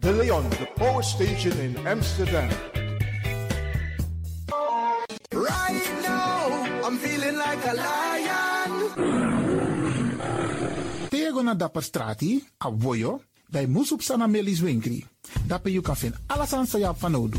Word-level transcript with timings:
De 0.00 0.12
Leon, 0.12 0.48
the 0.48 0.66
power 0.76 1.02
station 1.02 1.52
in 1.60 1.76
Amsterdam. 1.86 2.48
Right 5.28 5.88
now, 6.02 6.88
I'm 6.88 6.96
feeling 6.96 7.36
like 7.36 7.60
a 7.68 7.74
lion. 7.74 8.70
Tego 11.08 11.42
na 11.42 11.54
dapper 11.54 11.82
strati, 11.82 12.40
a 12.64 12.70
voyo, 12.70 13.20
bij 13.48 13.66
Moesop 13.66 14.02
Sana 14.02 14.26
Melis 14.26 14.60
Winkri. 14.60 15.06
Dapper 15.46 15.70
you 15.70 15.82
kan 15.82 15.96
vinden 15.96 16.20
alles 16.26 16.52
aan 16.52 16.66
Sayap 16.66 16.98
van 16.98 17.14
Odu. 17.14 17.38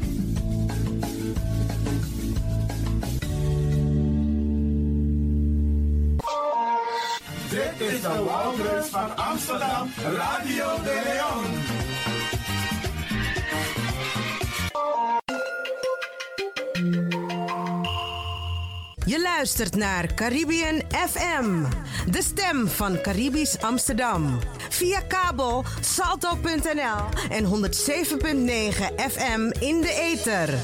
Van 8.81 9.15
Amsterdam, 9.15 9.89
Radio 10.03 10.65
de 10.83 11.01
Leon. 11.03 11.45
Je 19.05 19.21
luistert 19.21 19.75
naar 19.75 20.13
Caribbean 20.13 20.81
FM, 21.09 21.63
de 22.11 22.21
stem 22.21 22.67
van 22.67 23.01
Caribisch 23.01 23.61
Amsterdam. 23.61 24.39
Via 24.69 24.99
kabel 24.99 25.63
salto.nl 25.81 27.29
en 27.29 27.45
107.9 27.45 27.49
FM 29.09 29.51
in 29.59 29.81
de 29.81 30.11
ether. 30.13 30.59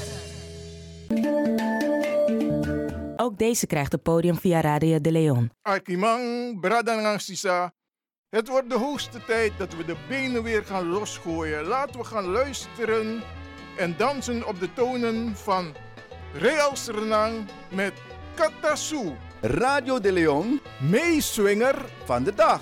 Ook 3.16 3.38
deze 3.38 3.68
krijgt 3.68 3.92
het 3.92 4.04
podium 4.04 4.36
via 4.36 4.62
Radio 4.62 5.02
de 5.02 5.12
Leon. 5.12 5.52
Akimang, 5.62 6.60
Bradangang 6.60 7.22
Sisa. 7.22 7.74
Het 8.30 8.48
wordt 8.48 8.70
de 8.70 8.78
hoogste 8.78 9.26
tijd 9.26 9.52
dat 9.58 9.76
we 9.76 9.86
de 9.86 9.96
benen 10.08 10.44
weer 10.44 10.64
gaan 10.66 10.88
losgooien. 10.88 11.66
Laten 11.66 12.00
we 12.00 12.06
gaan 12.06 12.26
luisteren 12.26 13.24
en 13.78 13.98
dansen 13.98 14.48
op 14.48 14.60
de 14.60 14.74
tonen 14.74 15.36
van 15.36 15.76
Real 16.34 16.76
Sernang 16.76 17.50
met 17.70 17.94
Katasu. 18.36 19.16
Radio 19.42 20.00
de 20.00 20.12
Leon, 20.12 20.62
meeswinger 20.82 21.86
van 22.06 22.24
de 22.24 22.34
dag. 22.34 22.62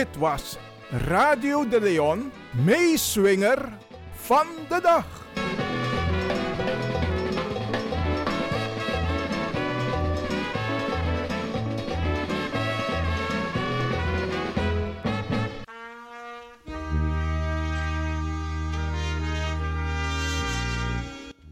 Dit 0.00 0.16
was 0.16 0.56
Radio 0.90 1.68
de 1.68 1.80
Leon, 1.80 2.32
meeswinger 2.64 3.72
van 4.12 4.46
de 4.68 4.80
dag. 4.82 5.26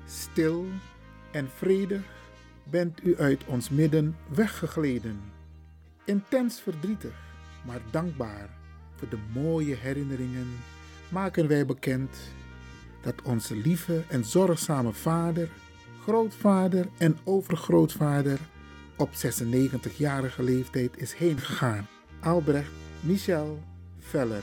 Stil 0.07 0.67
en 1.31 1.49
vredig 1.57 2.03
bent 2.71 3.05
u 3.05 3.19
uit 3.19 3.45
ons 3.47 3.71
midden 3.71 4.17
weggegleden. 4.29 5.21
Intens 6.05 6.61
verdrietig, 6.61 7.28
maar 7.69 7.81
dankbaar 7.91 8.49
voor 8.97 9.09
de 9.09 9.19
mooie 9.35 9.75
herinneringen 9.75 10.49
maken 11.09 11.49
wij 11.49 11.67
bekend 11.67 12.17
dat 13.03 13.23
onze 13.23 13.57
lieve 13.57 14.05
en 14.09 14.25
zorgzame 14.25 14.93
vader, 14.93 15.49
grootvader 16.03 16.89
en 16.99 17.17
overgrootvader 17.25 18.39
op 18.97 19.11
96-jarige 19.11 20.43
leeftijd 20.43 21.01
is 21.01 21.15
heengegaan. 21.15 21.87
Albrecht 22.21 22.73
Michel 23.01 23.63
Veller. 23.99 24.43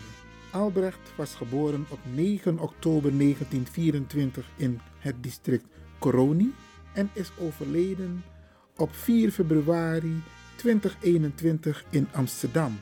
Albrecht 0.51 1.13
was 1.15 1.35
geboren 1.35 1.85
op 1.89 1.99
9 2.13 2.59
oktober 2.59 3.17
1924 3.17 4.49
in 4.55 4.79
het 4.99 5.23
district 5.23 5.65
Coroni 5.99 6.53
en 6.93 7.09
is 7.13 7.31
overleden 7.39 8.23
op 8.75 8.95
4 8.95 9.31
februari 9.31 10.23
2021 10.55 11.85
in 11.89 12.07
Amsterdam. 12.11 12.79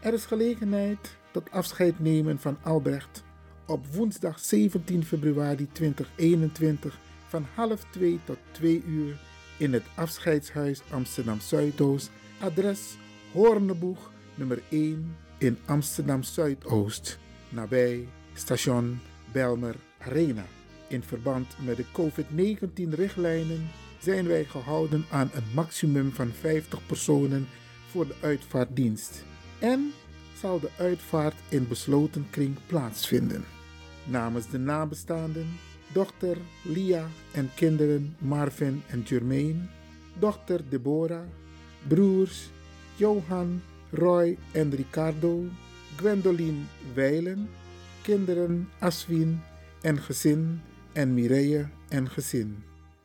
Er 0.00 0.12
is 0.12 0.24
gelegenheid 0.24 1.16
tot 1.30 1.50
afscheid 1.50 1.98
nemen 1.98 2.38
van 2.38 2.58
Albrecht 2.62 3.24
op 3.66 3.86
woensdag 3.86 4.38
17 4.38 5.04
februari 5.04 5.68
2021 5.72 6.98
van 7.26 7.46
half 7.54 7.84
2 7.90 8.20
tot 8.24 8.36
2 8.50 8.82
uur 8.86 9.18
in 9.58 9.72
het 9.72 9.82
afscheidshuis 9.94 10.82
Amsterdam 10.90 11.40
Zuidoost, 11.40 12.10
adres 12.38 12.96
Hoorneboeg 13.32 14.10
nummer 14.34 14.62
1 14.68 15.16
in 15.38 15.58
Amsterdam 15.66 16.22
Zuidoost, 16.22 17.18
nabij 17.48 18.08
station 18.34 19.00
Belmer 19.32 19.76
Arena. 19.98 20.44
In 20.88 21.02
verband 21.02 21.46
met 21.64 21.76
de 21.76 21.84
COVID-19-richtlijnen 21.92 23.68
zijn 23.98 24.26
wij 24.26 24.44
gehouden 24.44 25.04
aan 25.10 25.30
een 25.34 25.54
maximum 25.54 26.12
van 26.12 26.30
50 26.40 26.86
personen 26.86 27.48
voor 27.90 28.06
de 28.06 28.14
uitvaartdienst. 28.20 29.28
En 29.60 29.92
zal 30.36 30.60
de 30.60 30.70
uitvaart 30.78 31.36
in 31.48 31.68
besloten 31.68 32.26
kring 32.30 32.56
plaatsvinden. 32.66 33.44
Namens 34.04 34.48
de 34.50 34.58
nabestaanden, 34.58 35.46
dochter 35.92 36.36
Lia 36.62 37.06
en 37.32 37.50
kinderen 37.54 38.16
Marvin 38.18 38.82
en 38.86 39.02
Jermaine, 39.02 39.68
dochter 40.18 40.60
Deborah, 40.68 41.26
broers 41.88 42.50
Johan, 42.96 43.62
Roy 43.90 44.38
en 44.52 44.70
Ricardo, 44.70 45.44
Gwendoline 45.96 46.62
Weilen, 46.94 47.48
kinderen 48.02 48.68
Aswin 48.78 49.40
en 49.80 49.98
gezin 49.98 50.60
en 50.92 51.14
Mireille 51.14 51.68
en 51.88 52.10
gezin. 52.10 52.62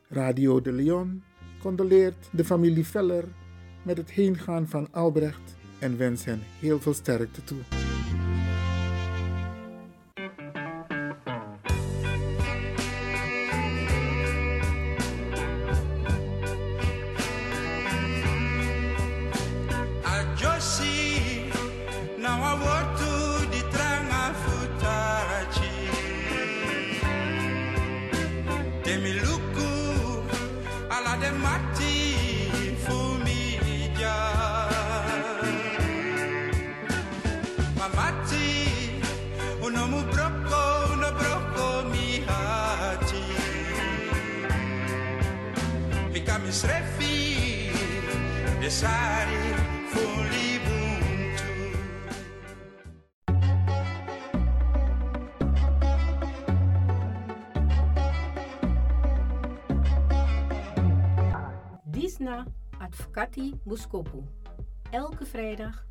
Radio 0.08 0.60
de 0.60 0.72
Leon 0.72 1.22
condoleert 1.58 2.28
de 2.32 2.44
familie 2.44 2.86
Veller 2.86 3.24
met 3.82 3.96
het 3.96 4.10
heengaan 4.10 4.68
van 4.68 4.92
Albrecht 4.92 5.56
en 5.86 5.96
wens 5.96 6.24
hen 6.24 6.42
heel 6.60 6.80
veel 6.80 6.94
sterkte 6.94 7.44
toe. 7.44 7.95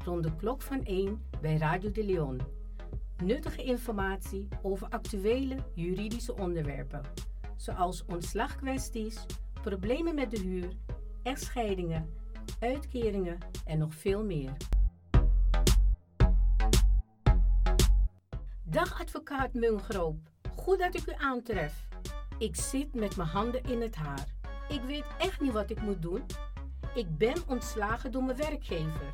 Rond 0.05 0.23
de 0.23 0.35
klok 0.35 0.61
van 0.61 0.83
1 0.83 1.23
bij 1.41 1.57
Radio 1.57 1.91
de 1.91 2.05
Leon. 2.05 2.41
Nuttige 3.23 3.63
informatie 3.63 4.47
over 4.61 4.87
actuele 4.89 5.55
juridische 5.73 6.35
onderwerpen, 6.35 7.01
zoals 7.55 8.05
ontslagkwesties, 8.05 9.25
problemen 9.61 10.15
met 10.15 10.31
de 10.31 10.39
huur, 10.39 10.69
echtscheidingen, 11.23 12.09
uitkeringen 12.59 13.37
en 13.65 13.77
nog 13.77 13.93
veel 13.93 14.23
meer. 14.23 14.53
Dag 18.63 19.01
advocaat 19.01 19.53
Mungroop, 19.53 20.17
goed 20.55 20.79
dat 20.79 20.95
ik 20.95 21.07
u 21.07 21.13
aantref. 21.17 21.87
Ik 22.37 22.55
zit 22.55 22.93
met 22.93 23.15
mijn 23.15 23.29
handen 23.29 23.63
in 23.63 23.81
het 23.81 23.95
haar. 23.95 24.27
Ik 24.69 24.81
weet 24.81 25.05
echt 25.17 25.41
niet 25.41 25.51
wat 25.53 25.69
ik 25.69 25.81
moet 25.81 26.01
doen. 26.01 26.25
Ik 26.95 27.17
ben 27.17 27.37
ontslagen 27.47 28.11
door 28.11 28.23
mijn 28.23 28.37
werkgever 28.37 29.13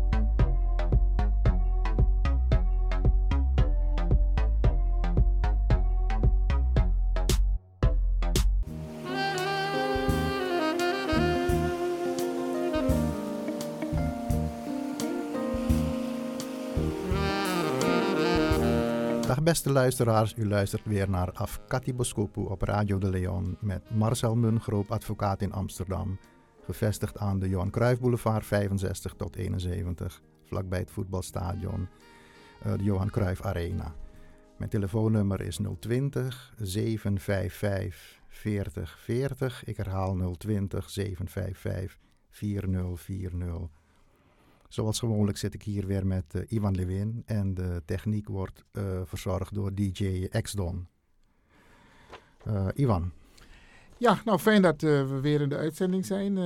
Beste 19.43 19.71
luisteraars, 19.71 20.33
u 20.37 20.47
luistert 20.47 20.85
weer 20.85 21.09
naar 21.09 21.31
Afkati 21.31 21.93
Boskopu 21.93 22.41
op 22.41 22.61
Radio 22.61 22.97
de 22.97 23.09
Leon 23.09 23.57
met 23.59 23.95
Marcel 23.95 24.35
Mungroop, 24.35 24.91
advocaat 24.91 25.41
in 25.41 25.51
Amsterdam. 25.51 26.19
Gevestigd 26.65 27.17
aan 27.17 27.39
de 27.39 27.49
Johan 27.49 27.69
Cruijff 27.69 27.99
Boulevard 27.99 28.45
65 28.45 29.13
tot 29.13 29.35
71, 29.35 30.21
vlakbij 30.45 30.79
het 30.79 30.91
voetbalstadion, 30.91 31.87
uh, 32.65 32.73
de 32.77 32.83
Johan 32.83 33.09
Cruijff 33.09 33.41
Arena. 33.41 33.95
Mijn 34.57 34.69
telefoonnummer 34.69 35.41
is 35.41 35.59
020 35.79 36.53
755 36.57 38.19
40 38.27 38.99
40. 38.99 39.65
Ik 39.65 39.77
herhaal 39.77 40.35
020 40.37 40.89
755 40.89 41.97
4040. 42.29 43.80
Zoals 44.73 44.99
gewoonlijk 44.99 45.37
zit 45.37 45.53
ik 45.53 45.63
hier 45.63 45.87
weer 45.87 46.07
met 46.07 46.33
uh, 46.35 46.41
Ivan 46.47 46.75
Lewin 46.75 47.23
en 47.25 47.53
de 47.53 47.81
techniek 47.85 48.27
wordt 48.27 48.63
uh, 48.71 49.01
verzorgd 49.03 49.53
door 49.53 49.73
DJ 49.73 50.27
X-Don. 50.41 50.87
Uh, 52.47 52.67
Ivan. 52.73 53.11
Ja, 53.97 54.21
nou 54.25 54.39
fijn 54.39 54.61
dat 54.61 54.81
we 54.81 55.19
weer 55.21 55.41
in 55.41 55.49
de 55.49 55.57
uitzending 55.57 56.05
zijn 56.05 56.37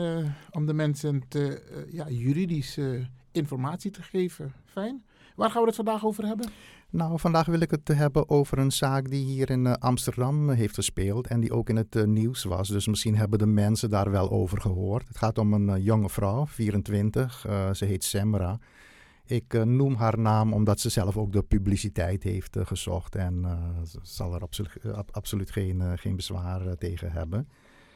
om 0.51 0.65
de 0.65 0.73
mensen 0.73 1.27
te, 1.27 1.61
ja, 1.91 2.09
juridische 2.09 3.09
informatie 3.31 3.91
te 3.91 4.03
geven. 4.03 4.53
Fijn. 4.65 5.05
Waar 5.35 5.49
gaan 5.49 5.61
we 5.61 5.67
het 5.67 5.75
vandaag 5.75 6.05
over 6.05 6.25
hebben? 6.25 6.49
Nou, 6.89 7.19
vandaag 7.19 7.45
wil 7.45 7.59
ik 7.59 7.71
het 7.71 7.87
hebben 7.87 8.29
over 8.29 8.57
een 8.57 8.71
zaak 8.71 9.09
die 9.09 9.25
hier 9.25 9.49
in 9.49 9.65
uh, 9.65 9.73
Amsterdam 9.73 10.49
heeft 10.49 10.75
gespeeld 10.75 11.27
en 11.27 11.39
die 11.39 11.51
ook 11.51 11.69
in 11.69 11.75
het 11.75 11.95
uh, 11.95 12.03
nieuws 12.03 12.43
was. 12.43 12.67
Dus 12.67 12.87
misschien 12.87 13.15
hebben 13.15 13.39
de 13.39 13.45
mensen 13.45 13.89
daar 13.89 14.11
wel 14.11 14.31
over 14.31 14.61
gehoord. 14.61 15.07
Het 15.07 15.17
gaat 15.17 15.37
om 15.37 15.53
een 15.53 15.81
jonge 15.81 16.09
vrouw, 16.09 16.45
24. 16.45 17.45
ze 17.71 17.85
heet 17.85 18.03
Semra. 18.03 18.59
Ik 19.25 19.65
noem 19.65 19.95
haar 19.95 20.19
naam 20.19 20.53
omdat 20.53 20.79
ze 20.79 20.89
zelf 20.89 21.17
ook 21.17 21.31
de 21.31 21.43
publiciteit 21.43 22.23
heeft 22.23 22.57
gezocht 22.59 23.15
en 23.15 23.45
ze 23.85 23.99
zal 24.01 24.33
er 24.33 24.41
absolu 24.41 24.69
absoluut 25.11 25.51
geen, 25.51 25.97
geen 25.97 26.15
bezwaar 26.15 26.77
tegen 26.77 27.11
hebben. 27.11 27.47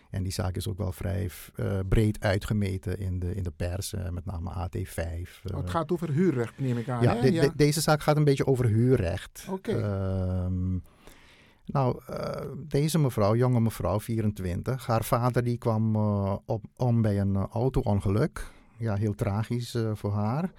En 0.09 0.23
die 0.23 0.31
zaak 0.31 0.55
is 0.55 0.67
ook 0.67 0.77
wel 0.77 0.91
vrij 0.91 1.29
uh, 1.55 1.79
breed 1.89 2.19
uitgemeten 2.19 2.99
in 2.99 3.19
de, 3.19 3.35
in 3.35 3.43
de 3.43 3.51
pers, 3.51 3.93
uh, 3.93 4.09
met 4.09 4.25
name 4.25 4.49
AT5. 4.49 4.99
Uh. 5.03 5.53
Oh, 5.53 5.57
het 5.57 5.69
gaat 5.69 5.91
over 5.91 6.09
huurrecht, 6.09 6.59
neem 6.59 6.77
ik 6.77 6.89
aan. 6.89 7.01
Ja, 7.01 7.21
de, 7.21 7.31
ja. 7.31 7.41
De, 7.41 7.51
deze 7.55 7.81
zaak 7.81 8.01
gaat 8.01 8.17
een 8.17 8.23
beetje 8.23 8.45
over 8.45 8.65
huurrecht. 8.65 9.45
Oké. 9.49 9.71
Okay. 9.71 9.81
Ehm, 9.81 10.77
nou, 11.65 12.01
deze 12.67 12.99
mevrouw, 12.99 13.35
jonge 13.35 13.59
mevrouw, 13.59 13.99
24, 13.99 14.85
haar 14.85 15.03
vader 15.03 15.43
die 15.43 15.57
kwam 15.57 15.95
op, 16.45 16.63
om 16.75 17.01
bij 17.01 17.19
een 17.19 17.35
auto-ongeluk. 17.35 18.51
Ja, 18.77 18.95
heel 18.95 19.15
tragisch 19.15 19.77
voor 19.93 20.11
haar. 20.11 20.51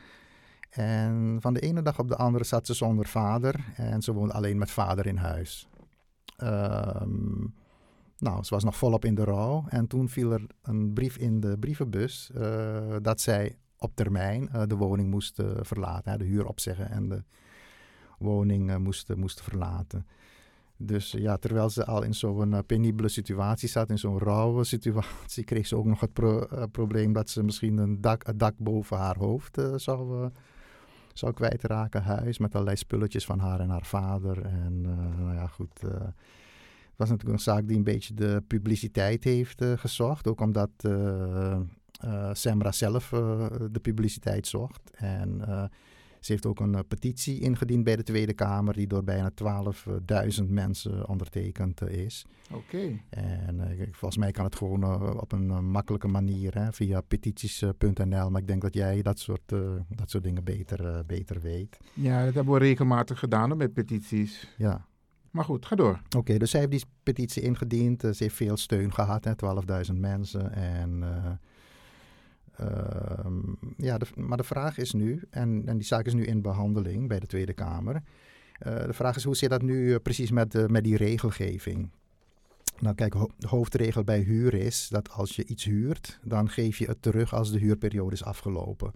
En 0.70 1.38
van 1.40 1.54
de 1.54 1.60
ene 1.60 1.82
dag 1.82 1.98
op 1.98 2.08
de 2.08 2.16
andere 2.16 2.44
zat 2.44 2.66
ze 2.66 2.74
zonder 2.74 3.06
vader 3.06 3.64
en 3.74 4.02
ze 4.02 4.12
woonde 4.12 4.32
alleen 4.32 4.58
met 4.58 4.70
vader 4.70 5.06
in 5.06 5.16
huis. 5.16 5.68
Um, 6.42 7.54
nou, 8.20 8.44
ze 8.44 8.54
was 8.54 8.64
nog 8.64 8.76
volop 8.76 9.04
in 9.04 9.14
de 9.14 9.24
rouw 9.24 9.64
en 9.68 9.86
toen 9.86 10.08
viel 10.08 10.32
er 10.32 10.46
een 10.62 10.92
brief 10.92 11.16
in 11.16 11.40
de 11.40 11.58
brievenbus 11.58 12.30
uh, 12.36 12.96
dat 13.02 13.20
zij 13.20 13.56
op 13.78 13.94
termijn 13.94 14.48
uh, 14.54 14.62
de 14.66 14.76
woning 14.76 15.10
moest 15.10 15.38
uh, 15.38 15.50
verlaten, 15.60 16.18
de 16.18 16.24
huur 16.24 16.46
opzeggen 16.46 16.90
en 16.90 17.08
de 17.08 17.22
woning 18.18 18.78
moest, 18.78 19.14
moest 19.14 19.42
verlaten. 19.42 20.06
Dus 20.76 21.10
ja, 21.10 21.36
terwijl 21.36 21.70
ze 21.70 21.84
al 21.86 22.02
in 22.02 22.14
zo'n 22.14 22.62
penibele 22.66 23.08
situatie 23.08 23.68
zat, 23.68 23.90
in 23.90 23.98
zo'n 23.98 24.18
rauwe 24.18 24.64
situatie, 24.74 25.44
kreeg 25.44 25.66
ze 25.66 25.76
ook 25.76 25.84
nog 25.84 26.00
het 26.00 26.12
pro 26.12 26.46
probleem 26.72 27.12
dat 27.12 27.30
ze 27.30 27.42
misschien 27.42 27.78
een 27.78 28.00
dak, 28.00 28.38
dak 28.38 28.54
boven 28.58 28.96
haar 28.96 29.16
hoofd 29.16 29.58
zou 29.76 30.30
zou 31.12 31.32
kwijtraken, 31.32 32.02
huis, 32.02 32.38
met 32.38 32.52
allerlei 32.54 32.76
spulletjes 32.76 33.24
van 33.24 33.38
haar 33.38 33.60
en 33.60 33.68
haar 33.68 33.86
vader. 33.86 34.44
En 34.44 34.80
nou 35.18 35.34
ja, 35.34 35.46
goed. 35.46 35.80
Was 37.00 37.08
natuurlijk 37.08 37.38
een 37.38 37.52
zaak 37.52 37.66
die 37.66 37.76
een 37.76 37.84
beetje 37.84 38.14
de 38.14 38.42
publiciteit 38.46 39.24
heeft 39.24 39.62
uh, 39.62 39.72
gezocht. 39.76 40.26
Ook 40.26 40.40
omdat 40.40 40.70
uh, 40.86 41.60
Semra 42.32 42.72
zelf 42.72 43.08
de 43.70 43.80
publiciteit 43.82 44.46
zocht. 44.46 44.90
En 44.94 45.42
ze 46.20 46.32
heeft 46.32 46.46
ook 46.46 46.60
een 46.60 46.84
petitie 46.88 47.40
ingediend 47.40 47.84
bij 47.84 47.96
de 47.96 48.02
Tweede 48.02 48.32
Kamer, 48.32 48.74
die 48.74 48.86
door 48.86 49.04
bijna 49.04 49.30
12.000 50.40 50.44
mensen 50.48 51.08
ondertekend 51.08 51.88
is. 51.88 52.26
Oké. 52.52 53.00
En 53.10 53.54
uh, 53.54 53.86
volgens 53.90 54.16
mij 54.16 54.30
kan 54.30 54.44
het 54.44 54.56
gewoon 54.56 55.20
op 55.20 55.32
een 55.32 55.70
makkelijke 55.70 56.08
manier 56.08 56.54
hè, 56.54 56.72
via 56.72 57.00
petities.nl. 57.00 58.30
Maar 58.30 58.40
ik 58.40 58.46
denk 58.46 58.62
dat 58.62 58.74
jij 58.74 59.02
dat 59.02 59.18
soort, 59.18 59.48
dat 59.88 60.10
soort 60.10 60.24
dingen 60.24 60.44
beter, 60.44 61.06
beter 61.06 61.40
weet. 61.40 61.78
Ja, 61.92 62.24
dat 62.24 62.34
hebben 62.34 62.52
we 62.54 62.58
regelmatig 62.58 63.18
gedaan 63.18 63.56
met 63.56 63.72
petities. 63.72 64.54
Ja. 64.56 64.88
Maar 65.30 65.44
goed, 65.44 65.66
ga 65.66 65.76
door. 65.76 66.00
Oké, 66.16 66.38
dus 66.38 66.50
zij 66.50 66.60
heeft 66.60 66.72
die 66.72 66.84
petitie 67.02 67.42
ingediend. 67.42 68.00
ze 68.00 68.14
heeft 68.16 68.34
veel 68.34 68.56
steun 68.56 68.92
gehad, 68.92 69.26
12.000 69.88 69.94
mensen. 69.94 70.52
En 70.52 71.04
uh, 72.60 72.66
ja, 73.76 73.98
de, 73.98 74.06
maar 74.14 74.36
de 74.36 74.44
vraag 74.44 74.78
is 74.78 74.92
nu, 74.92 75.22
en, 75.30 75.62
en 75.66 75.76
die 75.76 75.86
zaak 75.86 76.06
is 76.06 76.14
nu 76.14 76.24
in 76.24 76.42
behandeling 76.42 77.08
bij 77.08 77.20
de 77.20 77.26
Tweede 77.26 77.52
Kamer. 77.52 77.94
Uh, 77.94 78.84
de 78.84 78.92
vraag 78.92 79.16
is 79.16 79.24
hoe 79.24 79.36
zit 79.36 79.50
dat 79.50 79.62
nu 79.62 79.98
precies 79.98 80.30
met, 80.30 80.70
met 80.70 80.84
die 80.84 80.96
regelgeving? 80.96 81.90
Nou 82.78 82.94
kijk, 82.94 83.12
de 83.36 83.48
hoofdregel 83.48 84.04
bij 84.04 84.20
huur 84.20 84.54
is 84.54 84.88
dat 84.88 85.10
als 85.10 85.36
je 85.36 85.44
iets 85.44 85.64
huurt, 85.64 86.18
dan 86.22 86.48
geef 86.48 86.78
je 86.78 86.86
het 86.86 87.02
terug 87.02 87.34
als 87.34 87.52
de 87.52 87.58
huurperiode 87.58 88.14
is 88.14 88.24
afgelopen. 88.24 88.92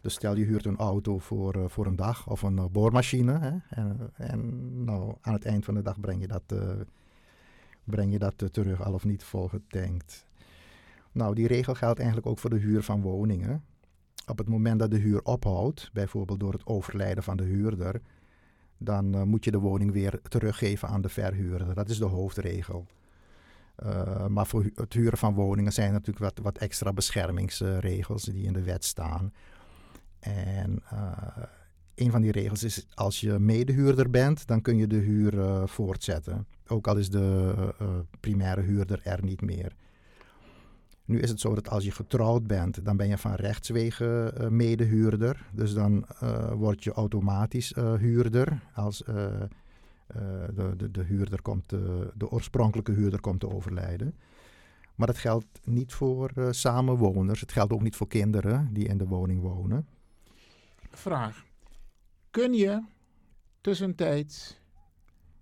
Dus 0.00 0.14
stel 0.14 0.36
je 0.36 0.44
huurt 0.44 0.66
een 0.66 0.76
auto 0.76 1.18
voor, 1.18 1.70
voor 1.70 1.86
een 1.86 1.96
dag 1.96 2.28
of 2.28 2.42
een 2.42 2.68
boormachine. 2.72 3.38
Hè, 3.38 3.56
en, 3.70 4.10
en 4.14 4.84
nou, 4.84 5.14
aan 5.20 5.32
het 5.32 5.44
eind 5.44 5.64
van 5.64 5.74
de 5.74 5.82
dag 5.82 6.00
breng 6.00 6.20
je 6.20 6.26
dat, 6.26 6.54
breng 7.84 8.12
je 8.12 8.18
dat 8.18 8.52
terug, 8.52 8.82
al 8.82 8.92
of 8.92 9.04
niet 9.04 9.24
volgetankt. 9.24 10.26
Nou, 11.12 11.34
die 11.34 11.46
regel 11.46 11.74
geldt 11.74 11.98
eigenlijk 11.98 12.28
ook 12.28 12.38
voor 12.38 12.50
de 12.50 12.58
huur 12.58 12.82
van 12.82 13.00
woningen. 13.00 13.64
Op 14.26 14.38
het 14.38 14.48
moment 14.48 14.78
dat 14.78 14.90
de 14.90 14.98
huur 14.98 15.22
ophoudt, 15.22 15.90
bijvoorbeeld 15.92 16.40
door 16.40 16.52
het 16.52 16.66
overlijden 16.66 17.22
van 17.22 17.36
de 17.36 17.44
huurder, 17.44 18.00
dan 18.78 19.28
moet 19.28 19.44
je 19.44 19.50
de 19.50 19.58
woning 19.58 19.92
weer 19.92 20.20
teruggeven 20.22 20.88
aan 20.88 21.00
de 21.00 21.08
verhuurder. 21.08 21.74
Dat 21.74 21.88
is 21.88 21.98
de 21.98 22.04
hoofdregel. 22.04 22.86
Maar 24.28 24.46
voor 24.46 24.64
het 24.74 24.92
huren 24.92 25.18
van 25.18 25.34
woningen 25.34 25.72
zijn 25.72 25.92
natuurlijk 25.92 26.18
wat, 26.18 26.38
wat 26.42 26.58
extra 26.58 26.92
beschermingsregels 26.92 28.22
die 28.22 28.44
in 28.44 28.52
de 28.52 28.62
wet 28.62 28.84
staan. 28.84 29.32
En 30.20 30.82
uh, 30.92 31.12
een 31.94 32.10
van 32.10 32.20
die 32.20 32.32
regels 32.32 32.62
is 32.62 32.86
als 32.94 33.20
je 33.20 33.38
medehuurder 33.38 34.10
bent, 34.10 34.46
dan 34.46 34.60
kun 34.60 34.76
je 34.76 34.86
de 34.86 34.96
huur 34.96 35.68
voortzetten. 35.68 36.46
Ook 36.66 36.86
al 36.86 36.96
is 36.96 37.10
de 37.10 37.54
primaire 38.20 38.60
huurder 38.60 39.00
er 39.02 39.24
niet 39.24 39.40
meer. 39.40 39.72
Nu 41.08 41.20
is 41.20 41.30
het 41.30 41.40
zo 41.40 41.54
dat 41.54 41.68
als 41.68 41.84
je 41.84 41.90
getrouwd 41.90 42.46
bent, 42.46 42.84
dan 42.84 42.96
ben 42.96 43.08
je 43.08 43.18
van 43.18 43.34
rechtswege 43.34 44.34
uh, 44.40 44.48
medehuurder. 44.48 45.48
Dus 45.52 45.74
dan 45.74 46.06
uh, 46.22 46.52
word 46.52 46.84
je 46.84 46.92
automatisch 46.92 47.72
uh, 47.72 47.94
huurder. 47.94 48.62
Als 48.74 49.02
de, 49.06 49.48
de, 50.76 50.90
de, 50.90 51.02
huurder 51.02 51.42
komt, 51.42 51.68
de 52.14 52.30
oorspronkelijke 52.30 52.92
huurder 52.92 53.20
komt 53.20 53.40
te 53.40 53.50
overlijden. 53.50 54.14
Maar 54.94 55.06
dat 55.06 55.18
geldt 55.18 55.46
niet 55.64 55.92
voor 55.92 56.30
samenwoners. 56.50 57.40
Het 57.40 57.52
geldt 57.52 57.72
ook 57.72 57.82
niet 57.82 57.96
voor 57.96 58.08
kinderen 58.08 58.68
die 58.72 58.88
in 58.88 58.98
de 58.98 59.06
woning 59.06 59.40
wonen. 59.40 59.86
Vraag. 60.90 61.44
Kun 62.30 62.52
je 62.52 62.82
tussentijds 63.60 64.58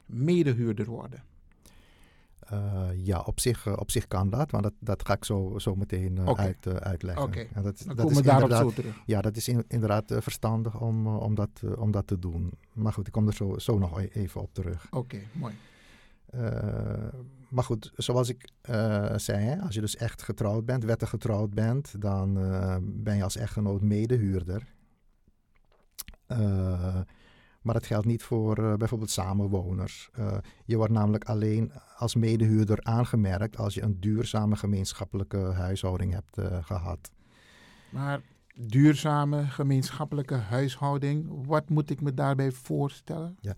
medehuurder 0.07 0.87
worden? 0.87 1.23
Uh, 2.53 2.89
ja, 2.95 3.21
op 3.21 3.41
zich, 3.41 3.67
uh, 3.67 3.75
op 3.77 3.91
zich 3.91 4.07
kan 4.07 4.31
dat, 4.31 4.51
want 4.51 4.63
dat, 4.63 4.73
dat 4.79 5.07
ga 5.07 5.15
ik 5.15 5.25
zo, 5.25 5.55
zo 5.59 5.75
meteen 5.75 6.17
uh, 6.17 6.29
okay. 6.29 6.45
uit, 6.47 6.83
uitleggen. 6.83 7.23
Oké, 7.23 7.39
okay. 7.39 7.51
ja, 7.55 7.63
dat, 7.63 7.83
dan 7.87 7.97
dat 7.97 8.13
we 8.13 8.23
daarop 8.23 8.51
zo 8.51 8.71
terug. 8.71 9.03
Ja, 9.07 9.21
dat 9.21 9.37
is 9.37 9.49
in, 9.49 9.65
inderdaad 9.69 10.05
verstandig 10.19 10.81
om, 10.81 11.07
om, 11.07 11.35
dat, 11.35 11.63
om 11.77 11.91
dat 11.91 12.07
te 12.07 12.19
doen. 12.19 12.53
Maar 12.73 12.93
goed, 12.93 13.07
ik 13.07 13.13
kom 13.13 13.27
er 13.27 13.35
zo, 13.35 13.59
zo 13.59 13.79
nog 13.79 14.01
e-, 14.01 14.09
even 14.13 14.41
op 14.41 14.55
terug. 14.55 14.87
Oké, 14.87 14.97
okay, 14.97 15.27
mooi. 15.33 15.55
maar 17.49 17.65
goed, 17.65 17.93
zoals 17.95 18.29
ik 18.29 18.49
zei, 19.17 19.61
als 19.61 19.75
je 19.75 19.81
dus 19.81 19.97
echt 19.97 20.23
getrouwd 20.23 20.65
bent, 20.65 20.85
wettig 20.85 21.09
getrouwd 21.09 21.55
bent, 21.55 22.01
dan 22.01 22.35
ben 22.83 23.17
je 23.17 23.23
als 23.23 23.37
echtgenoot 23.37 23.83
medehuurder. 23.83 24.75
Maar 27.67 27.75
dat 27.75 27.87
geldt 27.87 28.07
niet 28.07 28.23
voor 28.23 28.59
uh, 28.59 28.75
bijvoorbeeld 28.75 29.11
samenwoners. 29.11 30.11
Uh, 30.19 30.37
je 30.65 30.77
wordt 30.77 30.93
namelijk 30.93 31.25
alleen 31.25 31.73
als 31.97 32.15
medehuurder 32.15 32.79
aangemerkt 32.83 33.57
als 33.57 33.75
je 33.75 33.83
een 33.83 34.01
duurzame 34.01 34.57
gemeenschappelijke 34.57 35.39
huishouding 35.39 36.13
hebt 36.13 36.65
gehad. 36.67 37.11
Maar 37.91 38.21
duurzame 38.55 39.47
gemeenschappelijke 39.47 40.35
huishouding, 40.35 41.47
wat 41.47 41.69
moet 41.69 41.91
ik 41.91 42.01
me 42.01 42.15
daarbij 42.15 42.53
voorstellen? 42.53 43.37
Ja, 43.41 43.55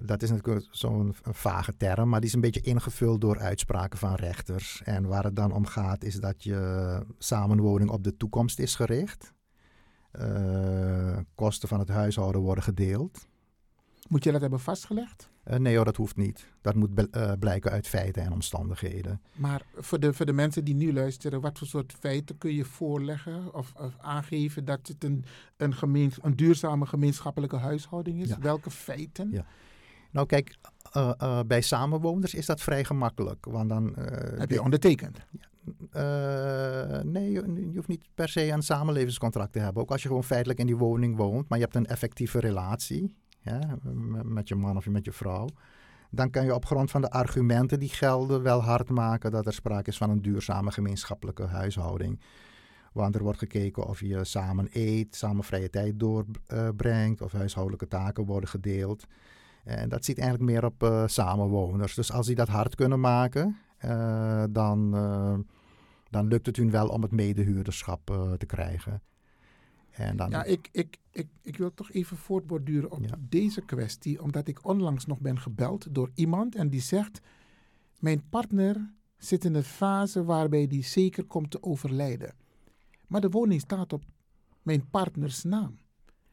dat 0.00 0.22
is 0.22 0.30
natuurlijk 0.30 0.66
zo'n 0.70 1.14
vage 1.22 1.76
term, 1.76 2.08
maar 2.08 2.20
die 2.20 2.28
is 2.28 2.34
een 2.34 2.40
beetje 2.40 2.60
ingevuld 2.60 3.20
door 3.20 3.38
uitspraken 3.38 3.98
van 3.98 4.14
rechters. 4.14 4.82
En 4.84 5.06
waar 5.06 5.24
het 5.24 5.36
dan 5.36 5.52
om 5.52 5.66
gaat 5.66 6.04
is 6.04 6.14
dat 6.14 6.42
je 6.42 7.00
samenwoning 7.18 7.90
op 7.90 8.04
de 8.04 8.16
toekomst 8.16 8.58
is 8.58 8.74
gericht. 8.74 9.33
Uh, 10.20 11.16
kosten 11.34 11.68
van 11.68 11.78
het 11.78 11.88
huishouden 11.88 12.40
worden 12.40 12.64
gedeeld. 12.64 13.26
Moet 14.08 14.24
je 14.24 14.32
dat 14.32 14.40
hebben 14.40 14.60
vastgelegd? 14.60 15.30
Uh, 15.44 15.56
nee 15.56 15.76
hoor, 15.76 15.84
dat 15.84 15.96
hoeft 15.96 16.16
niet. 16.16 16.46
Dat 16.60 16.74
moet 16.74 16.90
uh, 17.10 17.32
blijken 17.38 17.70
uit 17.70 17.88
feiten 17.88 18.22
en 18.22 18.32
omstandigheden. 18.32 19.20
Maar 19.34 19.62
voor 19.76 20.00
de, 20.00 20.12
voor 20.12 20.26
de 20.26 20.32
mensen 20.32 20.64
die 20.64 20.74
nu 20.74 20.92
luisteren, 20.92 21.40
wat 21.40 21.58
voor 21.58 21.66
soort 21.66 21.92
feiten 21.98 22.38
kun 22.38 22.54
je 22.54 22.64
voorleggen 22.64 23.54
of, 23.54 23.72
of 23.74 23.96
aangeven 23.98 24.64
dat 24.64 24.86
het 24.86 25.04
een, 25.04 25.24
een, 25.56 25.74
een 26.22 26.36
duurzame 26.36 26.86
gemeenschappelijke 26.86 27.56
huishouding 27.56 28.22
is? 28.22 28.28
Ja. 28.28 28.38
Welke 28.38 28.70
feiten? 28.70 29.30
Ja. 29.30 29.46
Nou 30.10 30.26
kijk, 30.26 30.56
bij 31.46 31.60
samenwoners 31.60 32.34
is 32.34 32.46
dat 32.46 32.60
vrij 32.60 32.84
gemakkelijk. 32.84 33.44
Want 33.44 33.68
dan, 33.68 33.94
Heb 34.38 34.50
je 34.50 34.62
ondertekend? 34.62 35.26
Ja. 35.30 35.48
Uh, 35.96 37.00
nee, 37.02 37.30
je, 37.30 37.72
hoeft 37.74 37.88
niet 37.88 38.08
per 38.14 38.28
se 38.28 38.48
een 38.48 38.62
samenlevingscontract 38.62 39.52
te 39.52 39.58
hebben. 39.58 39.82
Ook 39.82 39.90
als 39.90 40.02
je 40.02 40.08
gewoon 40.08 40.24
feitelijk 40.24 40.58
in 40.58 40.66
die 40.66 40.76
woning 40.76 41.16
woont, 41.16 41.48
maar 41.48 41.58
je 41.58 41.64
hebt 41.64 41.76
een 41.76 41.86
effectieve 41.86 42.40
relatie 42.40 43.14
ja, 43.40 43.78
met 44.22 44.48
je 44.48 44.54
man 44.54 44.76
of 44.76 44.86
met 44.88 45.04
je 45.04 45.12
vrouw. 45.12 45.48
Dan 46.10 46.30
kan 46.30 46.44
je 46.44 46.54
op 46.54 46.64
grond 46.64 46.90
van 46.90 47.00
de 47.00 47.10
argumenten 47.10 47.80
die 47.80 47.88
gelden 47.88 48.42
wel 48.42 48.62
hard 48.62 48.90
maken 48.90 49.30
dat 49.30 49.46
er 49.46 49.52
sprake 49.52 49.90
is 49.90 49.96
van 49.96 50.10
een 50.10 50.22
duurzame 50.22 50.70
gemeenschappelijke 50.70 51.44
huishouding. 51.44 52.20
Want 52.92 53.14
er 53.14 53.22
wordt 53.22 53.38
gekeken 53.38 53.86
of 53.86 54.00
je 54.00 54.24
samen 54.24 54.68
eet, 54.72 55.16
samen 55.16 55.44
vrije 55.44 55.70
tijd 55.70 55.98
doorbrengt, 55.98 57.22
of 57.22 57.32
huishoudelijke 57.32 57.88
taken 57.88 58.24
worden 58.24 58.48
gedeeld. 58.48 59.06
En 59.64 59.88
dat 59.88 60.04
ziet 60.04 60.18
eigenlijk 60.18 60.50
meer 60.50 60.64
op 60.64 60.82
uh, 60.82 61.02
samenwoners. 61.06 61.94
Dus 61.94 62.12
als 62.12 62.26
die 62.26 62.34
dat 62.34 62.48
hard 62.48 62.74
kunnen 62.74 63.00
maken, 63.00 63.56
dan, 64.50 64.94
uh, 64.94 65.38
dan 66.10 66.26
lukt 66.26 66.46
het 66.46 66.56
hun 66.56 66.70
wel 66.70 66.88
om 66.88 67.02
het 67.02 67.10
medehuurderschap 67.10 68.10
uh, 68.10 68.32
te 68.32 68.46
krijgen. 68.46 69.02
En 69.90 70.16
dan... 70.16 70.30
Ja, 70.30 70.44
ik, 70.44 70.68
ik, 70.72 70.98
ik, 71.10 71.28
ik 71.42 71.56
wil 71.56 71.74
toch 71.74 71.92
even 71.92 72.16
voortborduren 72.16 72.90
op 72.90 73.04
ja. 73.04 73.16
deze 73.28 73.60
kwestie, 73.60 74.22
omdat 74.22 74.48
ik 74.48 74.66
onlangs 74.66 75.06
nog 75.06 75.20
ben 75.20 75.38
gebeld 75.38 75.94
door 75.94 76.10
iemand 76.14 76.54
en 76.54 76.68
die 76.68 76.80
zegt: 76.80 77.20
Mijn 77.98 78.28
partner 78.28 78.92
zit 79.16 79.44
in 79.44 79.54
een 79.54 79.62
fase 79.62 80.24
waarbij 80.24 80.66
die 80.66 80.84
zeker 80.84 81.24
komt 81.24 81.50
te 81.50 81.62
overlijden. 81.62 82.34
Maar 83.06 83.20
de 83.20 83.30
woning 83.30 83.60
staat 83.60 83.92
op 83.92 84.04
mijn 84.62 84.90
partners 84.90 85.42
naam. 85.42 85.78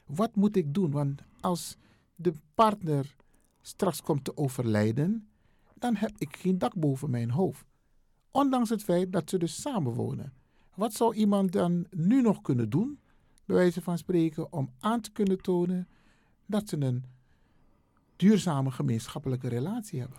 Wat 0.06 0.36
moet 0.36 0.56
ik 0.56 0.74
doen? 0.74 0.92
Want 0.92 1.22
als 1.40 1.78
de 2.16 2.34
partner 2.56 3.16
straks 3.62 4.02
komt 4.02 4.24
te 4.24 4.38
overlijden, 4.38 5.31
dan 5.82 5.96
heb 5.96 6.12
ik 6.18 6.36
geen 6.36 6.58
dak 6.58 6.76
boven 6.76 7.10
mijn 7.10 7.32
hoofd. 7.32 7.66
Ondanks 8.32 8.70
het 8.70 8.84
feit 8.84 9.12
dat 9.12 9.30
ze 9.30 9.38
dus 9.38 9.62
samenwonen. 9.62 10.34
Wat 10.76 10.94
zou 10.94 11.16
iemand 11.16 11.52
dan 11.52 11.86
nu 11.90 12.22
nog 12.22 12.42
kunnen 12.42 12.70
doen, 12.70 13.00
bij 13.46 13.56
wijze 13.56 13.82
van 13.82 13.98
spreken, 13.98 14.54
om 14.54 14.70
aan 14.80 15.02
te 15.02 15.12
kunnen 15.12 15.42
tonen 15.42 15.88
dat 16.46 16.70
ze 16.70 16.78
een 16.78 17.04
duurzame 18.16 18.72
gemeenschappelijke 18.72 19.48
relatie 19.48 20.00
hebben? 20.00 20.18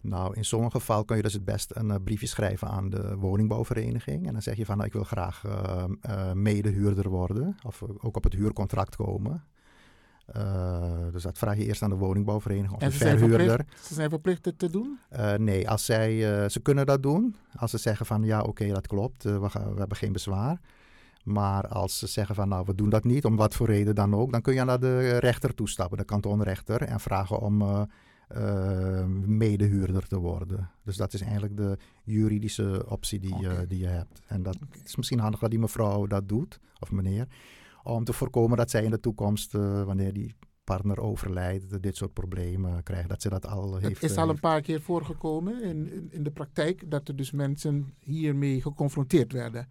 Nou, 0.00 0.34
in 0.34 0.44
sommige 0.44 0.78
gevallen 0.78 1.04
kun 1.04 1.16
je 1.16 1.22
dus 1.22 1.32
het 1.32 1.44
best 1.44 1.70
een 1.74 1.88
uh, 1.88 1.96
briefje 2.04 2.26
schrijven 2.26 2.68
aan 2.68 2.90
de 2.90 3.16
woningbouwvereniging. 3.16 4.26
En 4.26 4.32
dan 4.32 4.42
zeg 4.42 4.56
je 4.56 4.64
van, 4.64 4.74
nou, 4.76 4.86
ik 4.86 4.94
wil 4.94 5.04
graag 5.04 5.44
uh, 5.46 5.84
uh, 6.08 6.32
medehuurder 6.32 7.08
worden. 7.08 7.56
Of 7.62 7.82
ook 7.82 8.16
op 8.16 8.24
het 8.24 8.32
huurcontract 8.32 8.96
komen. 8.96 9.44
Dus 11.12 11.22
dat 11.22 11.38
vraag 11.38 11.56
je 11.56 11.64
eerst 11.64 11.82
aan 11.82 11.90
de 11.90 11.96
woningbouwvereniging 11.96 12.74
of 12.74 12.82
en 12.82 12.90
de 12.90 12.96
verhuurder. 12.96 13.66
ze 13.82 13.94
zijn 13.94 14.10
verplicht 14.10 14.44
het 14.44 14.58
te 14.58 14.70
doen? 14.70 14.98
nee, 15.36 15.70
als 15.70 15.84
zij, 15.84 16.18
ze 16.48 16.60
kunnen 16.60 16.86
dat 16.86 17.02
doen. 17.02 17.36
Als 17.56 17.70
ze 17.70 17.78
zeggen 17.78 18.06
van, 18.06 18.22
ja, 18.22 18.38
oké, 18.38 18.48
okay, 18.48 18.68
dat 18.68 18.86
klopt. 18.86 19.22
we, 19.22 19.48
gaan, 19.48 19.72
we 19.72 19.78
hebben 19.78 19.96
geen 19.96 20.12
bezwaar. 20.12 20.60
Maar 21.24 21.68
als 21.68 21.98
ze 21.98 22.06
zeggen 22.06 22.34
van 22.34 22.48
nou, 22.48 22.64
we 22.66 22.74
doen 22.74 22.90
dat 22.90 23.04
niet, 23.04 23.24
om 23.24 23.36
wat 23.36 23.54
voor 23.54 23.66
reden 23.66 23.94
dan 23.94 24.14
ook, 24.14 24.32
dan 24.32 24.42
kun 24.42 24.54
je 24.54 24.64
naar 24.64 24.80
de 24.80 25.18
rechter 25.18 25.54
toestappen, 25.54 25.98
de 25.98 26.04
kantonrechter, 26.04 26.82
en 26.82 27.00
vragen 27.00 27.40
om 27.40 27.86
medehuurder 29.24 30.06
te 30.06 30.18
worden. 30.18 30.70
Dus 30.84 30.96
dat 30.96 31.12
is 31.12 31.20
eigenlijk 31.20 31.56
de 31.56 31.78
juridische 32.02 32.84
optie 32.88 33.20
die, 33.20 33.34
okay. 33.34 33.66
die 33.66 33.78
je 33.78 33.86
hebt. 33.86 34.20
En 34.26 34.42
dat 34.42 34.54
okay. 34.54 34.80
is 34.84 34.96
misschien 34.96 35.18
handig 35.18 35.40
dat 35.40 35.50
die 35.50 35.58
mevrouw 35.58 36.06
dat 36.06 36.28
doet, 36.28 36.60
of 36.78 36.90
meneer, 36.90 37.26
om 37.86 38.04
te 38.04 38.12
voorkomen 38.12 38.56
dat 38.56 38.70
zij 38.70 38.84
in 38.84 38.90
de 38.90 39.00
toekomst, 39.00 39.52
wanneer 39.52 40.12
die 40.12 40.34
partner 40.64 41.00
overlijdt, 41.00 41.82
dit 41.82 41.96
soort 41.96 42.12
problemen 42.12 42.82
krijgt. 42.82 43.08
Dat 43.08 43.22
ze 43.22 43.28
dat 43.28 43.46
al 43.46 43.76
heeft. 43.76 44.00
Het 44.00 44.10
is 44.10 44.16
al 44.16 44.28
een 44.28 44.40
paar 44.40 44.60
keer 44.60 44.80
voorgekomen 44.80 45.62
in, 45.62 45.92
in, 45.92 46.08
in 46.10 46.22
de 46.22 46.30
praktijk 46.30 46.90
dat 46.90 47.08
er 47.08 47.16
dus 47.16 47.30
mensen 47.30 47.94
hiermee 48.00 48.62
geconfronteerd 48.62 49.32
werden 49.32 49.68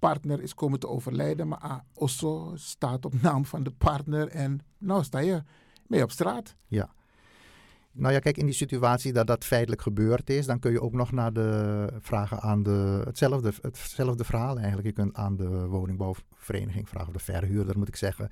partner 0.00 0.42
is 0.42 0.54
komen 0.54 0.80
te 0.80 0.88
overlijden, 0.88 1.48
maar 1.48 1.84
Osso 1.94 2.52
staat 2.54 3.04
op 3.04 3.22
naam 3.22 3.44
van 3.44 3.62
de 3.62 3.70
partner 3.70 4.28
en 4.28 4.60
nou 4.78 5.04
sta 5.04 5.18
je 5.18 5.42
mee 5.86 6.02
op 6.02 6.10
straat. 6.10 6.56
Ja. 6.66 6.90
Nou 7.92 8.12
ja, 8.12 8.18
kijk, 8.18 8.36
in 8.36 8.46
die 8.46 8.54
situatie 8.54 9.12
dat 9.12 9.26
dat 9.26 9.44
feitelijk 9.44 9.82
gebeurd 9.82 10.30
is, 10.30 10.46
dan 10.46 10.58
kun 10.58 10.72
je 10.72 10.80
ook 10.80 10.92
nog 10.92 11.12
naar 11.12 11.32
de 11.32 11.88
vragen 12.00 12.40
aan 12.40 12.62
de, 12.62 13.02
hetzelfde, 13.04 13.52
hetzelfde 13.60 14.24
verhaal 14.24 14.56
eigenlijk. 14.56 14.86
Je 14.86 14.92
kunt 14.92 15.14
aan 15.14 15.36
de 15.36 15.66
woningbouwvereniging 15.66 16.88
vragen, 16.88 17.08
of 17.08 17.12
de 17.12 17.32
verhuurder 17.32 17.78
moet 17.78 17.88
ik 17.88 17.96
zeggen, 17.96 18.28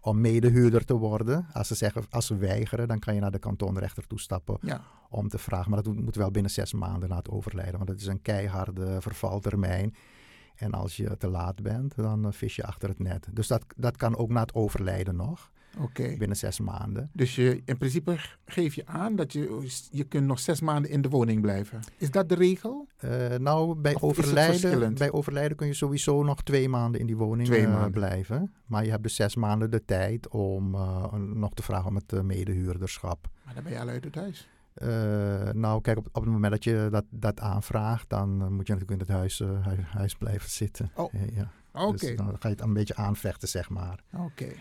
om 0.00 0.20
medehuurder 0.20 0.84
te 0.84 0.94
worden. 0.94 1.46
Als 1.52 1.68
ze 1.68 1.74
zeggen, 1.74 2.04
als 2.10 2.26
ze 2.26 2.36
weigeren, 2.36 2.88
dan 2.88 2.98
kan 2.98 3.14
je 3.14 3.20
naar 3.20 3.30
de 3.30 3.38
kantonrechter 3.38 4.06
toestappen 4.06 4.58
ja. 4.60 4.80
om 5.10 5.28
te 5.28 5.38
vragen. 5.38 5.70
Maar 5.70 5.82
dat 5.82 5.94
moet 5.94 6.16
wel 6.16 6.30
binnen 6.30 6.50
zes 6.50 6.72
maanden 6.72 7.08
na 7.08 7.16
het 7.16 7.30
overlijden, 7.30 7.76
want 7.76 7.86
dat 7.86 8.00
is 8.00 8.06
een 8.06 8.22
keiharde 8.22 9.00
vervaltermijn. 9.00 9.94
En 10.56 10.72
als 10.72 10.96
je 10.96 11.16
te 11.16 11.28
laat 11.28 11.62
bent, 11.62 11.96
dan 11.96 12.32
vis 12.32 12.56
je 12.56 12.64
achter 12.64 12.88
het 12.88 12.98
net. 12.98 13.28
Dus 13.32 13.46
dat, 13.46 13.64
dat 13.76 13.96
kan 13.96 14.16
ook 14.16 14.30
na 14.30 14.40
het 14.40 14.54
overlijden 14.54 15.16
nog. 15.16 15.50
Okay. 15.78 16.16
Binnen 16.16 16.36
zes 16.36 16.60
maanden. 16.60 17.10
Dus 17.12 17.34
je, 17.34 17.62
in 17.64 17.78
principe 17.78 18.16
geef 18.46 18.74
je 18.74 18.86
aan 18.86 19.16
dat 19.16 19.32
je, 19.32 19.68
je 19.90 20.04
kunt 20.04 20.26
nog 20.26 20.38
zes 20.38 20.60
maanden 20.60 20.90
in 20.90 21.02
de 21.02 21.08
woning 21.08 21.40
blijven. 21.40 21.80
Is 21.96 22.10
dat 22.10 22.28
de 22.28 22.34
regel? 22.34 22.86
Uh, 23.04 23.34
nou, 23.34 23.74
bij 23.74 23.96
overlijden, 24.00 24.94
bij 24.94 25.12
overlijden 25.12 25.56
kun 25.56 25.66
je 25.66 25.74
sowieso 25.74 26.22
nog 26.22 26.42
twee 26.42 26.68
maanden 26.68 27.00
in 27.00 27.06
die 27.06 27.16
woning 27.16 27.48
uh, 27.48 27.86
blijven. 27.86 28.52
Maar 28.66 28.84
je 28.84 28.90
hebt 28.90 29.02
dus 29.02 29.14
zes 29.14 29.36
maanden 29.36 29.70
de 29.70 29.84
tijd 29.84 30.28
om 30.28 30.74
uh, 30.74 31.12
nog 31.12 31.54
te 31.54 31.62
vragen 31.62 31.86
om 31.86 31.94
het 31.94 32.22
medehuurderschap. 32.22 33.28
Maar 33.44 33.54
dan 33.54 33.62
ben 33.62 33.72
je 33.72 33.80
al 33.80 33.88
uit 33.88 34.04
het 34.04 34.14
huis. 34.14 34.48
Uh, 34.82 35.52
nou, 35.52 35.80
kijk, 35.80 35.98
op, 35.98 36.06
op 36.12 36.22
het 36.22 36.32
moment 36.32 36.52
dat 36.52 36.64
je 36.64 36.88
dat, 36.90 37.04
dat 37.10 37.40
aanvraagt, 37.40 38.08
dan 38.08 38.42
uh, 38.42 38.48
moet 38.48 38.66
je 38.66 38.72
natuurlijk 38.72 38.90
in 38.90 38.98
het 38.98 39.08
huis, 39.08 39.40
uh, 39.40 39.64
huis, 39.64 39.78
huis, 39.80 40.14
blijven 40.16 40.50
zitten. 40.50 40.90
Oh, 40.94 41.12
ja. 41.12 41.50
oké. 41.72 41.84
Okay. 41.86 41.92
Dus 41.92 42.16
dan 42.16 42.26
ga 42.26 42.48
je 42.48 42.54
het 42.54 42.60
een 42.60 42.72
beetje 42.72 42.96
aanvechten, 42.96 43.48
zeg 43.48 43.70
maar. 43.70 44.00
Oké. 44.12 44.24
Okay. 44.24 44.56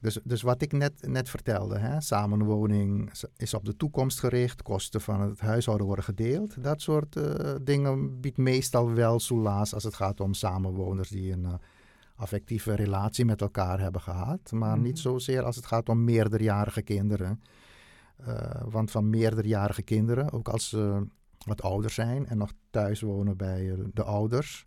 Dus, 0.00 0.18
dus 0.24 0.42
wat 0.42 0.62
ik 0.62 0.72
net, 0.72 1.06
net 1.06 1.28
vertelde, 1.28 1.78
hè, 1.78 2.00
samenwoning 2.00 3.12
is 3.36 3.54
op 3.54 3.64
de 3.64 3.76
toekomst 3.76 4.18
gericht, 4.18 4.62
kosten 4.62 5.00
van 5.00 5.20
het 5.20 5.40
huishouden 5.40 5.86
worden 5.86 6.04
gedeeld. 6.04 6.62
Dat 6.62 6.80
soort 6.80 7.20
dingen 7.62 8.20
biedt 8.20 8.36
meestal 8.36 8.92
wel 8.92 9.20
soelaas 9.20 9.74
als 9.74 9.84
het 9.84 9.94
gaat 9.94 10.20
om 10.20 10.34
samenwoners 10.34 11.08
die 11.08 11.32
een 11.32 11.46
affectieve 12.18 12.74
relatie 12.74 13.24
met 13.24 13.40
elkaar 13.40 13.80
hebben 13.80 14.00
gehad. 14.00 14.52
Maar 14.52 14.76
mm. 14.76 14.82
niet 14.82 14.98
zozeer 14.98 15.42
als 15.42 15.56
het 15.56 15.66
gaat 15.66 15.88
om 15.88 16.04
meerderjarige 16.04 16.82
kinderen. 16.82 17.42
Uh, 18.28 18.62
want 18.64 18.90
van 18.90 19.10
meerderjarige 19.10 19.82
kinderen, 19.82 20.32
ook 20.32 20.48
als 20.48 20.68
ze 20.68 21.06
wat 21.46 21.62
ouder 21.62 21.90
zijn 21.90 22.26
en 22.26 22.38
nog 22.38 22.52
thuis 22.70 23.00
wonen 23.00 23.36
bij 23.36 23.76
de 23.92 24.02
ouders, 24.02 24.66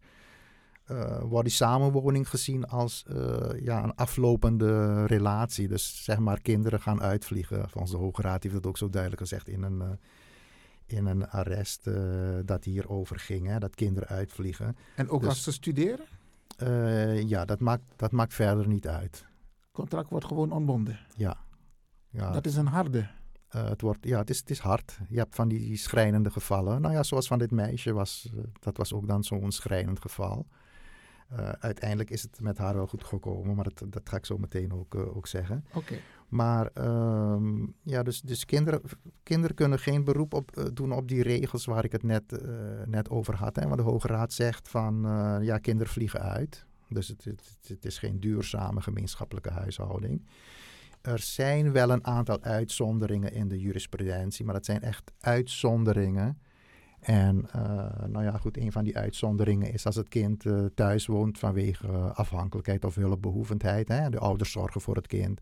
wordt 1.21 1.47
die 1.47 1.55
samenwoning 1.55 2.29
gezien 2.29 2.67
als 2.67 3.05
uh, 3.09 3.61
ja, 3.61 3.83
een 3.83 3.95
aflopende 3.95 5.05
relatie. 5.05 5.67
Dus 5.67 6.03
zeg 6.03 6.19
maar, 6.19 6.41
kinderen 6.41 6.81
gaan 6.81 7.01
uitvliegen. 7.01 7.69
Volgens 7.69 7.91
de 7.91 7.97
Hoge 7.97 8.21
Raad 8.21 8.43
heeft 8.43 8.55
dat 8.55 8.65
ook 8.67 8.77
zo 8.77 8.89
duidelijk 8.89 9.21
gezegd 9.21 9.47
in 9.47 9.63
een, 9.63 9.99
in 10.85 11.05
een 11.05 11.29
arrest 11.29 11.89
dat 12.45 12.63
hierover 12.63 13.19
ging, 13.19 13.47
hè, 13.47 13.59
dat 13.59 13.75
kinderen 13.75 14.09
uitvliegen. 14.09 14.75
En 14.95 15.09
ook 15.09 15.19
dus, 15.19 15.29
als 15.29 15.43
ze 15.43 15.51
studeren? 15.51 16.05
ja, 17.27 17.45
dat 17.45 17.59
maakt, 17.59 17.83
dat 17.95 18.11
maakt 18.11 18.33
verder 18.33 18.67
niet 18.67 18.87
uit. 18.87 19.25
Het 19.59 19.71
contract 19.71 20.09
wordt 20.09 20.25
gewoon 20.25 20.51
ontbonden? 20.51 20.99
Ja. 21.15 21.37
ja. 22.09 22.31
Dat 22.31 22.45
is 22.45 22.55
een 22.55 22.67
harde. 22.67 23.07
Uh, 23.55 23.69
het, 23.69 23.81
wordt, 23.81 23.99
ja, 24.05 24.17
het, 24.17 24.29
is, 24.29 24.39
het 24.39 24.49
is 24.49 24.59
hard. 24.59 24.99
Je 25.09 25.17
hebt 25.17 25.35
van 25.35 25.47
die 25.47 25.77
schrijnende 25.77 26.31
gevallen. 26.31 26.81
Nou 26.81 26.93
ja, 26.93 27.03
zoals 27.03 27.27
van 27.27 27.39
dit 27.39 27.51
meisje 27.51 27.93
was, 27.93 28.29
dat 28.59 28.77
was 28.77 28.93
ook 28.93 29.07
dan 29.07 29.23
zo'n 29.23 29.51
schrijnend 29.51 30.01
geval. 30.01 30.47
Uh, 31.33 31.49
uiteindelijk 31.49 32.09
is 32.09 32.21
het 32.21 32.41
met 32.41 32.57
haar 32.57 32.75
wel 32.75 32.87
goed 32.87 33.03
gekomen, 33.03 33.55
maar 33.55 33.63
dat, 33.73 33.91
dat 33.91 34.09
ga 34.09 34.17
ik 34.17 34.25
zo 34.25 34.37
meteen 34.37 34.73
ook, 34.73 34.95
ook 34.95 35.27
zeggen. 35.27 35.65
Oké. 35.73 35.95
Maar 36.27 36.69
um, 37.33 37.73
ja, 37.83 38.03
dus, 38.03 38.21
dus 38.21 38.45
kinderen, 38.45 38.81
kinderen 39.23 39.55
kunnen 39.55 39.79
geen 39.79 40.03
beroep 40.03 40.33
op, 40.33 40.69
doen 40.73 40.91
op 40.91 41.07
die 41.07 41.23
regels 41.23 41.65
waar 41.65 41.83
ik 41.83 41.91
het 41.91 42.03
net, 42.03 42.43
net 42.85 43.09
over 43.09 43.35
had. 43.35 43.55
Hè? 43.55 43.63
Want 43.63 43.77
de 43.77 43.83
Hoge 43.83 44.07
Raad 44.07 44.33
zegt 44.33 44.69
van 44.69 45.01
ja, 45.41 45.57
kinderen 45.57 45.91
vliegen 45.91 46.21
uit. 46.21 46.65
Dus 46.89 47.07
het, 47.07 47.23
het, 47.23 47.57
het 47.67 47.85
is 47.85 47.97
geen 47.97 48.19
duurzame 48.19 48.81
gemeenschappelijke 48.81 49.51
huishouding. 49.51 50.25
Er 51.01 51.19
zijn 51.19 51.71
wel 51.71 51.89
een 51.89 52.05
aantal 52.05 52.41
uitzonderingen 52.41 53.33
in 53.33 53.47
de 53.47 53.59
jurisprudentie, 53.59 54.45
maar 54.45 54.53
dat 54.53 54.65
zijn 54.65 54.81
echt 54.81 55.11
uitzonderingen. 55.19 56.41
En 57.01 57.45
uh, 57.55 58.05
nou 58.07 58.23
ja, 58.23 58.37
goed, 58.37 58.57
een 58.57 58.71
van 58.71 58.83
die 58.83 58.97
uitzonderingen 58.97 59.73
is 59.73 59.85
als 59.85 59.95
het 59.95 60.07
kind 60.07 60.45
uh, 60.45 60.65
thuis 60.75 61.05
woont 61.05 61.39
vanwege 61.39 61.87
uh, 61.87 62.11
afhankelijkheid 62.11 62.85
of 62.85 62.95
hulpbehoevendheid. 62.95 63.87
Hè? 63.87 64.09
De 64.09 64.19
ouders 64.19 64.51
zorgen 64.51 64.81
voor 64.81 64.95
het 64.95 65.07
kind. 65.07 65.41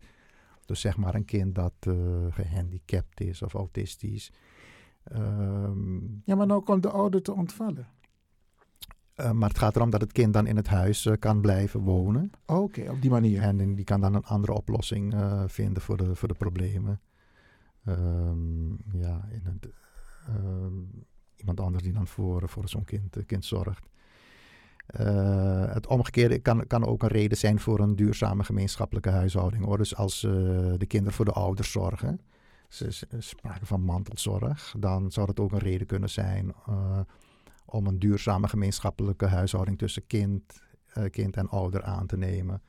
Dus 0.64 0.80
zeg 0.80 0.96
maar 0.96 1.14
een 1.14 1.24
kind 1.24 1.54
dat 1.54 1.72
gehandicapt 2.30 3.20
is 3.20 3.42
of 3.42 3.54
autistisch. 3.54 4.32
Um, 5.12 6.22
ja, 6.24 6.34
maar 6.34 6.46
nou 6.46 6.62
komt 6.62 6.82
de 6.82 6.90
ouder 6.90 7.22
te 7.22 7.32
ontvallen. 7.32 7.86
Maar 9.32 9.48
het 9.48 9.58
gaat 9.58 9.76
erom 9.76 9.90
dat 9.90 10.00
het 10.00 10.12
kind 10.12 10.32
dan 10.32 10.46
in 10.46 10.56
het 10.56 10.66
huis 10.66 11.08
kan 11.18 11.40
blijven 11.40 11.80
wonen. 11.80 12.30
Oké, 12.46 12.60
okay, 12.60 12.88
op 12.88 13.00
die 13.00 13.10
manier. 13.10 13.42
En 13.42 13.74
die 13.74 13.84
kan 13.84 14.00
dan 14.00 14.14
een 14.14 14.24
andere 14.24 14.52
oplossing 14.52 15.14
vinden 15.46 15.82
voor 15.82 15.96
de, 15.96 16.14
voor 16.14 16.28
de 16.28 16.34
problemen. 16.34 17.00
Um, 17.84 18.78
ja, 18.92 19.28
in 19.30 19.40
het, 19.44 19.68
um, 20.28 21.04
iemand 21.40 21.60
anders 21.60 21.82
die 21.82 21.92
dan 21.92 22.06
voor, 22.06 22.48
voor 22.48 22.68
zo'n 22.68 22.84
kind, 22.84 23.16
kind 23.26 23.44
zorgt. 23.44 23.88
het 25.72 25.86
omgekeerde 25.86 26.38
kan, 26.38 26.66
kan 26.66 26.86
ook 26.86 27.02
een 27.02 27.08
reden 27.08 27.38
zijn 27.38 27.60
voor 27.60 27.80
een 27.80 27.96
duurzame 27.96 28.44
gemeenschappelijke 28.44 29.10
huishouding. 29.10 29.64
Hoor. 29.64 29.78
Dus 29.78 29.96
als 29.96 30.20
de 30.20 30.86
kinderen 30.86 31.14
voor 31.14 31.24
de 31.24 31.32
ouders 31.32 31.70
zorgen, 31.70 32.20
ze, 32.68 33.06
spraken 33.18 33.66
van 33.66 33.82
mantelzorg, 33.82 34.74
dan 34.78 35.10
zou 35.10 35.26
dat 35.26 35.40
ook 35.40 35.52
een 35.52 35.58
reden 35.58 35.86
kunnen 35.86 36.10
zijn 36.10 36.54
om 37.64 37.86
een 37.86 37.98
duurzame 37.98 38.48
gemeenschappelijke 38.48 39.26
huishouding 39.26 39.78
tussen 39.78 40.06
kind, 40.06 40.62
kind 41.10 41.36
en 41.36 41.48
ouder 41.48 41.82
aan 41.82 42.06
te 42.06 42.16
nemen. 42.16 42.62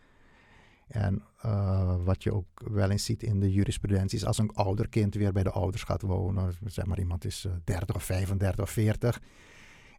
En 0.91 1.23
uh, 1.45 1.95
wat 2.03 2.23
je 2.23 2.33
ook 2.33 2.47
wel 2.71 2.89
eens 2.89 3.05
ziet 3.05 3.23
in 3.23 3.39
de 3.39 3.51
jurisprudentie 3.51 4.17
is 4.17 4.25
als 4.25 4.37
een 4.37 4.53
ouder 4.53 4.89
kind 4.89 5.15
weer 5.15 5.31
bij 5.31 5.43
de 5.43 5.51
ouders 5.51 5.83
gaat 5.83 6.01
wonen. 6.01 6.53
Zeg 6.65 6.85
maar 6.85 6.99
iemand 6.99 7.25
is 7.25 7.45
uh, 7.45 7.53
30 7.63 7.95
of 7.95 8.03
35 8.03 8.63
of 8.63 8.69
40 8.69 9.19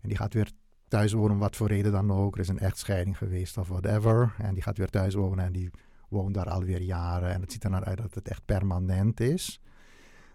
en 0.03 0.09
die 0.09 0.17
gaat 0.17 0.35
weer 0.35 0.51
thuis 0.89 1.13
wonen, 1.13 1.39
wat 1.39 1.57
voor 1.57 1.69
reden 1.69 1.93
dan 1.93 2.13
ook. 2.13 2.35
Er 2.35 2.41
is 2.41 2.49
een 2.49 2.59
echtscheiding 2.59 3.19
geweest 3.19 3.59
of 3.59 3.69
whatever. 3.69 4.35
En 4.39 4.55
die 4.55 4.63
gaat 4.63 4.79
weer 4.79 4.91
thuis 4.91 5.15
wonen 5.15 5.45
en 5.45 5.53
die 5.53 5.71
woont 6.09 6.35
daar 6.35 6.49
alweer 6.49 6.83
jaren. 6.83 7.33
En 7.33 7.41
het 7.41 7.53
ziet 7.53 7.65
er 7.65 7.71
naar 7.71 7.85
uit 7.85 7.99
dat 7.99 8.15
het 8.15 8.29
echt 8.29 8.45
permanent 8.45 9.21
is. 9.21 9.61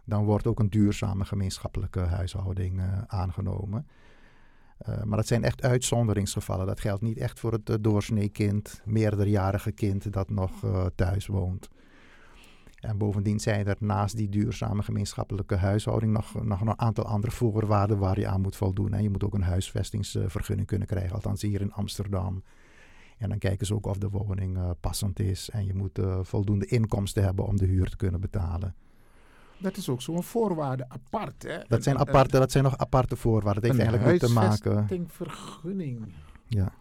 Dan 0.05 0.25
wordt 0.25 0.47
ook 0.47 0.59
een 0.59 0.69
duurzame 0.69 1.25
gemeenschappelijke 1.25 1.99
huishouding 1.99 2.79
uh, 2.79 3.01
aangenomen. 3.07 3.87
Uh, 4.89 5.03
maar 5.03 5.17
dat 5.17 5.27
zijn 5.27 5.43
echt 5.43 5.63
uitzonderingsgevallen. 5.63 6.65
Dat 6.65 6.79
geldt 6.79 7.01
niet 7.01 7.17
echt 7.17 7.39
voor 7.39 7.51
het 7.51 7.69
uh, 7.69 7.75
doorsnee 7.81 8.29
kind, 8.29 8.81
meerderjarige 8.85 9.71
kind 9.71 10.13
dat 10.13 10.29
nog 10.29 10.63
uh, 10.63 10.85
thuis 10.95 11.27
woont. 11.27 11.69
En 12.79 12.97
bovendien 12.97 13.39
zijn 13.39 13.67
er 13.67 13.75
naast 13.79 14.15
die 14.15 14.29
duurzame 14.29 14.83
gemeenschappelijke 14.83 15.55
huishouding 15.55 16.13
nog, 16.13 16.43
nog 16.43 16.61
een 16.61 16.79
aantal 16.79 17.05
andere 17.05 17.31
voorwaarden 17.31 17.97
waar 17.97 18.19
je 18.19 18.27
aan 18.27 18.41
moet 18.41 18.55
voldoen. 18.55 18.93
En 18.93 19.03
je 19.03 19.09
moet 19.09 19.23
ook 19.23 19.33
een 19.33 19.41
huisvestingsvergunning 19.41 20.67
kunnen 20.67 20.87
krijgen, 20.87 21.13
althans 21.15 21.41
hier 21.41 21.61
in 21.61 21.73
Amsterdam. 21.73 22.43
En 23.17 23.29
dan 23.29 23.37
kijken 23.37 23.65
ze 23.65 23.73
ook 23.73 23.85
of 23.85 23.97
de 23.97 24.09
woning 24.09 24.59
passend 24.79 25.19
is. 25.19 25.49
En 25.49 25.65
je 25.65 25.73
moet 25.73 25.99
voldoende 26.21 26.65
inkomsten 26.65 27.23
hebben 27.23 27.45
om 27.45 27.57
de 27.57 27.65
huur 27.65 27.89
te 27.89 27.97
kunnen 27.97 28.21
betalen. 28.21 28.75
Dat 29.57 29.77
is 29.77 29.89
ook 29.89 30.01
zo'n 30.01 30.23
voorwaarde 30.23 30.85
apart. 30.87 31.43
Hè? 31.43 31.57
Dat 31.67 31.83
zijn, 31.83 31.97
aparte, 31.97 32.39
dat 32.39 32.51
zijn 32.51 32.63
nog 32.63 32.77
aparte 32.77 33.15
voorwaarden. 33.15 33.63
Het 33.63 33.71
heeft 33.71 33.89
eigenlijk 33.89 34.11
niet 34.11 34.29
te 34.29 34.39
maken. 34.39 34.85
Een 34.89 35.07
vergunning. 35.09 36.13
Ja. 36.47 36.73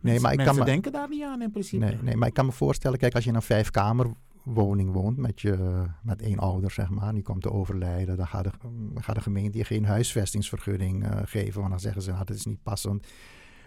Nee, 0.00 0.20
maar 0.20 0.32
ik 0.32 0.38
kan 0.38 0.56
me, 0.56 0.64
denken 0.64 0.92
daar 0.92 1.08
niet 1.08 1.22
aan 1.22 1.42
in 1.42 1.50
principe. 1.50 1.84
Nee, 1.84 1.98
nee, 2.02 2.16
maar 2.16 2.28
ik 2.28 2.34
kan 2.34 2.46
me 2.46 2.52
voorstellen, 2.52 2.98
kijk, 2.98 3.14
als 3.14 3.24
je 3.24 3.30
in 3.30 3.36
een 3.36 3.42
vijfkamerwoning 3.42 4.92
woont 4.92 5.16
met, 5.16 5.40
je, 5.40 5.84
met 6.02 6.22
één 6.22 6.38
ouder, 6.38 6.70
zeg 6.70 6.90
maar, 6.90 7.14
die 7.14 7.22
komt 7.22 7.42
te 7.42 7.52
overlijden, 7.52 8.16
dan 8.16 8.26
gaat 8.26 8.44
de, 8.44 8.50
gaat 8.94 9.14
de 9.14 9.20
gemeente 9.20 9.58
je 9.58 9.64
geen 9.64 9.84
huisvestingsvergunning 9.84 11.04
uh, 11.04 11.10
geven, 11.24 11.58
want 11.58 11.70
dan 11.70 11.80
zeggen 11.80 12.02
ze, 12.02 12.10
nou, 12.10 12.24
dat 12.24 12.36
is 12.36 12.44
niet 12.44 12.62
passend. 12.62 13.06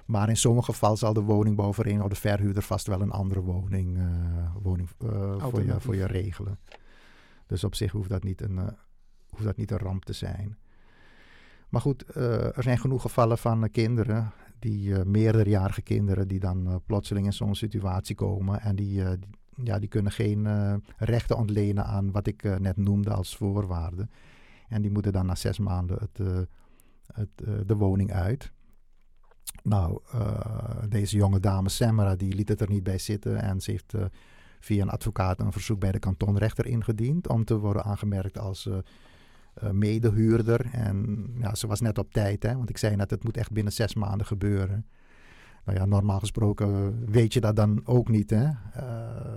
Maar 0.06 0.30
in 0.30 0.38
sommige 0.38 0.72
gevallen 0.72 0.98
zal 0.98 1.14
de 1.14 1.22
woningbouwvereniging 1.22 2.04
of 2.04 2.10
de 2.10 2.20
verhuurder 2.20 2.64
vast 2.64 2.88
wel 2.88 3.02
een 3.02 3.12
andere 3.12 3.42
woning, 3.42 3.98
uh, 3.98 4.04
woning 4.62 4.90
uh, 5.04 5.36
voor, 5.38 5.64
je, 5.64 5.80
voor 5.80 5.96
je 5.96 6.06
regelen. 6.06 6.60
Dus 7.50 7.64
op 7.64 7.76
zich 7.76 7.92
hoeft 7.92 8.10
dat 8.10 8.24
niet 8.24 8.42
een, 8.42 8.58
uh, 8.58 8.68
hoeft 9.30 9.44
dat 9.44 9.58
niet 9.58 9.72
een 9.72 9.78
ramp 9.78 10.06
te 10.06 10.14
zijn. 10.14 10.58
Maar 11.70 11.82
goed, 11.82 12.06
uh, 12.18 12.58
er 12.58 12.64
zijn 12.64 12.78
genoeg 12.78 13.02
gevallen 13.02 13.38
van 13.38 13.64
uh, 13.64 13.70
kinderen, 13.72 14.32
die 14.60 15.06
meerderjarige 15.06 15.82
kinderen, 15.82 16.28
die 16.28 16.40
dan 16.40 16.82
plotseling 16.86 17.26
in 17.26 17.34
zo'n 17.34 17.56
situatie 17.56 18.16
komen. 18.16 18.62
En 18.62 18.76
die, 18.76 19.04
die, 19.04 19.30
ja, 19.64 19.80
die 19.80 19.90
kunnen 19.90 20.12
geen 20.12 20.48
rechten 20.98 21.38
ontlenen 21.38 21.86
aan 21.86 22.12
wat 22.12 22.28
ik 22.28 22.60
net 22.60 22.78
noemde 22.78 23.10
als 23.10 23.38
voorwaarden. 23.38 24.12
En 24.68 24.82
die 24.82 24.92
moeten 24.92 25.12
dan 25.12 25.26
na 25.26 25.36
zes 25.36 25.60
maanden 25.60 25.98
het, 26.00 26.48
het, 27.14 27.68
de 27.68 27.76
woning 27.76 28.14
uit. 28.14 28.52
Nou, 29.64 30.02
deze 30.90 31.18
jonge 31.18 31.40
dame 31.40 31.70
Semra, 31.70 32.16
die 32.16 32.36
liet 32.36 32.50
het 32.50 32.62
er 32.62 32.70
niet 32.70 32.84
bij 32.84 32.98
zitten 32.98 33.42
en 33.42 33.62
ze 33.62 33.72
heeft 33.72 33.94
via 34.60 34.82
een 34.82 34.90
advocaat 34.90 35.40
een 35.40 35.52
verzoek 35.52 35.80
bij 35.80 35.92
de 35.92 36.00
kantonrechter 36.00 36.66
ingediend 36.66 37.28
om 37.28 37.46
te 37.46 37.58
worden 37.58 37.84
aangemerkt 37.84 38.38
als 38.38 38.66
uh, 38.66 38.78
uh, 39.64 39.70
medehuurder. 39.70 40.70
En 40.72 41.28
ja, 41.40 41.56
ze 41.56 41.68
was 41.68 41.82
net 41.82 41.98
op 41.98 42.14
tijd, 42.14 42.44
hè, 42.44 42.56
want 42.56 42.70
ik 42.70 42.78
zei 42.78 42.96
net, 42.96 43.10
het 43.10 43.24
moet 43.24 43.38
echt 43.38 43.52
binnen 43.52 43.74
zes 43.74 43.96
maanden 43.96 44.28
gebeuren. 44.28 44.86
Nou 45.66 45.78
ja, 45.78 45.86
normaal 45.86 46.20
gesproken 46.20 47.00
weet 47.12 47.34
je 47.34 47.40
dat 47.40 47.56
dan 47.56 47.82
ook 47.84 48.10
niet, 48.10 48.30
hè. 48.30 48.44
Uh, 48.46 48.54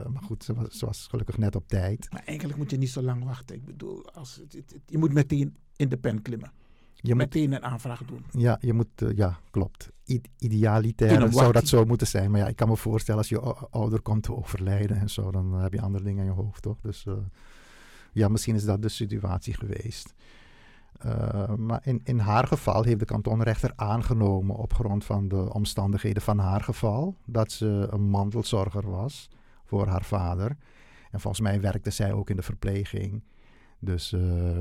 maar 0.07 0.23
goed, 0.23 0.45
ze 0.45 0.55
was, 0.55 0.79
ze 0.79 0.87
was, 0.87 1.07
gelukkig 1.11 1.39
net 1.39 1.57
op 1.57 1.69
tijd. 1.69 2.09
Maar 2.11 2.23
eigenlijk 2.25 2.59
moet 2.59 2.71
je 2.71 2.77
niet 2.77 2.91
zo 2.91 3.03
lang 3.03 3.25
wachten. 3.25 3.57
Ik 3.57 3.65
bedoel, 3.65 4.11
als 4.13 4.43
je 4.87 4.99
moet 4.99 5.13
meteen 5.13 5.57
in 5.77 5.89
de 5.89 5.97
pen 5.97 6.23
klimmen 6.23 6.53
je 7.03 7.15
meteen 7.15 7.49
moet, 7.49 7.59
een 7.59 7.65
aanvraag 7.65 8.03
doen. 8.05 8.25
Ja, 8.31 8.59
je 8.61 8.73
moet, 8.73 9.03
uh, 9.03 9.17
ja 9.17 9.39
klopt. 9.51 9.91
I 10.07 10.21
idealitair 10.39 11.33
zou 11.33 11.53
dat 11.53 11.69
zo 11.69 11.85
moeten 11.85 12.07
zijn. 12.07 12.31
Maar 12.31 12.41
ja, 12.41 12.47
ik 12.47 12.57
kan 12.57 12.69
me 12.69 12.77
voorstellen 12.77 13.21
als 13.21 13.29
je 13.29 13.41
ouder 13.71 14.01
komt 14.01 14.23
te 14.23 14.37
overlijden 14.37 14.97
en 14.97 15.11
zo, 15.11 15.31
dan 15.31 15.53
heb 15.53 15.73
je 15.73 15.81
andere 15.81 16.05
dingen 16.05 16.25
in 16.25 16.31
je 16.31 16.43
hoofd, 16.43 16.63
toch? 16.63 16.81
Dus 16.81 17.05
uh, 17.05 17.15
ja, 18.13 18.29
misschien 18.29 18.55
is 18.55 18.65
dat 18.65 18.83
de 18.83 18.89
situatie 18.89 19.55
geweest. 19.55 20.15
Uh, 21.07 21.55
maar 21.55 21.81
in, 21.85 22.01
in 22.05 22.19
haar 22.19 22.47
geval 22.47 22.83
heeft 22.83 22.99
de 22.99 23.05
kantonrechter 23.05 23.73
aangenomen 23.77 24.57
op 24.57 24.75
grond 24.75 25.05
van 25.05 25.29
de 25.29 25.55
omstandigheden 25.55 26.23
van 26.23 26.39
haar 26.39 26.61
geval 26.61 27.17
dat 27.27 27.53
ze 27.53 27.87
een 27.91 28.09
mantelzorger 28.09 28.91
was 28.91 29.31
voor 29.65 29.87
haar 29.87 30.05
vader. 30.05 30.57
En 31.11 31.21
volgens 31.21 31.43
mij 31.43 31.61
werkte 31.61 31.91
zij 31.91 32.13
ook 32.13 32.31
in 32.31 32.37
de 32.37 32.43
verpleging. 32.43 33.23
Dus 33.85 34.13
uh, 34.13 34.21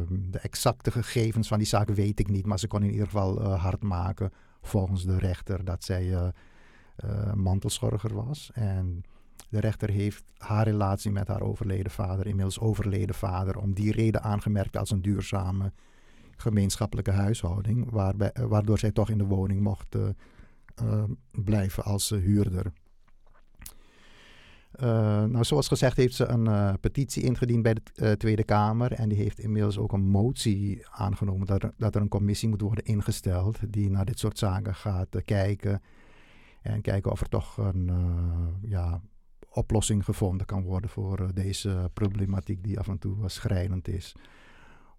de 0.10 0.40
exacte 0.40 0.92
gegevens 0.92 1.48
van 1.48 1.58
die 1.58 1.68
zaak 1.68 1.90
weet 1.90 2.20
ik 2.20 2.30
niet. 2.30 2.46
Maar 2.46 2.60
ze 2.60 2.68
kon 2.68 2.84
in 2.84 2.92
ieder 2.92 3.06
geval 3.06 3.42
uh, 3.42 3.62
hard 3.62 3.84
maken 3.84 4.32
volgens 4.62 5.06
de 5.06 5.18
rechter 5.18 5.66
dat 5.66 5.84
zij 5.84 6.08
uh, 6.08 7.34
mantelzorger 7.34 8.14
was. 8.14 8.52
En 8.54 9.04
de 9.50 9.60
rechter 9.60 9.90
heeft 9.90 10.24
haar 10.38 10.64
relatie 10.64 11.12
met 11.12 11.28
haar 11.28 11.42
overleden 11.42 11.92
vader, 11.92 12.28
inmiddels 12.28 12.60
overleden 12.60 13.16
vader, 13.16 13.58
om 13.58 13.74
die 13.74 13.92
reden 13.92 14.24
aangemerkt 14.24 14.78
als 14.78 14.92
een 14.92 15.02
duurzame 15.02 15.72
gemeenschappelijke 16.36 17.12
huishouding. 17.12 17.92
Waarbij, 17.92 18.32
waardoor 18.34 18.80
zij 18.80 18.92
toch 18.92 19.10
in 19.10 19.18
de 19.18 19.26
woning 19.26 19.62
mocht 19.62 19.98
blijven 21.32 21.84
als 21.84 22.10
huurder. 22.10 22.72
Uh, 24.80 24.88
nou, 25.24 25.44
zoals 25.44 25.68
gezegd 25.68 25.98
heeft 25.98 26.16
ze 26.16 26.26
een 26.26 26.46
uh, 26.46 26.74
petitie 26.82 27.24
ingediend 27.24 27.64
bij 27.64 27.74
de 27.74 27.82
uh, 27.96 28.12
Tweede 28.12 28.44
Kamer. 28.44 28.92
En 28.92 29.10
die 29.10 29.18
heeft 29.18 29.40
inmiddels 29.40 29.78
ook 29.78 29.94
een 29.94 30.08
motie 30.08 30.88
aangenomen 30.92 31.48
dat 31.48 31.64
er, 31.64 31.74
dat 31.78 31.96
er 31.96 32.02
een 32.02 32.08
commissie 32.08 32.50
moet 32.50 32.62
worden 32.62 32.86
ingesteld. 32.86 33.60
Die 33.70 33.90
naar 33.90 34.06
dit 34.06 34.20
soort 34.20 34.38
zaken 34.38 34.76
gaat 34.76 35.22
kijken. 35.26 35.82
En 36.62 36.82
kijken 36.82 37.12
of 37.12 37.22
er 37.22 37.30
toch 37.30 37.58
een 37.58 37.92
ja, 38.62 39.02
oplossing 39.50 40.06
gevonden 40.06 40.46
kan 40.46 40.64
worden 40.64 40.90
voor 40.90 41.34
deze 41.34 41.90
problematiek 41.94 42.64
die 42.64 42.80
af 42.80 42.88
en 42.88 42.98
toe 42.98 43.30
schrijnend 43.30 43.88
is. 43.88 44.16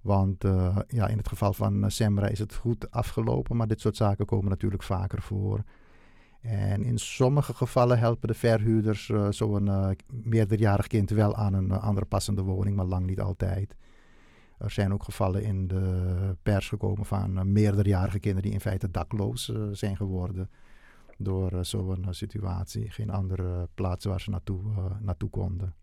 Want 0.01 0.45
ja, 0.87 1.09
in 1.09 1.17
het 1.17 1.29
geval 1.29 1.53
van 1.53 1.91
Semra 1.91 2.27
is 2.27 2.39
het 2.39 2.55
goed 2.55 2.91
afgelopen. 2.91 3.57
Maar 3.57 3.67
dit 3.67 3.81
soort 3.81 3.97
zaken 3.97 4.27
komen 4.27 4.49
natuurlijk 4.49 4.83
vaker 4.83 5.23
voor. 5.23 5.65
En 6.43 6.85
in 6.85 6.99
sommige 6.99 7.55
gevallen 7.55 7.99
helpen 7.99 8.29
de 8.29 8.35
verhuurders 8.35 9.09
uh, 9.09 9.27
zo'n 9.31 9.67
uh, 9.67 9.91
meerderjarig 10.11 10.87
kind 10.87 11.11
wel 11.11 11.37
aan 11.37 11.55
een 11.55 11.69
uh, 11.69 11.83
andere 11.83 12.07
passende 12.07 12.43
woning, 12.43 12.77
maar 12.77 12.85
lang 12.85 13.07
niet 13.07 13.21
altijd. 13.21 13.77
Er 14.59 14.71
zijn 14.71 14.93
ook 14.93 15.03
gevallen 15.03 15.43
in 15.43 15.69
de 15.69 16.37
pers 16.43 16.69
gekomen 16.69 17.07
van 17.07 17.53
meerderjarige 17.53 18.19
kinderen 18.19 18.43
die 18.45 18.53
in 18.53 18.61
feite 18.61 18.91
dakloos 18.91 19.53
zijn 19.73 19.97
geworden 19.97 20.51
door 21.19 21.65
zo'n 21.65 22.07
situatie. 22.11 22.91
Geen 22.91 23.11
andere 23.11 23.69
plaats 23.75 24.05
waar 24.05 24.21
ze 24.21 24.31
naartoe, 24.31 24.61
naartoe 25.01 25.31
konden. 25.31 25.75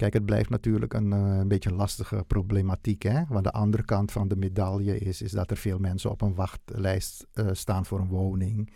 Kijk, 0.00 0.12
het 0.12 0.24
blijft 0.24 0.50
natuurlijk 0.50 0.94
een, 0.94 1.12
uh, 1.12 1.36
een 1.38 1.48
beetje 1.48 1.72
lastige 1.72 2.24
problematiek. 2.26 3.02
Hè? 3.02 3.24
Want 3.28 3.44
de 3.44 3.52
andere 3.52 3.82
kant 3.82 4.12
van 4.12 4.28
de 4.28 4.36
medaille 4.36 4.98
is, 4.98 5.22
is 5.22 5.30
dat 5.30 5.50
er 5.50 5.56
veel 5.56 5.78
mensen 5.78 6.10
op 6.10 6.20
een 6.22 6.34
wachtlijst 6.34 7.26
uh, 7.34 7.48
staan 7.52 7.86
voor 7.86 8.00
een 8.00 8.08
woning. 8.08 8.72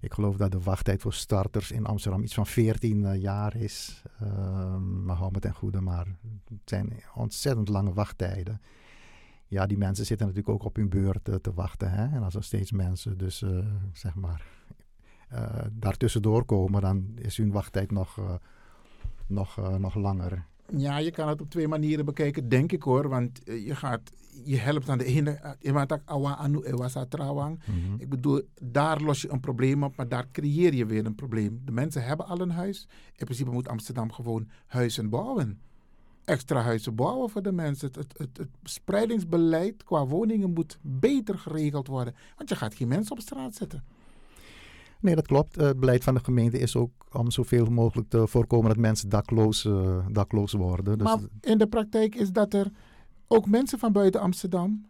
Ik 0.00 0.12
geloof 0.12 0.36
dat 0.36 0.52
de 0.52 0.60
wachttijd 0.60 1.02
voor 1.02 1.12
starters 1.12 1.70
in 1.70 1.86
Amsterdam 1.86 2.22
iets 2.22 2.34
van 2.34 2.46
14 2.46 3.00
uh, 3.00 3.10
eh, 3.10 3.20
jaar 3.20 3.56
is. 3.56 4.02
maar 5.04 5.16
hou 5.16 5.30
me 5.32 5.38
ten 5.38 5.54
goede, 5.54 5.80
maar 5.80 6.06
het 6.44 6.60
zijn 6.64 7.02
ontzettend 7.14 7.68
lange 7.68 7.92
wachttijden. 7.92 8.60
Ja, 9.46 9.66
die 9.66 9.78
mensen 9.78 10.06
zitten 10.06 10.26
natuurlijk 10.26 10.54
ook 10.54 10.64
op 10.64 10.76
hun 10.76 10.88
beurt 10.88 11.24
te 11.24 11.52
wachten. 11.54 11.90
Hè? 11.90 12.16
En 12.16 12.22
als 12.22 12.34
er 12.34 12.44
steeds 12.44 12.72
mensen 12.72 13.18
dus, 13.18 13.44
zeg 13.92 14.14
maar, 14.14 14.44
daartussendoor 15.72 16.44
komen, 16.44 16.80
dan 16.80 17.12
is 17.14 17.36
hun 17.36 17.52
wachttijd 17.52 17.90
nog 17.90 18.40
nog, 19.30 19.58
uh, 19.58 19.76
nog 19.76 19.94
langer. 19.94 20.44
Ja, 20.76 20.98
je 20.98 21.10
kan 21.10 21.28
het 21.28 21.40
op 21.40 21.50
twee 21.50 21.68
manieren 21.68 22.04
bekijken, 22.04 22.48
denk 22.48 22.72
ik 22.72 22.82
hoor. 22.82 23.08
Want 23.08 23.48
uh, 23.48 23.66
je, 23.66 23.74
gaat, 23.74 24.12
je 24.44 24.56
helpt 24.56 24.88
aan 24.88 24.98
de 24.98 25.04
ene. 25.04 25.56
Mm 27.66 27.94
Ik 27.98 28.08
bedoel, 28.08 28.40
daar 28.62 29.00
los 29.00 29.22
je 29.22 29.30
een 29.30 29.40
probleem 29.40 29.82
op, 29.82 29.96
maar 29.96 30.08
daar 30.08 30.26
creëer 30.32 30.74
je 30.74 30.86
weer 30.86 31.06
een 31.06 31.14
probleem. 31.14 31.60
De 31.64 31.72
mensen 31.72 32.04
hebben 32.04 32.26
al 32.26 32.40
een 32.40 32.50
huis. 32.50 32.88
In 33.16 33.24
principe 33.24 33.50
moet 33.50 33.68
Amsterdam 33.68 34.12
gewoon 34.12 34.48
huizen 34.66 35.08
bouwen. 35.08 35.60
Extra 36.24 36.60
huizen 36.60 36.94
bouwen 36.94 37.30
voor 37.30 37.42
de 37.42 37.52
mensen. 37.52 37.86
Het, 37.86 37.96
het, 37.96 38.18
het, 38.18 38.36
het 38.36 38.48
spreidingsbeleid 38.62 39.84
qua 39.84 40.06
woningen 40.06 40.52
moet 40.52 40.78
beter 40.82 41.38
geregeld 41.38 41.86
worden. 41.86 42.14
Want 42.36 42.48
je 42.48 42.56
gaat 42.56 42.74
geen 42.74 42.88
mensen 42.88 43.12
op 43.12 43.20
straat 43.20 43.54
zetten. 43.54 43.84
Nee, 45.00 45.14
dat 45.14 45.26
klopt. 45.26 45.56
Het 45.56 45.80
beleid 45.80 46.04
van 46.04 46.14
de 46.14 46.24
gemeente 46.24 46.58
is 46.58 46.76
ook 46.76 46.90
om 47.12 47.30
zoveel 47.30 47.66
mogelijk 47.66 48.08
te 48.08 48.26
voorkomen 48.26 48.68
dat 48.68 48.78
mensen 48.78 49.08
dakloos, 49.08 49.64
uh, 49.64 50.06
dakloos 50.10 50.52
worden. 50.52 50.98
Dus 50.98 51.06
maar 51.06 51.18
in 51.40 51.58
de 51.58 51.66
praktijk 51.66 52.14
is 52.14 52.30
dat 52.30 52.54
er 52.54 52.70
ook 53.28 53.46
mensen 53.46 53.78
van 53.78 53.92
buiten 53.92 54.20
Amsterdam 54.20 54.86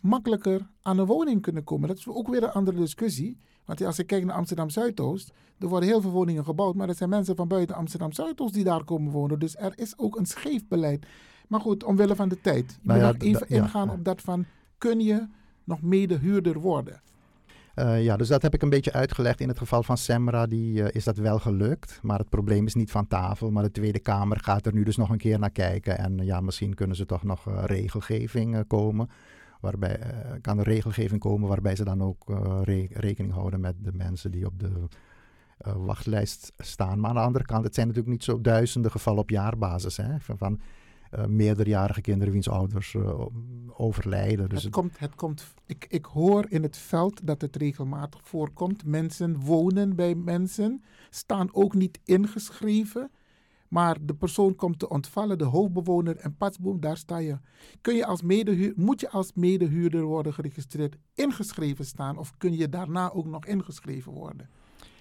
makkelijker 0.00 0.66
aan 0.82 0.98
een 0.98 1.06
woning 1.06 1.42
kunnen 1.42 1.64
komen. 1.64 1.88
Dat 1.88 1.96
is 1.96 2.08
ook 2.08 2.28
weer 2.28 2.42
een 2.42 2.50
andere 2.50 2.76
discussie. 2.76 3.38
Want 3.64 3.84
als 3.84 3.98
ik 3.98 4.06
kijk 4.06 4.24
naar 4.24 4.36
Amsterdam 4.36 4.70
Zuidoost, 4.70 5.32
er 5.58 5.68
worden 5.68 5.88
heel 5.88 6.00
veel 6.00 6.10
woningen 6.10 6.44
gebouwd, 6.44 6.74
maar 6.74 6.88
er 6.88 6.94
zijn 6.94 7.08
mensen 7.08 7.36
van 7.36 7.48
buiten 7.48 7.76
Amsterdam 7.76 8.12
Zuidoost 8.12 8.54
die 8.54 8.64
daar 8.64 8.84
komen 8.84 9.12
wonen. 9.12 9.38
Dus 9.38 9.56
er 9.56 9.72
is 9.76 9.98
ook 9.98 10.16
een 10.16 10.26
scheef 10.26 10.68
beleid. 10.68 11.06
Maar 11.48 11.60
goed, 11.60 11.84
omwille 11.84 12.16
van 12.16 12.28
de 12.28 12.40
tijd. 12.40 12.70
Ik 12.70 12.86
nou 12.86 13.00
wil 13.00 13.12
nog 13.12 13.22
even 13.22 13.48
ingaan 13.48 13.90
op 13.90 14.04
dat 14.04 14.20
van, 14.20 14.44
kun 14.78 15.00
je 15.00 15.26
nog 15.64 15.82
mede 15.82 16.18
huurder 16.18 16.60
worden? 16.60 17.02
Uh, 17.76 18.04
ja, 18.04 18.16
dus 18.16 18.28
dat 18.28 18.42
heb 18.42 18.54
ik 18.54 18.62
een 18.62 18.68
beetje 18.70 18.92
uitgelegd. 18.92 19.40
In 19.40 19.48
het 19.48 19.58
geval 19.58 19.82
van 19.82 19.96
Semra 19.98 20.46
die, 20.46 20.80
uh, 20.80 20.86
is 20.90 21.04
dat 21.04 21.16
wel 21.16 21.38
gelukt. 21.38 21.98
Maar 22.02 22.18
het 22.18 22.28
probleem 22.28 22.66
is 22.66 22.74
niet 22.74 22.90
van 22.90 23.06
tafel. 23.08 23.50
Maar 23.50 23.62
de 23.62 23.70
Tweede 23.70 23.98
Kamer 23.98 24.40
gaat 24.40 24.66
er 24.66 24.72
nu 24.74 24.82
dus 24.84 24.96
nog 24.96 25.10
een 25.10 25.18
keer 25.18 25.38
naar 25.38 25.50
kijken. 25.50 25.98
En 25.98 26.18
ja, 26.18 26.40
misschien 26.40 26.74
kunnen 26.74 26.96
ze 26.96 27.06
toch 27.06 27.22
nog 27.22 27.66
regelgeving 27.66 28.66
komen. 28.66 29.08
waarbij 29.60 29.98
eh, 29.98 30.10
kan 30.40 30.58
er 30.58 30.64
regelgeving 30.64 31.20
komen 31.20 31.48
waarbij 31.48 31.76
ze 31.76 31.84
dan 31.84 32.02
ook 32.02 32.30
eh, 32.30 32.60
re- 32.62 32.88
rekening 32.90 33.32
houden 33.32 33.60
met 33.60 33.74
de 33.78 33.92
mensen 33.92 34.30
die 34.30 34.46
op 34.46 34.58
de 34.60 34.70
eh, 35.58 35.72
wachtlijst 35.76 36.52
staan. 36.58 37.00
Maar 37.00 37.10
aan 37.10 37.16
de 37.16 37.22
andere 37.22 37.44
kant, 37.44 37.64
het 37.64 37.74
zijn 37.74 37.86
natuurlijk 37.86 38.14
niet 38.14 38.24
zo 38.24 38.40
duizenden 38.40 38.90
gevallen 38.90 39.20
op 39.20 39.30
jaarbasis. 39.30 39.96
Hè, 39.96 40.20
van, 40.20 40.38
van 40.38 40.60
eh, 41.14 41.26
meerderjarige 41.26 42.00
kinderen 42.00 42.32
wiens 42.32 42.48
ouders 42.48 42.94
eh, 42.94 43.26
overlijden. 43.76 44.48
Dus 44.48 44.62
het, 44.62 44.72
komt, 44.72 44.98
het 44.98 45.14
komt, 45.14 45.54
ik, 45.66 45.86
ik 45.88 46.04
hoor 46.04 46.46
in 46.48 46.62
het 46.62 46.76
veld 46.76 47.26
dat 47.26 47.40
het 47.40 47.56
regelmatig 47.56 48.20
voorkomt. 48.24 48.84
Mensen 48.84 49.40
wonen 49.40 49.96
bij 49.96 50.14
mensen, 50.14 50.82
staan 51.10 51.48
ook 51.52 51.74
niet 51.74 52.00
ingeschreven. 52.04 53.10
Maar 53.68 53.96
de 54.00 54.14
persoon 54.14 54.54
komt 54.54 54.78
te 54.78 54.88
ontvallen, 54.88 55.38
de 55.38 55.44
hoofdbewoner 55.44 56.16
en 56.16 56.36
patsboom, 56.36 56.80
daar 56.80 56.96
sta 56.96 57.18
je. 57.18 57.38
Kun 57.80 57.94
je 57.94 58.06
als 58.06 58.22
medehuur, 58.22 58.72
moet 58.76 59.00
je 59.00 59.10
als 59.10 59.32
medehuurder 59.34 60.02
worden 60.02 60.34
geregistreerd, 60.34 60.96
ingeschreven 61.14 61.84
staan 61.84 62.18
of 62.18 62.36
kun 62.36 62.56
je 62.56 62.68
daarna 62.68 63.12
ook 63.12 63.26
nog 63.26 63.46
ingeschreven 63.46 64.12
worden? 64.12 64.48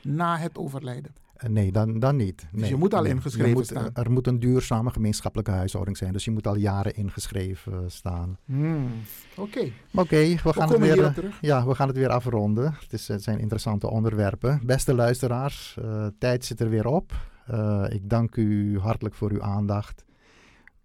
Na 0.02 0.38
het 0.38 0.58
overlijden. 0.58 1.15
Eh, 1.43 1.49
Nee, 1.49 1.71
dan, 1.71 1.99
dan 1.99 2.15
niet. 2.15 2.47
Dus 2.51 2.62
Nee, 2.62 2.69
je 2.69 2.75
moet 2.75 2.93
al 2.93 3.03
ingeschreven 3.03 3.51
moet, 3.51 3.65
staan. 3.65 3.89
Er 3.93 4.12
moet 4.12 4.27
een 4.27 4.39
duurzame 4.39 4.89
gemeenschappelijke 4.89 5.51
huishouding 5.51 5.97
zijn. 5.97 6.13
Dus 6.13 6.25
je 6.25 6.32
moet 6.32 6.47
al 6.47 6.56
jaren 6.56 6.95
ingeschreven 6.95 7.91
staan. 7.91 8.38
Hmm, 8.45 8.88
Oké. 9.36 9.71
Oké, 9.93 10.17
we, 10.17 10.53
gaan 10.53 10.69
het 10.69 10.79
weer, 10.79 11.03
eh, 11.03 11.13
terug. 11.13 11.38
ja, 11.41 11.67
we 11.67 11.75
gaan 11.75 11.88
het 11.88 11.97
weer 11.97 12.10
afronden. 12.10 12.75
Het, 12.79 12.93
is, 12.93 13.08
het 13.08 13.23
zijn 13.23 13.39
interessante 13.39 13.89
onderwerpen. 13.89 14.62
Beste 14.65 14.93
luisteraars, 14.93 15.77
eh, 15.82 16.08
tijd 16.19 16.45
zit 16.45 16.60
er 16.60 16.69
weer 16.69 16.88
op. 16.88 17.13
Eh, 17.45 17.86
ik 17.89 18.10
dank 18.10 18.36
u 18.36 18.79
hartelijk 18.79 19.15
voor 19.15 19.32
uw 19.32 19.41
aandacht. 19.41 20.06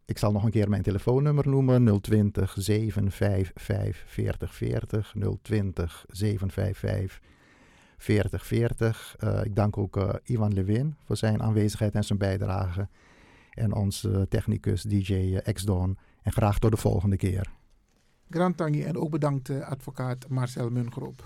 Ik 0.04 0.18
zal 0.18 0.32
nog 0.32 0.44
een 0.44 0.50
keer 0.50 0.68
mijn 0.68 0.82
telefoonnummer 0.82 1.48
noemen. 1.48 2.00
020 2.00 2.54
755 2.58 4.02
4040. 4.06 5.14
020 5.42 6.04
755 6.08 7.20
4040. 7.98 9.16
Eh, 9.18 9.44
ik 9.44 9.56
dank 9.56 9.78
ook 9.78 9.96
eh, 9.96 10.14
Ivan 10.24 10.52
Lewin 10.52 10.96
voor 11.04 11.16
zijn 11.16 11.42
aanwezigheid 11.42 11.94
en 11.94 12.04
zijn 12.04 12.18
bijdrage. 12.18 12.88
En 13.50 13.74
onze 13.74 14.26
technicus 14.28 14.82
DJ 14.82 15.38
X-Don. 15.52 15.98
En 16.22 16.32
graag 16.32 16.58
tot 16.58 16.70
de 16.70 16.76
volgende 16.76 17.16
keer. 17.16 17.50
Grand 18.30 18.56
Tangi 18.56 18.82
en 18.82 18.96
ook 18.96 19.10
bedankt 19.10 19.48
eh, 19.48 19.60
advocaat 19.60 20.28
Marcel 20.28 20.70
Mungroop. 20.70 21.24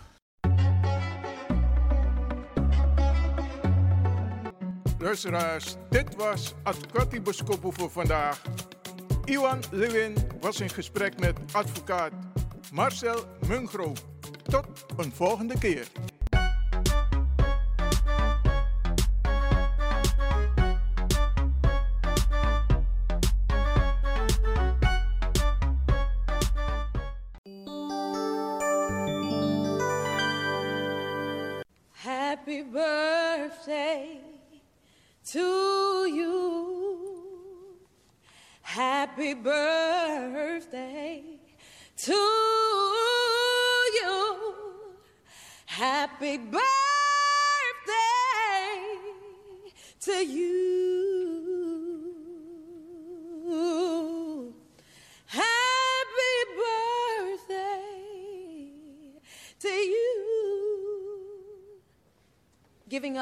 Luisteraars, 4.98 5.76
dit 5.90 6.16
was 6.16 6.54
Advocati 6.62 7.20
Boskopo 7.20 7.70
voor 7.70 7.90
vandaag. 7.90 8.42
Iwan 9.24 9.58
Lewin 9.70 10.14
was 10.40 10.60
in 10.60 10.70
gesprek 10.70 11.20
met 11.20 11.38
advocaat 11.52 12.12
Marcel 12.72 13.24
Mungro. 13.48 13.92
Tot 14.42 14.66
een 14.96 15.12
volgende 15.12 15.58
keer. 15.58 15.88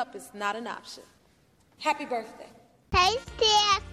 Up 0.00 0.16
is 0.16 0.30
not 0.32 0.56
an 0.56 0.66
option. 0.66 1.02
Happy 1.78 2.06
birthday. 2.06 2.48
Hey, 2.90 3.18
Steph. 3.20 3.84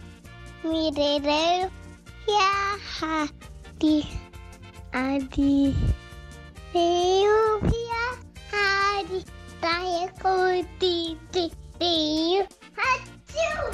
Mirero. 0.64 1.70
Ja, 2.28 2.78
hadi. 3.00 4.08
Adi. 4.94 5.76
Ja, 6.74 8.08
hadi. 8.52 9.20
Titi. 10.80 11.52
Eeuw. 11.80 12.48
Hatsjoe. 12.80 13.68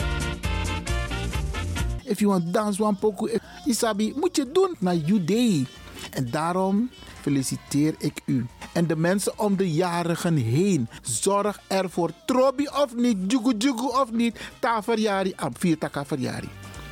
If 2.06 2.22
you 2.22 2.30
want 2.30 2.52
dance 2.52 2.80
one 2.80 2.96
poco, 2.96 3.28
Isabi, 3.66 4.14
moet 4.16 4.36
je 4.36 4.52
doen 4.52 4.76
naar 4.80 4.96
you 4.96 5.24
day. 5.24 5.66
En 6.12 6.32
daarom 6.32 6.90
feliciteer 7.22 7.96
ik 7.98 8.22
u. 8.26 8.46
En 8.74 8.88
de 8.88 8.96
mensen 8.96 9.40
om 9.40 9.56
de 9.56 9.72
jarigen 9.74 10.36
heen. 10.36 10.88
Zorg 11.02 11.60
ervoor. 11.68 12.12
Trobi 12.26 12.68
of 12.68 12.96
niet, 12.96 13.18
jugu 13.28 13.54
jugu 13.58 13.88
of 13.88 14.12
niet. 14.12 14.40
Ta 14.60 14.84
verjari, 14.84 15.34
am 15.36 15.52
vier 15.58 15.78
taka 15.78 16.06
verjari. 16.06 16.50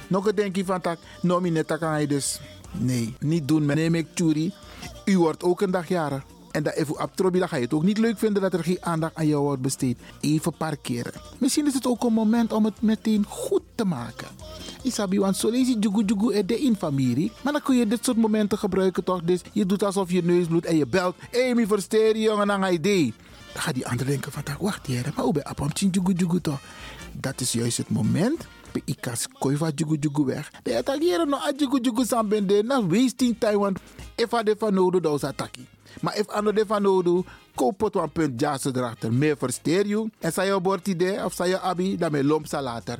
Nog 0.08 0.28
een 0.28 0.36
denkje 0.36 0.65
van 0.65 0.82
tak, 0.82 0.98
nomi 1.22 1.50
net 1.50 1.67
tak 1.67 1.82
aan 1.82 2.02
je 2.02 2.08
dus. 2.08 2.39
Nee, 2.72 3.15
niet 3.20 3.48
doen. 3.48 3.65
Neem 3.65 3.96
ik. 3.96 4.08
U 5.06 5.17
wordt 5.17 5.44
ook 5.44 5.62
een 5.62 5.72
dag 5.72 5.88
jarig. 5.88 6.24
En 6.52 6.63
dat 6.63 6.74
even 6.74 7.02
op 7.02 7.15
Trobi, 7.15 7.39
dan 7.39 7.48
ga 7.48 7.56
je 7.56 7.63
het 7.63 7.74
ook 7.74 7.84
niet 7.84 7.98
leuk 7.98 8.17
vinden 8.17 8.41
dat 8.41 8.54
er 8.54 8.63
geen 8.63 8.78
aandacht 8.86 9.15
aan 9.15 9.28
jou 9.28 9.44
wordt 9.44 9.62
besteed. 9.62 10.00
Even 10.20 10.54
parkeren. 10.58 11.13
Misschien 11.38 11.67
is 11.67 11.74
het 11.74 11.88
ook 11.88 12.04
een 12.04 12.13
moment 12.13 12.54
om 12.54 12.65
het 12.65 12.82
meteen 12.82 13.26
goed 13.28 13.62
te 13.76 13.86
maken. 13.86 14.28
Isabi, 14.84 15.20
want 15.20 15.38
zo 15.38 15.50
lees 15.50 15.67
je 15.67 15.80
jugu 15.80 16.04
jugu 16.06 16.46
de 16.46 16.60
in 16.60 16.76
familie. 16.76 17.32
Maar 17.41 17.54
dan 17.54 17.62
kun 17.62 17.76
je 17.76 17.88
dit 17.88 18.06
soort 18.06 18.17
momenten 18.17 18.58
gebruiken 18.58 19.04
toch? 19.04 19.22
Dus 19.24 19.41
je 19.52 19.65
doet 19.65 19.84
alsof 19.84 20.12
je 20.12 20.24
neus 20.24 20.48
bloedt 20.48 20.65
en 20.65 20.78
je 20.78 20.88
belt. 20.88 21.15
Mi 21.54 21.65
versteer 21.67 22.17
jongen, 22.17 22.48
dan 22.48 22.62
ga 22.62 22.67
je 22.67 22.74
idee. 22.74 23.13
Dan 23.54 23.62
gaat 23.62 23.74
die 23.74 23.88
ander 23.88 24.06
denken 24.06 24.32
van, 24.32 24.44
wacht 24.60 24.86
hier, 24.86 25.12
maar 25.15 25.24
hoe 25.24 25.34
ben 25.34 25.44
je 25.46 25.63
op 25.63 25.72
jugu 25.78 26.13
jugu 26.13 26.41
toch? 26.41 26.60
Dat 27.12 27.41
is 27.41 27.52
juist 27.52 27.78
het 27.78 27.89
moment. 27.89 28.48
Bij 28.72 28.82
ikas 28.86 29.28
koi 29.39 29.58
van 29.58 29.72
jugu 29.76 29.98
jugu 30.00 30.26
weg. 30.26 30.52
De 30.63 30.78
attackeren 30.78 31.30
no 31.30 31.38
a 31.38 31.52
jugu 31.58 31.80
jugu 31.82 32.06
san 32.06 32.28
bende. 32.28 32.63
Na 32.63 32.88
wasting 32.88 33.36
time, 33.39 33.58
want 33.58 33.80
if 34.15 34.30
de 34.30 35.12
is 35.13 35.24
attackie. 35.24 35.67
Maar 36.02 36.17
if 36.17 36.28
ander 36.28 36.54
de 36.54 36.65
nodig, 36.80 37.26
koop 37.56 37.82
het 37.82 38.13
punt 38.13 38.39
jazz 38.39 38.65
erachter. 38.65 39.13
Meer 39.13 39.38
versteer 39.38 39.88
je. 39.88 40.10
En 40.20 40.34
zij 40.34 40.46
je 40.46 40.80
idee 40.84 41.26
of 41.26 41.34
zij 41.34 41.48
je 41.48 41.60
abi, 41.60 41.98
dan 41.98 42.12
met 42.12 42.24
lomp 42.24 42.52
later. 42.52 43.00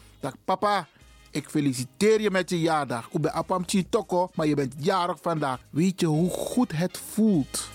Dag 0.21 0.33
papa. 0.45 0.87
Ik 1.31 1.49
feliciteer 1.49 2.21
je 2.21 2.31
met 2.31 2.49
je 2.49 2.59
jaardag. 2.59 3.09
Ik 3.11 3.21
ben 3.21 3.33
Apam 3.33 3.65
Toko, 3.89 4.29
maar 4.33 4.47
je 4.47 4.55
bent 4.55 4.73
jarig 4.77 5.17
vandaag. 5.21 5.59
Weet 5.69 5.99
je 5.99 6.05
hoe 6.05 6.29
goed 6.29 6.71
het 6.71 6.97
voelt? 6.97 7.69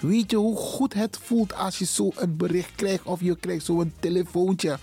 Weet 0.00 0.30
je 0.30 0.36
hoe 0.36 0.56
goed 0.56 0.94
het 0.94 1.18
voelt 1.22 1.54
als 1.54 1.78
je 1.78 1.84
zo 1.84 2.10
een 2.16 2.36
bericht 2.36 2.74
krijgt 2.74 3.04
of 3.04 3.20
je 3.20 3.36
krijgt 3.36 3.64
zo'n 3.64 3.92
telefoontje? 4.00 4.78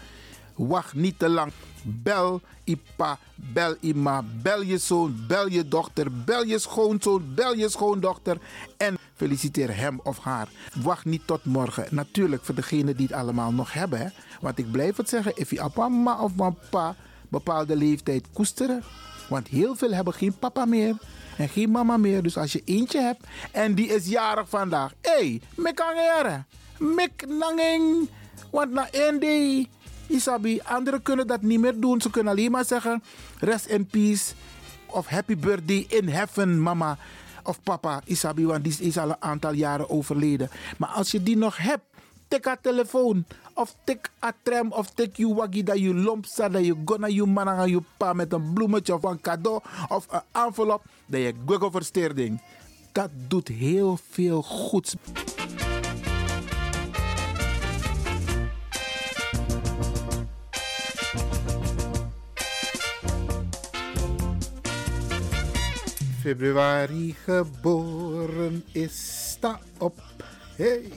Wacht 0.56 0.94
niet 0.94 1.20
te 1.20 1.30
lang. 1.30 1.52
Bel 1.84 2.42
Ipa, 2.64 3.20
bel 3.36 3.76
Ima, 3.80 4.24
bel 4.42 4.62
je 4.62 4.78
zoon, 4.78 5.24
bel 5.28 5.50
je 5.50 5.68
dochter, 5.68 6.24
bel 6.24 6.44
je 6.44 6.60
schoonzoon, 6.60 7.34
bel 7.36 7.54
je 7.54 7.70
schoondochter 7.70 8.38
en 8.78 8.98
feliciteer 9.16 9.78
hem 9.78 10.00
of 10.04 10.20
haar. 10.20 10.48
Wacht 10.84 11.06
niet 11.06 11.22
tot 11.28 11.46
morgen. 11.46 11.88
Natuurlijk 11.90 12.44
voor 12.44 12.56
degenen 12.56 12.96
die 12.96 13.08
het 13.08 13.16
allemaal 13.16 13.52
nog 13.52 13.74
hebben. 13.74 14.00
Hè? 14.00 14.08
Want 14.42 14.58
ik 14.58 14.72
blijf 14.72 14.98
het 14.98 15.10
zeggen, 15.10 15.32
if 15.36 15.50
je 15.50 15.70
papa 15.74 16.22
of 16.22 16.36
papa 16.36 16.96
bepaalde 17.30 17.76
leeftijd 17.76 18.26
koesteren. 18.34 18.84
Want 19.30 19.48
heel 19.48 19.76
veel 19.76 19.92
hebben 19.92 20.14
geen 20.14 20.38
papa 20.40 20.66
meer 20.66 20.98
en 21.38 21.50
geen 21.50 21.72
mama 21.72 21.98
meer. 21.98 22.24
Dus 22.24 22.38
als 22.38 22.52
je 22.52 22.62
eentje 22.66 23.02
hebt 23.02 23.24
en 23.52 23.76
die 23.76 23.88
is 23.88 24.06
jarig 24.06 24.50
vandaag. 24.50 24.94
Hé, 25.02 25.12
hey, 25.12 25.42
mek 25.56 25.80
angere. 25.80 26.44
Mek 26.78 27.28
nangeng. 27.28 28.10
Want 28.52 28.72
na 28.72 28.88
één 28.92 29.20
day, 29.20 29.68
Isabi, 30.08 30.60
anderen 30.64 31.02
kunnen 31.02 31.28
dat 31.28 31.42
niet 31.42 31.60
meer 31.60 31.80
doen. 31.80 32.02
Ze 32.02 32.10
kunnen 32.10 32.32
alleen 32.32 32.52
maar 32.52 32.66
zeggen, 32.66 33.04
rest 33.40 33.66
in 33.66 33.86
peace. 33.86 34.34
Of 34.86 35.08
happy 35.08 35.38
birthday 35.38 35.86
in 35.90 36.08
heaven, 36.08 36.62
mama. 36.62 36.98
Of 37.46 37.62
papa 37.64 38.02
Isabi, 38.06 38.46
want 38.46 38.64
die 38.64 38.76
is 38.80 38.98
al 38.98 39.10
een 39.10 39.22
aantal 39.22 39.54
jaren 39.54 39.90
overleden. 39.90 40.50
Maar 40.78 40.90
als 40.90 41.12
je 41.12 41.24
die 41.24 41.38
nog 41.38 41.58
hebt, 41.58 41.84
tik 42.28 42.46
haar 42.46 42.62
telefoon. 42.62 43.26
Of 43.54 43.76
tik 43.84 44.12
a 44.24 44.34
tram, 44.44 44.72
of 44.72 44.90
tik 44.90 45.18
je 45.18 45.34
waggie 45.34 45.64
dat 45.64 45.80
je 45.80 45.94
lomp 45.94 46.26
staat, 46.26 46.54
dat 46.54 46.66
je 46.66 46.76
gonna 46.86 47.08
je 47.08 47.26
man 47.26 47.50
aan 47.50 47.70
je 47.70 47.82
pa 47.98 48.14
met 48.14 48.34
een 48.34 48.54
bloemetje 48.54 48.94
of 48.94 49.04
een 49.04 49.22
cadeau 49.22 49.62
of 49.88 50.06
een 50.10 50.22
envelop, 50.32 50.84
dat 51.06 51.22
je 51.22 51.34
Google 51.46 51.72
versteerding. 51.72 52.42
Dat 52.92 53.10
doet 53.28 53.48
heel 53.48 54.00
veel 54.10 54.42
goeds. 54.42 54.96
Februari 66.26 67.14
geboren 67.14 68.64
is, 68.72 69.30
sta 69.32 69.60
op. 69.78 69.94
Hey. 70.58 70.90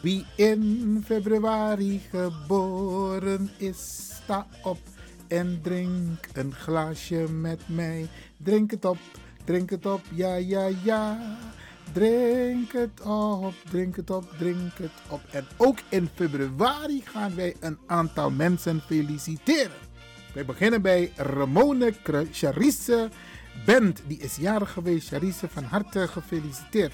Wie 0.00 0.26
in 0.36 1.02
februari 1.06 2.00
geboren 2.10 3.50
is, 3.56 4.10
sta 4.12 4.46
op 4.62 4.78
en 5.28 5.60
drink 5.62 6.28
een 6.32 6.52
glaasje 6.52 7.28
met 7.32 7.60
mij. 7.66 8.08
Drink 8.36 8.70
het 8.70 8.84
op, 8.84 8.98
drink 9.44 9.70
het 9.70 9.86
op, 9.86 10.00
ja, 10.14 10.34
ja, 10.34 10.70
ja. 10.84 11.36
Drink 11.92 12.72
het 12.72 13.00
op, 13.00 13.54
drink 13.70 13.96
het 13.96 14.10
op, 14.10 14.24
drink 14.38 14.78
het 14.78 14.92
op. 15.08 15.20
En 15.30 15.46
ook 15.56 15.78
in 15.88 16.08
februari 16.14 17.02
gaan 17.04 17.34
wij 17.34 17.54
een 17.60 17.78
aantal 17.86 18.30
mensen 18.30 18.80
feliciteren. 18.80 19.86
Wij 20.34 20.44
beginnen 20.44 20.82
bij 20.82 21.12
Ramone 21.16 21.92
Charisse 22.32 23.08
Bent. 23.64 24.02
Die 24.06 24.18
is 24.18 24.36
jarig 24.36 24.72
geweest. 24.72 25.08
Charisse, 25.08 25.48
van 25.48 25.64
harte 25.64 26.08
gefeliciteerd. 26.08 26.92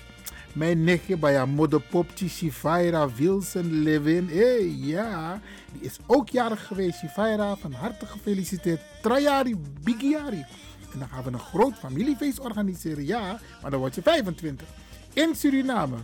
Mijn 0.53 0.85
nichtje 0.85 1.17
bij 1.17 1.37
haar 1.37 1.49
moederpopje 1.49 2.29
Shifaira 2.29 3.15
Wilson 3.15 3.83
Levin. 3.83 4.29
Hé, 4.29 4.37
hey, 4.37 4.75
ja. 4.77 5.41
Die 5.73 5.83
is 5.83 5.99
ook 6.07 6.29
jarig 6.29 6.67
geweest. 6.67 6.99
Shifaira, 6.99 7.57
van 7.57 7.73
harte 7.73 8.07
gefeliciteerd. 8.07 8.81
Trajari, 9.03 9.57
Bigiari. 9.83 10.45
En 10.93 10.99
dan 10.99 11.09
gaan 11.09 11.23
we 11.25 11.31
een 11.31 11.39
groot 11.39 11.75
familiefeest 11.75 12.41
organiseren. 12.41 13.07
Ja, 13.07 13.41
maar 13.63 13.71
dan 13.71 13.81
word 13.81 13.95
je 13.95 14.03
25. 14.03 14.67
In 15.13 15.35
Suriname. 15.35 15.97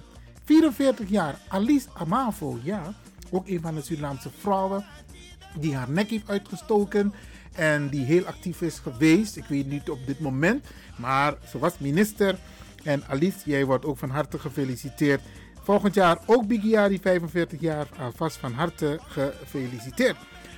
44 0.44 1.08
jaar. 1.08 1.38
Alice 1.48 1.88
Amavo. 1.92 2.58
Ja, 2.62 2.94
ook 3.30 3.48
een 3.48 3.60
van 3.60 3.74
de 3.74 3.82
Surinaamse 3.82 4.30
vrouwen 4.38 4.84
die 5.58 5.76
haar 5.76 5.90
nek 5.90 6.10
heeft 6.10 6.28
uitgestoken. 6.28 7.12
En 7.52 7.88
die 7.88 8.04
heel 8.04 8.24
actief 8.24 8.60
is 8.60 8.78
geweest. 8.78 9.36
Ik 9.36 9.44
weet 9.44 9.66
niet 9.66 9.90
op 9.90 10.06
dit 10.06 10.20
moment. 10.20 10.66
Maar 10.96 11.34
ze 11.48 11.58
was 11.58 11.78
minister. 11.78 12.38
En 12.82 13.02
Alice, 13.06 13.38
jij 13.44 13.64
wordt 13.64 13.84
ook 13.84 13.98
van 13.98 14.10
harte 14.10 14.38
gefeliciteerd. 14.38 15.20
Volgend 15.62 15.94
jaar 15.94 16.18
ook 16.26 16.46
Bigiari, 16.46 16.98
45 17.00 17.60
jaar. 17.60 17.86
Alvast 17.98 18.36
van 18.36 18.52
harte 18.52 18.98
gefeliciteerd. 19.08 20.16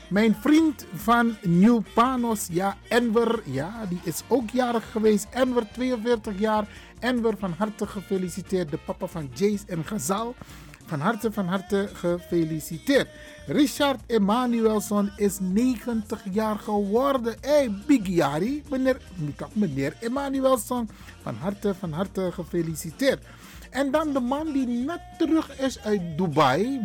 Mijn 0.08 0.34
vriend 0.34 0.86
van 0.94 1.36
Nieuw 1.42 1.82
Panos, 1.94 2.46
ja, 2.50 2.76
Enver, 2.88 3.42
ja, 3.44 3.86
die 3.88 4.00
is 4.02 4.22
ook 4.28 4.50
jarig 4.50 4.90
geweest. 4.90 5.26
Enver, 5.30 5.66
42 5.72 6.38
jaar. 6.38 6.66
Enver, 6.98 7.34
van 7.38 7.54
harte 7.58 7.86
gefeliciteerd. 7.86 8.70
De 8.70 8.78
papa 8.78 9.06
van 9.06 9.30
Jace 9.34 9.64
en 9.66 9.84
Gazal. 9.84 10.34
Van 10.92 11.00
harte, 11.00 11.32
van 11.32 11.46
harte 11.46 11.88
gefeliciteerd. 11.92 13.08
Richard 13.46 14.00
Emanuelson 14.06 15.10
is 15.16 15.38
90 15.40 16.22
jaar 16.30 16.58
geworden. 16.58 17.34
Hey, 17.40 17.70
Big 17.86 18.06
Jari, 18.06 18.62
meneer, 18.70 18.96
meneer 19.52 19.96
Emanuelson. 20.00 20.88
Van 21.22 21.34
harte, 21.34 21.74
van 21.74 21.92
harte 21.92 22.32
gefeliciteerd. 22.32 23.24
En 23.70 23.90
dan 23.90 24.12
de 24.12 24.20
man 24.20 24.52
die 24.52 24.66
net 24.66 25.00
terug 25.18 25.60
is 25.60 25.80
uit 25.80 26.00
Dubai. 26.16 26.80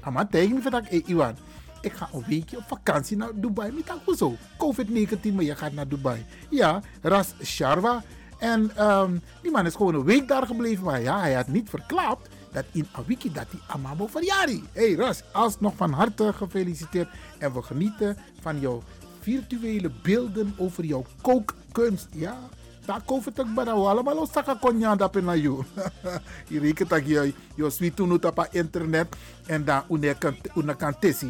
Ama 0.00 0.26
tegen 0.26 0.62
Iwan. 1.06 1.36
Ik 1.80 1.92
ga 1.92 2.08
een 2.12 2.24
weekje 2.26 2.56
op 2.56 2.64
vakantie 2.66 3.16
naar 3.16 3.30
Dubai. 3.34 3.72
Met 3.72 4.16
zo. 4.18 4.36
COVID-19, 4.58 5.34
maar 5.34 5.44
je 5.44 5.56
gaat 5.56 5.72
naar 5.72 5.88
Dubai. 5.88 6.24
Ja, 6.50 6.80
Ras 7.00 7.34
Sharwa. 7.42 8.02
En 8.38 8.86
um, 8.88 9.22
die 9.42 9.50
man 9.50 9.66
is 9.66 9.74
gewoon 9.74 9.94
een 9.94 10.04
week 10.04 10.28
daar 10.28 10.46
gebleven. 10.46 10.84
Maar 10.84 11.00
ja, 11.00 11.20
hij 11.20 11.34
had 11.34 11.48
niet 11.48 11.68
verklapt 11.68 12.28
dat 12.52 12.64
in 12.72 12.86
Awiki 12.92 13.32
dat 13.32 13.50
die 13.50 13.60
Amabo 13.66 14.06
verjari. 14.06 14.64
Hey 14.72 14.94
Ras, 14.94 15.22
alsnog 15.32 15.76
van 15.76 15.92
harte 15.92 16.32
gefeliciteerd. 16.32 17.08
En 17.38 17.52
we 17.52 17.62
genieten 17.62 18.16
van 18.40 18.60
jouw 18.60 18.82
virtuele 19.20 19.90
beelden 20.02 20.54
over 20.56 20.84
jouw 20.84 21.04
kookkunst. 21.20 22.08
Ja, 22.12 22.38
daar 22.84 23.00
ik 23.06 23.10
ook 23.10 23.54
bij 23.54 23.64
allemaal 23.64 24.14
los 24.14 24.32
saka 24.32 24.54
konya 24.54 24.96
dat 24.96 25.14
na 25.14 25.34
you. 25.34 25.64
Je 26.48 26.60
rekent 26.60 26.88
dat 26.88 27.06
je 27.06 27.34
je 27.54 27.70
sweet 27.70 28.00
op 28.00 28.48
internet 28.50 29.16
en 29.46 29.64
daar 29.64 29.84
una 29.90 30.12
kan. 30.12 30.36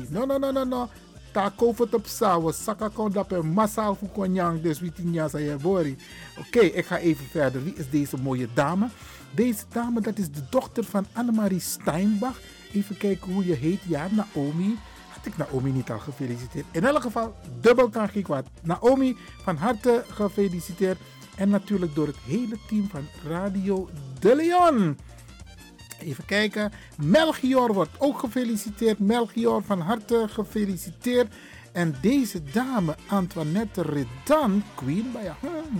No 0.08 0.24
no 0.24 0.38
no 0.38 0.50
no 0.50 0.64
no. 0.64 0.88
Koop 1.56 1.78
het 1.78 1.94
op 1.94 2.06
sawa 2.06 2.52
saka 2.52 2.88
kon 2.88 3.12
dat 3.12 3.42
massaal 3.42 3.94
voor 3.94 4.08
konyang 4.08 4.62
dus 4.62 4.80
wie 4.80 4.92
tien 4.92 5.12
jaar. 5.12 5.30
Oké, 6.38 6.60
ik 6.60 6.86
ga 6.86 6.98
even 6.98 7.24
verder. 7.30 7.64
Wie 7.64 7.74
is 7.74 7.90
deze 7.90 8.16
mooie 8.16 8.48
dame? 8.54 8.88
Deze 9.34 9.64
dame, 9.72 10.00
dat 10.00 10.18
is 10.18 10.30
de 10.30 10.42
dochter 10.50 10.84
van 10.84 11.06
Annemarie 11.12 11.60
Steinbach. 11.60 12.40
Even 12.72 12.96
kijken 12.96 13.32
hoe 13.32 13.46
je 13.46 13.54
heet. 13.54 13.80
Ja, 13.88 14.08
Naomi. 14.10 14.78
Had 15.08 15.26
ik 15.26 15.36
Naomi 15.36 15.70
niet 15.70 15.90
al 15.90 15.98
gefeliciteerd? 15.98 16.66
In 16.70 16.84
elk 16.84 17.02
geval, 17.02 17.34
dubbel 17.60 17.88
kan 17.88 18.08
ik. 18.12 18.26
Naomi, 18.62 19.16
van 19.42 19.56
harte 19.56 20.04
gefeliciteerd. 20.08 20.98
En 21.36 21.48
natuurlijk 21.48 21.94
door 21.94 22.06
het 22.06 22.18
hele 22.26 22.56
team 22.68 22.88
van 22.88 23.06
Radio 23.24 23.88
De 24.18 24.36
Leon. 24.36 24.98
Even 25.98 26.24
kijken. 26.24 26.72
Melchior 26.96 27.72
wordt 27.72 27.90
ook 27.98 28.18
gefeliciteerd. 28.18 28.98
Melchior, 28.98 29.62
van 29.62 29.80
harte 29.80 30.26
gefeliciteerd. 30.28 31.34
En 31.72 31.94
deze 32.00 32.42
dame, 32.42 32.96
Antoinette 33.08 33.82
Redan, 33.82 34.62
Queen 34.74 35.12
bij 35.12 35.32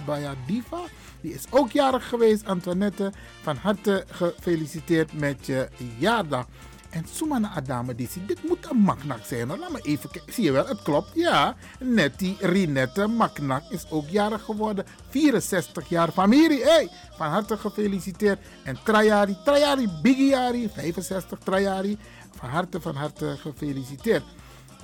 Baya 0.07 0.35
Diva 0.47 0.81
die 1.23 1.35
is 1.35 1.45
ook 1.51 1.71
jarig 1.71 2.09
geweest. 2.09 2.47
Antoinette, 2.47 3.13
van 3.43 3.57
harte 3.57 4.05
gefeliciteerd 4.11 5.13
met 5.13 5.47
je 5.47 5.69
jaardag. 5.99 6.47
En 6.91 7.05
Sumana 7.13 7.51
Adame, 7.55 7.95
die 7.95 8.09
ziet, 8.09 8.29
dit 8.29 8.49
moet 8.49 8.71
een 8.71 8.77
maknak 8.77 9.25
zijn. 9.25 9.47
Laat 9.47 9.73
me 9.73 9.81
even 9.83 10.11
kijken. 10.11 10.33
Zie 10.33 10.45
je 10.45 10.53
wel, 10.53 10.67
het 10.67 10.83
klopt. 10.83 11.11
Ja, 11.15 11.57
Nettie 11.79 12.37
Rinette 12.41 13.07
Maknak 13.07 13.63
is 13.71 13.91
ook 13.91 14.09
jarig 14.09 14.43
geworden. 14.43 14.85
64 15.09 15.89
jaar 15.89 16.11
familie. 16.11 16.63
Hey, 16.63 16.89
van 17.17 17.27
harte 17.27 17.57
gefeliciteerd. 17.57 18.39
En 18.65 18.79
Trajari, 18.85 19.37
Trajari, 19.45 19.89
Bigiari, 20.03 20.69
65 20.69 21.39
Trajari. 21.39 21.99
Van 22.31 22.49
harte, 22.49 22.81
van 22.81 22.95
harte 22.95 23.37
gefeliciteerd. 23.41 24.23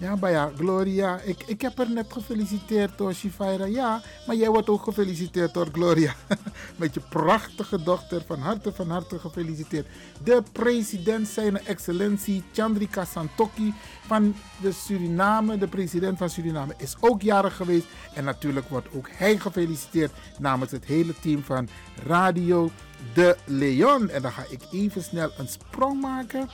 Ja, 0.00 0.16
maar 0.16 0.30
ja, 0.30 0.50
Gloria, 0.56 1.20
ik, 1.20 1.42
ik 1.46 1.60
heb 1.60 1.78
er 1.78 1.90
net 1.90 2.12
gefeliciteerd 2.12 2.98
door 2.98 3.14
Shifaira. 3.14 3.64
Ja, 3.64 4.00
maar 4.26 4.36
jij 4.36 4.48
wordt 4.48 4.68
ook 4.68 4.82
gefeliciteerd 4.82 5.54
door 5.54 5.68
Gloria. 5.72 6.14
Met 6.76 6.94
je 6.94 7.00
prachtige 7.00 7.82
dochter. 7.82 8.22
Van 8.26 8.38
harte, 8.38 8.72
van 8.72 8.90
harte 8.90 9.18
gefeliciteerd. 9.18 9.86
De 10.24 10.42
president, 10.52 11.28
zijn 11.28 11.66
excellentie 11.66 12.44
Chandrika 12.52 13.04
Santoki 13.04 13.74
van 14.06 14.34
de 14.60 14.72
Suriname, 14.72 15.58
de 15.58 15.68
president 15.68 16.18
van 16.18 16.30
Suriname, 16.30 16.74
is 16.76 16.96
ook 17.00 17.22
jarig 17.22 17.56
geweest. 17.56 17.86
En 18.14 18.24
natuurlijk 18.24 18.68
wordt 18.68 18.88
ook 18.94 19.08
hij 19.12 19.38
gefeliciteerd 19.38 20.12
namens 20.38 20.70
het 20.70 20.84
hele 20.84 21.14
team 21.20 21.42
van 21.42 21.68
Radio 22.06 22.70
De 23.14 23.36
Leon. 23.44 24.10
En 24.10 24.22
dan 24.22 24.32
ga 24.32 24.44
ik 24.50 24.60
even 24.72 25.02
snel 25.02 25.30
een 25.38 25.48
sprong 25.48 26.00
maken 26.00 26.48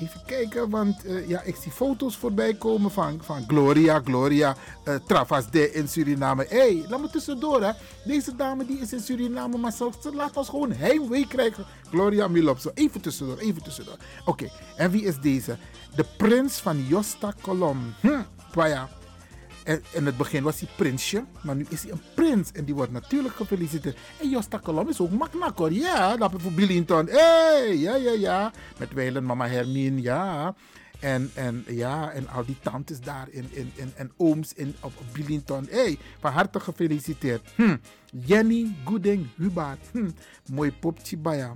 Even 0.00 0.20
kijken, 0.26 0.70
want 0.70 1.06
uh, 1.06 1.28
ja, 1.28 1.42
ik 1.42 1.56
zie 1.56 1.72
foto's 1.72 2.16
voorbij 2.16 2.54
komen 2.54 2.90
van, 2.90 3.20
van 3.22 3.44
Gloria, 3.46 4.00
Gloria 4.04 4.56
uh, 4.84 4.94
Travas 5.06 5.50
de 5.50 5.72
in 5.72 5.88
Suriname. 5.88 6.46
Hé, 6.48 6.58
hey, 6.58 6.84
laat 6.88 7.00
me 7.00 7.10
tussendoor 7.10 7.62
hè. 7.62 7.70
Deze 8.04 8.36
dame 8.36 8.66
die 8.66 8.78
is 8.78 8.92
in 8.92 9.00
Suriname, 9.00 9.58
maar 9.58 9.72
ze, 9.72 9.90
laat 10.12 10.36
ons 10.36 10.48
gewoon 10.48 10.72
heimwee 10.72 11.26
krijgen. 11.26 11.64
Gloria 11.90 12.28
Milopso. 12.28 12.70
Even 12.74 13.00
tussendoor, 13.00 13.38
even 13.38 13.62
tussendoor. 13.62 13.96
Oké, 14.24 14.50
en 14.76 14.90
wie 14.90 15.04
is 15.04 15.18
deze? 15.18 15.56
De 15.94 16.04
prins 16.16 16.58
van 16.58 16.86
Josta 16.86 17.34
Kolom. 17.40 17.94
Hm. 18.00 18.20
In 19.92 20.06
het 20.06 20.16
begin 20.16 20.42
was 20.42 20.60
hij 20.60 20.68
prinsje, 20.76 21.24
maar 21.42 21.56
nu 21.56 21.66
is 21.68 21.82
hij 21.82 21.92
een 21.92 22.02
prins. 22.14 22.52
En 22.52 22.64
die 22.64 22.74
wordt 22.74 22.92
natuurlijk 22.92 23.34
gefeliciteerd. 23.34 23.96
En 24.20 24.30
Josta 24.30 24.58
Kolom 24.58 24.88
is 24.88 25.00
ook 25.00 25.10
maknak 25.10 25.58
hoor. 25.58 25.72
Ja, 25.72 26.16
dat 26.16 26.32
voor 26.36 26.52
Billington. 26.52 27.06
Hey, 27.06 27.76
ja, 27.76 27.94
ja, 27.96 28.12
ja. 28.12 28.52
Met 28.78 28.92
Weilen, 28.92 29.24
mama 29.24 29.48
Hermine, 29.48 30.02
ja. 30.02 30.54
En, 31.00 31.30
en, 31.34 31.64
ja, 31.68 32.10
en 32.10 32.28
al 32.28 32.44
die 32.44 32.56
tantes 32.62 33.00
daar 33.00 33.26
in, 33.30 33.48
in, 33.50 33.72
in, 33.74 33.92
en 33.94 34.12
ooms 34.16 34.52
in, 34.54 34.74
op, 34.80 34.92
op 34.98 35.06
Billington. 35.12 35.66
Hey, 35.70 35.98
van 36.20 36.32
harte 36.32 36.60
gefeliciteerd. 36.60 37.48
Hm. 37.54 37.76
Jenny 38.24 38.74
Goeding 38.84 39.26
Hubaert. 39.36 39.86
Hm. 39.92 40.10
Mooi 40.52 40.72
popje 40.72 41.16
baya. 41.16 41.54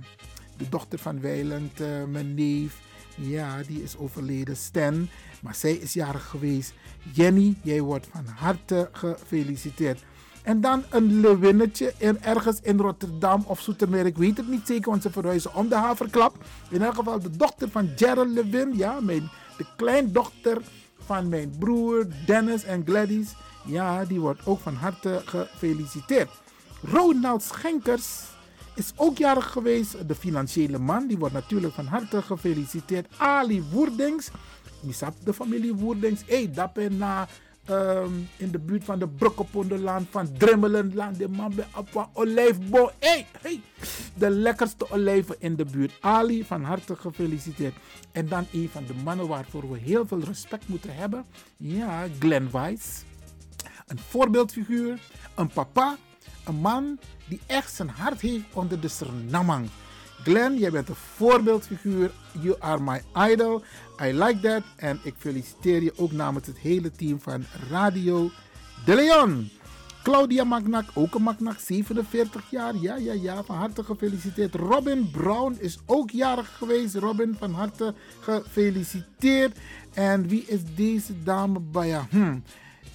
De 0.57 0.69
dochter 0.69 0.99
van 0.99 1.21
Weiland, 1.21 1.81
uh, 1.81 2.03
mijn 2.03 2.33
neef. 2.33 2.83
Ja, 3.15 3.61
die 3.67 3.83
is 3.83 3.97
overleden. 3.97 4.57
Stan. 4.57 5.09
Maar 5.41 5.55
zij 5.55 5.73
is 5.73 5.93
jarig 5.93 6.25
geweest. 6.25 6.73
Jenny, 7.13 7.55
jij 7.63 7.81
wordt 7.81 8.07
van 8.11 8.25
harte 8.25 8.89
gefeliciteerd. 8.91 10.03
En 10.43 10.61
dan 10.61 10.83
een 10.89 11.19
lewinnetje 11.19 11.93
in, 11.97 12.21
ergens 12.21 12.59
in 12.61 12.77
Rotterdam 12.77 13.43
of 13.47 13.61
Zoetermeer. 13.61 14.05
Ik 14.05 14.17
weet 14.17 14.37
het 14.37 14.47
niet 14.47 14.67
zeker, 14.67 14.89
want 14.89 15.01
ze 15.01 15.11
verhuizen 15.11 15.55
om 15.55 15.69
de 15.69 15.75
haverklap. 15.75 16.43
In 16.69 16.81
elk 16.81 16.95
geval 16.95 17.19
de 17.19 17.29
dochter 17.29 17.69
van 17.69 17.89
Gerald 17.95 18.27
Lewin. 18.27 18.77
Ja, 18.77 18.99
mijn, 18.99 19.29
de 19.57 19.65
kleindochter 19.75 20.61
van 20.99 21.29
mijn 21.29 21.55
broer 21.59 22.07
Dennis 22.25 22.63
en 22.63 22.83
Gladys. 22.85 23.35
Ja, 23.65 24.05
die 24.05 24.19
wordt 24.19 24.45
ook 24.45 24.59
van 24.59 24.75
harte 24.75 25.21
gefeliciteerd. 25.25 26.29
Ronald 26.81 27.43
Schenkers 27.43 28.34
is 28.75 28.93
ook 28.95 29.17
jarig 29.17 29.51
geweest. 29.51 30.07
De 30.07 30.15
financiële 30.15 30.79
man, 30.79 31.07
die 31.07 31.17
wordt 31.17 31.33
natuurlijk 31.33 31.73
van 31.73 31.85
harte 31.85 32.21
gefeliciteerd. 32.21 33.07
Ali 33.17 33.63
Woerdings, 33.71 34.29
misap 34.79 35.15
de 35.23 35.33
familie 35.33 35.73
Woerdings. 35.73 36.21
Hey, 36.25 36.49
ben 36.73 36.97
na 36.97 37.27
um, 37.69 38.27
in 38.37 38.51
de 38.51 38.59
buurt 38.59 38.83
van 38.83 38.99
de 38.99 39.07
Brokkeponderland, 39.07 40.07
van 40.09 40.37
Dremmelenland, 40.37 41.17
de 41.17 41.27
man 41.27 41.55
bij 41.55 41.67
Appa 41.71 42.09
Olijfboom. 42.13 42.89
Hey, 42.99 43.27
hey, 43.41 43.61
de 44.13 44.29
lekkerste 44.29 44.91
olijven 44.91 45.35
in 45.39 45.55
de 45.55 45.65
buurt. 45.65 45.97
Ali, 45.99 46.43
van 46.43 46.63
harte 46.63 46.95
gefeliciteerd. 46.95 47.75
En 48.11 48.27
dan 48.27 48.45
een 48.51 48.69
van 48.71 48.85
de 48.85 48.93
mannen 49.03 49.27
waarvoor 49.27 49.71
we 49.71 49.77
heel 49.77 50.07
veel 50.07 50.19
respect 50.19 50.67
moeten 50.67 50.95
hebben. 50.95 51.25
Ja, 51.57 52.07
Glenn 52.19 52.51
Weiss. 52.51 53.03
Een 53.87 53.99
voorbeeldfiguur, 53.99 54.99
een 55.35 55.47
papa, 55.47 55.97
een 56.45 56.55
man 56.55 56.99
die 57.27 57.39
echt 57.45 57.73
zijn 57.73 57.89
hart 57.89 58.21
heeft 58.21 58.43
onder 58.53 58.79
de 58.79 58.87
Sernamang. 58.87 59.69
Glenn, 60.23 60.57
jij 60.57 60.71
bent 60.71 60.89
een 60.89 60.95
voorbeeldfiguur. 60.95 62.11
You 62.41 62.55
are 62.59 62.81
my 62.81 63.01
idol. 63.31 63.63
I 64.01 64.13
like 64.13 64.39
that. 64.39 64.63
En 64.75 64.99
ik 65.03 65.13
feliciteer 65.17 65.83
je 65.83 65.93
ook 65.95 66.11
namens 66.11 66.47
het 66.47 66.57
hele 66.57 66.91
team 66.91 67.21
van 67.21 67.45
Radio 67.69 68.29
De 68.85 68.95
Leon. 68.95 69.49
Claudia 70.03 70.43
Magnak, 70.43 70.85
ook 70.93 71.15
een 71.15 71.21
Magnak, 71.21 71.59
47 71.59 72.43
jaar. 72.49 72.75
Ja, 72.75 72.95
ja, 72.95 73.13
ja, 73.13 73.43
van 73.43 73.55
harte 73.55 73.83
gefeliciteerd. 73.83 74.55
Robin 74.55 75.11
Brown 75.11 75.55
is 75.59 75.77
ook 75.85 76.09
jarig 76.09 76.57
geweest. 76.57 76.95
Robin, 76.95 77.35
van 77.39 77.53
harte 77.53 77.93
gefeliciteerd. 78.19 79.57
En 79.93 80.27
wie 80.27 80.45
is 80.47 80.59
deze 80.75 81.23
dame 81.23 81.59
bij 81.59 81.87
je? 81.87 81.99
Hm. 82.09 82.37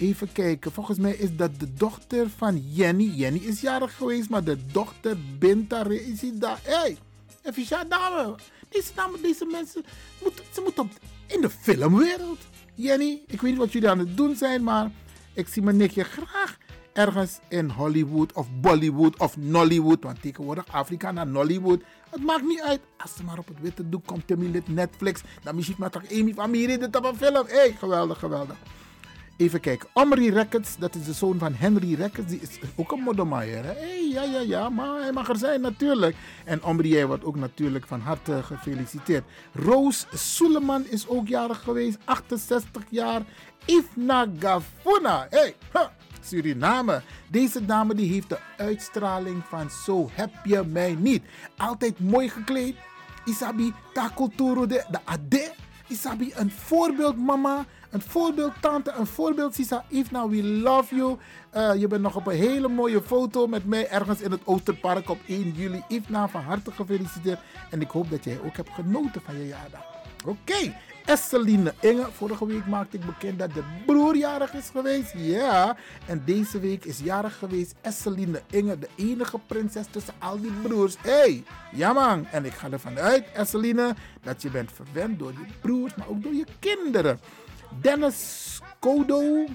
Even 0.01 0.31
kijken, 0.31 0.71
volgens 0.71 0.97
mij 0.97 1.13
is 1.13 1.35
dat 1.35 1.59
de 1.59 1.73
dochter 1.73 2.29
van 2.37 2.63
Jenny. 2.73 3.03
Jenny 3.03 3.37
is 3.37 3.61
jarig 3.61 3.95
geweest, 3.95 4.29
maar 4.29 4.43
de 4.43 4.57
dochter 4.71 5.17
Binta 5.39 5.85
is 5.85 6.21
daar. 6.33 6.59
Hey, 6.63 6.97
even 7.43 7.89
dame. 7.89 8.35
Deze 8.69 8.91
dame, 8.95 9.21
deze 9.21 9.45
mensen, 9.45 9.83
moeten, 10.23 10.45
ze 10.53 10.61
moeten 10.61 10.91
in 11.27 11.41
de 11.41 11.49
filmwereld. 11.49 12.39
Jenny, 12.75 13.21
ik 13.27 13.41
weet 13.41 13.51
niet 13.51 13.59
wat 13.59 13.71
jullie 13.71 13.89
aan 13.89 13.99
het 13.99 14.17
doen 14.17 14.35
zijn, 14.35 14.63
maar 14.63 14.91
ik 15.33 15.47
zie 15.47 15.61
mijn 15.61 15.77
nichtje 15.77 16.03
graag 16.03 16.57
ergens 16.93 17.39
in 17.47 17.69
Hollywood 17.69 18.33
of 18.33 18.47
Bollywood 18.61 19.19
of 19.19 19.37
Nollywood. 19.37 20.03
Want 20.03 20.21
tegenwoordig 20.21 20.67
Afrika 20.67 21.11
naar 21.11 21.27
Nollywood. 21.27 21.81
Het 22.09 22.23
maakt 22.23 22.45
niet 22.45 22.61
uit. 22.61 22.81
Als 22.97 23.15
ze 23.15 23.23
maar 23.23 23.37
op 23.37 23.47
het 23.47 23.59
witte 23.61 23.89
doek 23.89 24.05
komt, 24.05 24.27
Timmy 24.27 24.63
Netflix. 24.65 25.21
Dan 25.43 25.55
misschien 25.55 25.77
maar 25.79 25.89
toch 25.89 26.11
Amy 26.11 26.33
van 26.33 26.49
Miri 26.49 26.77
dit 26.77 26.95
op 26.95 27.05
een 27.05 27.15
film. 27.15 27.45
Hé, 27.47 27.55
hey, 27.55 27.75
geweldig, 27.79 28.19
geweldig. 28.19 28.57
Even 29.41 29.59
kijken. 29.59 29.89
Omri 29.93 30.29
Records, 30.29 30.77
dat 30.77 30.95
is 30.95 31.05
de 31.05 31.13
zoon 31.13 31.39
van 31.39 31.53
Henry 31.53 31.93
Records. 31.93 32.29
Die 32.29 32.39
is 32.41 32.59
ook 32.75 32.91
een 32.91 32.99
moddermaier. 32.99 33.63
Hey, 33.63 34.09
ja, 34.11 34.23
ja, 34.23 34.39
ja, 34.39 34.69
maar 34.69 35.01
hij 35.01 35.11
mag 35.11 35.29
er 35.29 35.37
zijn 35.37 35.61
natuurlijk. 35.61 36.15
En 36.45 36.63
Omri, 36.63 36.89
jij 36.89 37.07
wordt 37.07 37.23
ook 37.23 37.35
natuurlijk 37.35 37.85
van 37.87 37.99
harte 37.99 38.43
gefeliciteerd. 38.43 39.23
Roos 39.53 40.05
Suleman 40.13 40.85
is 40.85 41.07
ook 41.07 41.27
jarig 41.27 41.61
geweest. 41.61 41.97
68 42.05 42.83
jaar. 42.89 43.21
Ifna 43.65 44.27
Gafuna. 44.39 45.27
Hey, 45.29 45.55
Suriname. 46.21 47.01
Deze 47.29 47.65
dame 47.65 47.95
die 47.95 48.11
heeft 48.11 48.29
de 48.29 48.39
uitstraling 48.57 49.43
van 49.49 49.69
zo 49.85 50.09
heb 50.13 50.31
je 50.43 50.63
mij 50.63 50.95
niet. 50.99 51.23
Altijd 51.57 51.99
mooi 51.99 52.29
gekleed. 52.29 52.75
Isabi, 53.25 53.73
ta 53.93 54.11
culturo 54.15 54.65
de, 54.65 54.85
de 54.89 54.99
ade. 55.05 55.51
Isabi, 55.87 56.31
een 56.35 56.51
voorbeeld 56.51 57.17
mama. 57.17 57.65
Een 57.91 58.01
voorbeeld 58.01 58.53
tante, 58.59 58.91
een 58.91 59.05
voorbeeld 59.05 59.55
Sisa 59.55 59.85
Ifna, 59.87 60.27
we 60.27 60.43
love 60.43 60.95
you. 60.95 61.17
Uh, 61.55 61.75
je 61.75 61.87
bent 61.87 62.01
nog 62.01 62.15
op 62.15 62.27
een 62.27 62.35
hele 62.35 62.67
mooie 62.67 63.01
foto 63.01 63.47
met 63.47 63.65
mij 63.65 63.89
ergens 63.89 64.21
in 64.21 64.31
het 64.31 64.41
Oosterpark 64.43 65.09
op 65.09 65.19
1 65.27 65.51
juli. 65.51 65.83
Ifna, 65.87 66.27
van 66.27 66.41
harte 66.41 66.71
gefeliciteerd. 66.71 67.39
En 67.69 67.81
ik 67.81 67.89
hoop 67.89 68.09
dat 68.09 68.23
jij 68.23 68.39
ook 68.45 68.55
hebt 68.55 68.69
genoten 68.73 69.21
van 69.21 69.37
je 69.37 69.47
jaardag. 69.47 69.83
Oké, 70.25 70.29
okay. 70.29 70.75
Esseline 71.05 71.73
Inge. 71.79 72.07
Vorige 72.11 72.45
week 72.45 72.65
maakte 72.65 72.97
ik 72.97 73.05
bekend 73.05 73.39
dat 73.39 73.53
de 73.53 73.63
broer 73.85 74.15
jarig 74.15 74.53
is 74.53 74.69
geweest. 74.69 75.13
Ja, 75.15 75.77
en 76.05 76.21
deze 76.25 76.59
week 76.59 76.85
is 76.85 76.99
jarig 76.99 77.37
geweest 77.37 77.75
Esseline 77.81 78.41
Inge. 78.49 78.79
De 78.79 78.87
enige 78.95 79.39
prinses 79.47 79.85
tussen 79.91 80.13
al 80.19 80.41
die 80.41 80.51
broers. 80.51 80.95
Hé, 81.01 81.11
hey, 81.11 81.43
ja. 81.71 82.19
En 82.31 82.45
ik 82.45 82.53
ga 82.53 82.71
ervan 82.71 82.99
uit, 82.99 83.23
Esseline, 83.33 83.95
dat 84.23 84.41
je 84.41 84.49
bent 84.49 84.71
verwend 84.71 85.19
door 85.19 85.31
je 85.31 85.45
broers, 85.61 85.95
maar 85.95 86.07
ook 86.07 86.23
door 86.23 86.33
je 86.33 86.45
kinderen. 86.59 87.19
Dennis 87.81 88.59
Kodo. 88.79 89.45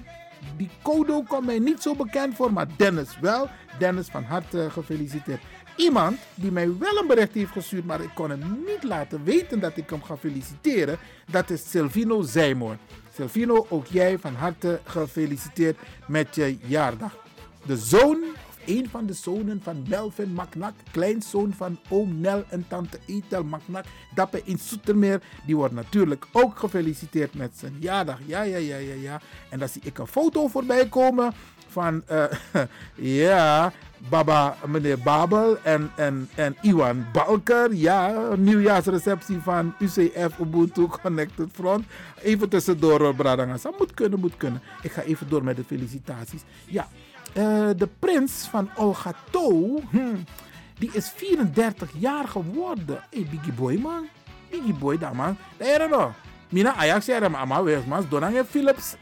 Die 0.57 0.69
Kodo 0.81 1.21
komt 1.21 1.45
mij 1.45 1.59
niet 1.59 1.81
zo 1.81 1.95
bekend 1.95 2.35
voor, 2.35 2.53
maar 2.53 2.67
Dennis 2.77 3.19
wel. 3.19 3.49
Dennis 3.79 4.07
van 4.07 4.23
harte 4.23 4.67
gefeliciteerd. 4.71 5.41
Iemand 5.75 6.19
die 6.35 6.51
mij 6.51 6.77
wel 6.77 6.97
een 6.97 7.07
bericht 7.07 7.33
heeft 7.33 7.51
gestuurd, 7.51 7.85
maar 7.85 8.01
ik 8.01 8.11
kon 8.13 8.29
hem 8.29 8.63
niet 8.67 8.83
laten 8.83 9.23
weten 9.23 9.59
dat 9.59 9.77
ik 9.77 9.89
hem 9.89 10.03
ga 10.03 10.17
feliciteren. 10.17 10.97
Dat 11.31 11.49
is 11.49 11.69
Silvino 11.69 12.21
Zijmoor. 12.21 12.77
Silvino, 13.13 13.65
ook 13.69 13.85
jij 13.85 14.17
van 14.17 14.35
harte 14.35 14.79
gefeliciteerd 14.83 15.77
met 16.07 16.35
je 16.35 16.57
jaardag. 16.61 17.17
De 17.65 17.77
zoon 17.77 18.23
een 18.67 18.89
van 18.89 19.05
de 19.05 19.13
zonen 19.13 19.61
van 19.63 19.85
Melvin 19.89 20.33
Maknak, 20.33 20.73
kleinzoon 20.91 21.53
van 21.53 21.79
oom 21.89 22.19
Nel 22.21 22.43
en 22.49 22.65
tante 22.67 22.99
Etel 23.05 23.43
Maknak, 23.43 23.85
Dappe 24.15 24.41
in 24.43 24.57
Soetermeer, 24.57 25.21
die 25.45 25.55
wordt 25.55 25.73
natuurlijk 25.73 26.25
ook 26.31 26.59
gefeliciteerd 26.59 27.33
met 27.33 27.51
zijn 27.55 27.75
jaardag. 27.79 28.19
Ja, 28.25 28.41
ja, 28.41 28.57
ja, 28.57 28.77
ja, 28.77 28.93
ja. 28.93 29.21
En 29.49 29.59
dan 29.59 29.67
zie 29.67 29.81
ik 29.83 29.97
een 29.97 30.07
foto 30.07 30.47
voorbij 30.47 30.87
komen 30.87 31.33
van, 31.67 32.03
uh, 32.11 32.23
ja, 33.23 33.71
Baba, 34.09 34.55
meneer 34.65 34.99
Babel 34.99 35.57
en, 35.63 35.91
en, 35.95 36.29
en 36.35 36.55
Iwan 36.61 37.05
Balker. 37.11 37.73
Ja, 37.73 38.35
nieuwjaarsreceptie 38.35 39.39
van 39.39 39.73
UCF 39.79 40.39
Ubuntu 40.39 40.87
Connected 40.87 41.49
Front. 41.53 41.85
Even 42.21 42.49
tussendoor, 42.49 43.15
Bradangasa. 43.15 43.71
Moet 43.77 43.93
kunnen, 43.93 44.19
moet 44.19 44.37
kunnen. 44.37 44.61
Ik 44.81 44.91
ga 44.91 45.01
even 45.01 45.29
door 45.29 45.43
met 45.43 45.55
de 45.55 45.63
felicitaties. 45.63 46.41
Ja, 46.65 46.87
uh, 47.37 47.69
de 47.77 47.87
prins 47.99 48.47
van 48.49 48.69
Olgato, 48.75 49.79
hmm, 49.89 50.23
die 50.79 50.89
is 50.93 51.09
34 51.09 51.89
jaar 51.97 52.27
geworden. 52.27 53.03
Hey, 53.09 53.27
Biggie 53.31 53.53
Boy, 53.53 53.77
man. 53.77 54.07
Biggie 54.49 54.73
Boy, 54.73 54.97
daar, 54.97 55.15
man. 55.15 55.37
Daar 55.57 55.89
nog. 55.89 56.11
Mina 56.49 56.73
Ajax 56.73 57.05
zei 57.05 57.29
maar 57.29 57.41
ama 57.41 57.63
wees 57.63 57.85
mas 57.85 58.09
donang 58.09 58.45
Philips 58.49 58.95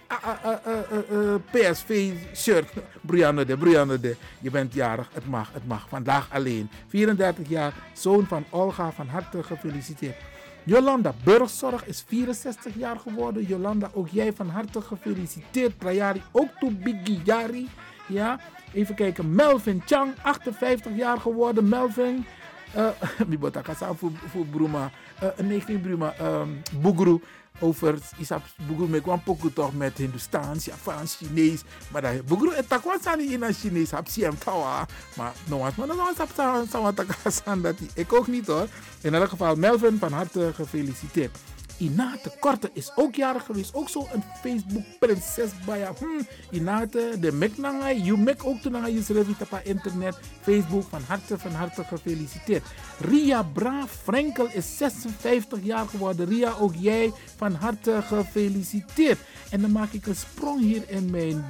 PSV 1.52 2.14
shirt. 2.36 2.74
Brianne 3.02 3.46
de, 3.46 3.58
Brianne 3.58 4.00
de. 4.00 4.16
Je 4.40 4.50
bent 4.50 4.74
jarig, 4.74 5.10
het 5.14 5.28
mag, 5.28 5.50
het 5.54 5.68
mag. 5.68 5.86
Vandaag 5.90 6.28
alleen. 6.32 6.70
34 6.88 7.50
jaar, 7.50 7.74
zoon 7.94 8.26
van 8.26 8.46
Olga, 8.50 8.92
van 8.92 9.08
harte 9.08 9.44
gefeliciteerd. 9.44 10.16
Jolanda 10.64 11.14
Burgzorg 11.24 11.86
is 11.86 12.04
64 12.08 12.74
jaar 12.78 13.00
geworden. 13.00 13.46
Jolanda, 13.46 13.90
ook 13.94 14.08
jij 14.08 14.34
van 14.34 14.50
harte 14.50 14.82
gefeliciteerd. 14.82 15.80
Trajari, 15.80 16.22
ook 16.32 16.50
toe 16.60 16.72
Biggie 16.72 17.22
Jari. 17.24 17.70
Ja, 18.08 18.40
even 18.74 18.96
kijken. 18.96 19.36
Melvin 19.36 19.82
Chang, 19.86 20.14
58 20.22 20.96
jaar 20.96 21.20
geworden. 21.20 21.70
Melvin. 21.70 22.26
Uh, 22.76 23.90
voor, 23.96 24.12
voor 24.32 24.46
Bruma. 24.46 24.92
Uh, 25.24 25.48
19 25.48 25.82
Bruma. 25.82 26.14
Um, 26.22 26.62
Bugru. 26.82 27.22
Over 27.60 27.98
Isap 28.18 28.44
Bugru 28.68 28.88
me 28.88 29.02
kwam 29.02 29.24
poku 29.24 29.54
toch 29.54 29.74
met 29.74 29.98
Hindustaans, 29.98 30.66
Japans, 30.66 31.16
Chinees. 31.16 31.62
Maar 31.92 32.02
dat 32.02 32.26
Bugru 32.26 32.54
en 32.54 32.68
takwa 32.68 32.98
sani 33.02 33.24
in 33.34 33.44
het 33.44 33.58
Chinees. 33.58 33.92
Hap 33.92 34.08
si 34.08 34.24
hem 34.24 34.38
tawa. 34.38 34.88
Maar 35.16 35.34
no 35.48 35.58
was 35.58 35.76
maar 35.76 35.88
dan 35.88 35.98
was 35.98 36.16
takwa 36.16 37.56
dat 37.62 37.76
Ik 37.94 38.14
ook 38.14 38.28
niet 38.28 38.48
hoor. 38.48 38.68
In 39.02 39.14
elk 39.14 39.30
geval 39.30 39.56
Melvin 39.56 39.98
van 39.98 40.12
harte 40.12 40.52
gefeliciteerd. 40.56 41.38
Inate 41.78 42.32
Korte 42.40 42.70
is 42.74 42.92
ook 42.96 43.16
jarig 43.16 43.46
geweest. 43.46 43.74
Ook 43.74 43.90
zo 43.90 44.08
een 44.14 44.24
Facebook-prinses 44.42 45.52
bij 45.66 45.88
hmm, 45.98 46.28
Inate, 46.50 47.16
de 47.20 47.32
Meknanga, 47.32 47.88
je 47.88 48.18
mek 48.18 48.46
ook 48.46 48.62
toen 48.62 48.94
je 48.94 49.04
schreef 49.04 49.28
op 49.28 49.62
internet. 49.64 50.20
Facebook, 50.42 50.84
van 50.90 51.02
harte, 51.08 51.40
van 51.40 51.52
harte 51.52 51.84
gefeliciteerd. 51.84 52.64
Ria 53.00 53.44
Bra 53.44 53.88
Frenkel 53.88 54.48
is 54.52 54.78
56 54.78 55.60
jaar 55.64 55.88
geworden. 55.88 56.28
Ria, 56.28 56.54
ook 56.60 56.74
jij 56.78 57.12
van 57.36 57.54
harte 57.54 58.02
gefeliciteerd. 58.02 59.20
En 59.50 59.62
dan 59.62 59.72
maak 59.72 59.92
ik 59.92 60.06
een 60.06 60.16
sprong 60.16 60.62
hier 60.62 60.84
in 60.88 61.10
mijn. 61.12 61.46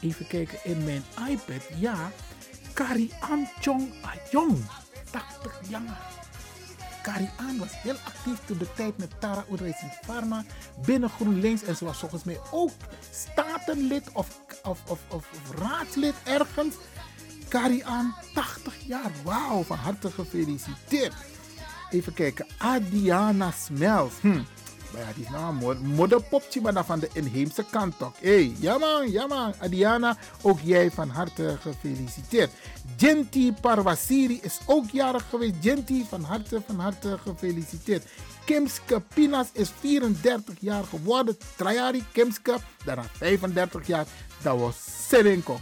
Even 0.00 0.26
kijken, 0.26 0.58
in 0.62 0.84
mijn 0.84 1.04
iPad. 1.28 1.62
Ja, 1.78 2.10
Kari 2.72 3.10
Chong 3.60 3.88
Ayong. 4.02 4.58
80 5.10 5.60
jaar. 5.68 6.19
Karian 7.02 7.58
was 7.58 7.72
heel 7.72 7.96
actief 8.04 8.38
toen 8.44 8.58
de 8.58 8.72
tijd 8.74 8.98
met 8.98 9.20
Tara 9.20 9.44
Oedreis 9.50 9.82
Pharma 10.04 10.44
binnen 10.84 11.10
GroenLinks. 11.10 11.62
En 11.62 11.76
ze 11.76 11.84
was 11.84 11.98
volgens 11.98 12.24
mij 12.24 12.40
ook 12.50 12.70
statenlid 13.10 14.10
of, 14.12 14.28
of, 14.62 14.80
of, 14.88 15.00
of, 15.08 15.26
raadslid 15.58 16.14
ergens. 16.24 16.74
Karian, 17.48 18.14
80 18.34 18.74
jaar. 18.86 19.10
Wauw, 19.24 19.62
van 19.62 19.76
harte 19.76 20.10
gefeliciteerd. 20.10 21.14
Even 21.90 22.14
kijken. 22.14 22.46
Adiana 22.58 23.50
Smels. 23.50 24.12
Hm. 24.20 24.40
Maar 24.92 25.02
ja, 25.02 25.12
die 25.14 25.24
is 25.24 25.30
nou 25.30 25.74
een 25.74 25.86
modderpopje, 25.86 26.60
maar 26.60 26.74
dan 26.74 26.84
van 26.84 26.98
de 27.00 27.08
inheemse 27.12 27.64
kant 27.70 27.98
toch. 27.98 28.12
Hé, 28.20 28.28
hey, 28.28 28.54
ja 29.10 29.26
man. 29.26 29.54
Adiana, 29.58 30.16
ook 30.42 30.58
jij 30.62 30.90
van 30.90 31.08
harte 31.08 31.56
gefeliciteerd. 31.60 32.50
Genti 32.96 33.52
Parwasiri 33.60 34.38
is 34.42 34.58
ook 34.66 34.90
jarig 34.90 35.28
geweest. 35.28 35.54
Genti, 35.60 36.06
van 36.08 36.22
harte, 36.22 36.62
van 36.66 36.78
harte 36.78 37.18
gefeliciteerd. 37.22 38.04
Kimske 38.44 39.02
Pinas 39.14 39.46
is 39.52 39.70
34 39.80 40.54
jaar 40.60 40.84
geworden. 40.84 41.36
Trajari 41.56 42.04
Kimske, 42.12 42.56
daarna 42.84 43.04
35 43.12 43.86
jaar. 43.86 44.06
Dat 44.42 44.58
was 44.58 44.76
Serenko. 45.08 45.60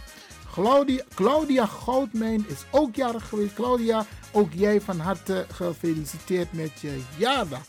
Claudia, 0.53 1.03
Claudia 1.13 1.65
Goudmijn 1.65 2.45
is 2.47 2.65
ook 2.71 2.95
jarig 2.95 3.27
geweest. 3.27 3.53
Claudia, 3.53 4.05
ook 4.31 4.53
jij 4.53 4.81
van 4.81 4.99
harte 4.99 5.45
gefeliciteerd 5.51 6.53
met 6.53 6.71
je 6.81 7.01
jaardag. 7.17 7.61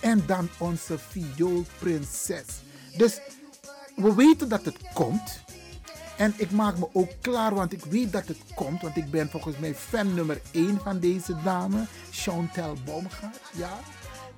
En 0.00 0.22
dan 0.26 0.48
onze 0.58 0.98
vioolprinses. 0.98 2.44
Dus 2.96 3.20
we 3.96 4.14
weten 4.14 4.48
dat 4.48 4.64
het 4.64 4.76
komt. 4.94 5.44
En 6.16 6.34
ik 6.36 6.50
maak 6.50 6.78
me 6.78 6.88
ook 6.92 7.10
klaar, 7.20 7.54
want 7.54 7.72
ik 7.72 7.84
weet 7.84 8.12
dat 8.12 8.28
het 8.28 8.40
komt. 8.54 8.82
Want 8.82 8.96
ik 8.96 9.10
ben 9.10 9.30
volgens 9.30 9.58
mij 9.58 9.74
fan 9.74 10.14
nummer 10.14 10.40
1 10.50 10.80
van 10.82 11.00
deze 11.00 11.36
dame. 11.44 11.84
Chantal 12.10 12.76
Baumgart, 12.84 13.40
ja 13.52 13.78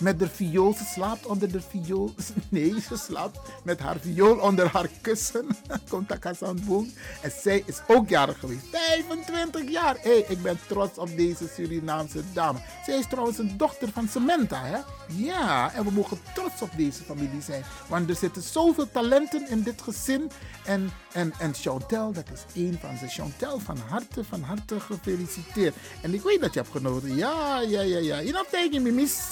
met 0.00 0.18
de 0.18 0.28
viool. 0.28 0.72
Ze 0.72 0.84
slaapt 0.84 1.26
onder 1.26 1.52
de 1.52 1.60
viool. 1.60 2.14
Nee, 2.48 2.80
ze 2.88 2.96
slaapt 2.96 3.38
met 3.62 3.80
haar 3.80 3.98
viool 3.98 4.36
onder 4.36 4.68
haar 4.72 4.88
kussen. 5.00 5.46
Komt 5.90 6.66
boom. 6.66 6.92
En 7.22 7.32
zij 7.42 7.62
is 7.66 7.80
ook 7.86 8.08
jarig 8.08 8.38
geweest. 8.38 8.66
25 8.70 9.70
jaar. 9.70 9.96
Hey, 10.00 10.24
ik 10.28 10.42
ben 10.42 10.58
trots 10.66 10.98
op 10.98 11.16
deze 11.16 11.48
Surinaamse 11.54 12.22
dame. 12.32 12.58
Zij 12.84 12.98
is 12.98 13.06
trouwens 13.08 13.38
een 13.38 13.56
dochter 13.56 13.88
van 13.92 14.08
Samantha, 14.08 14.64
hè? 14.64 14.78
Ja, 15.06 15.72
en 15.74 15.84
we 15.84 15.90
mogen 15.90 16.18
trots 16.34 16.62
op 16.62 16.70
deze 16.76 17.02
familie 17.02 17.42
zijn. 17.42 17.64
Want 17.86 18.08
er 18.08 18.16
zitten 18.16 18.42
zoveel 18.42 18.90
talenten 18.90 19.48
in 19.48 19.62
dit 19.62 19.82
gezin. 19.82 20.30
En, 20.68 20.90
en, 21.12 21.32
en 21.38 21.54
Chantel, 21.54 22.12
dat 22.12 22.24
is 22.32 22.62
één 22.62 22.78
van 22.80 22.96
ze. 22.96 23.08
Chantel, 23.08 23.58
van 23.58 23.78
harte, 23.88 24.24
van 24.24 24.42
harte 24.42 24.80
gefeliciteerd. 24.80 25.74
En 26.02 26.14
ik 26.14 26.22
weet 26.22 26.40
dat 26.40 26.54
je 26.54 26.60
hebt 26.60 26.72
genoten. 26.72 27.16
Ja, 27.16 27.60
ja, 27.60 27.80
ja, 27.80 27.98
ja. 27.98 28.18
Je 28.18 28.30
know, 28.30 28.46
tegen 28.50 28.82
me, 28.82 28.92
Miss 28.92 29.28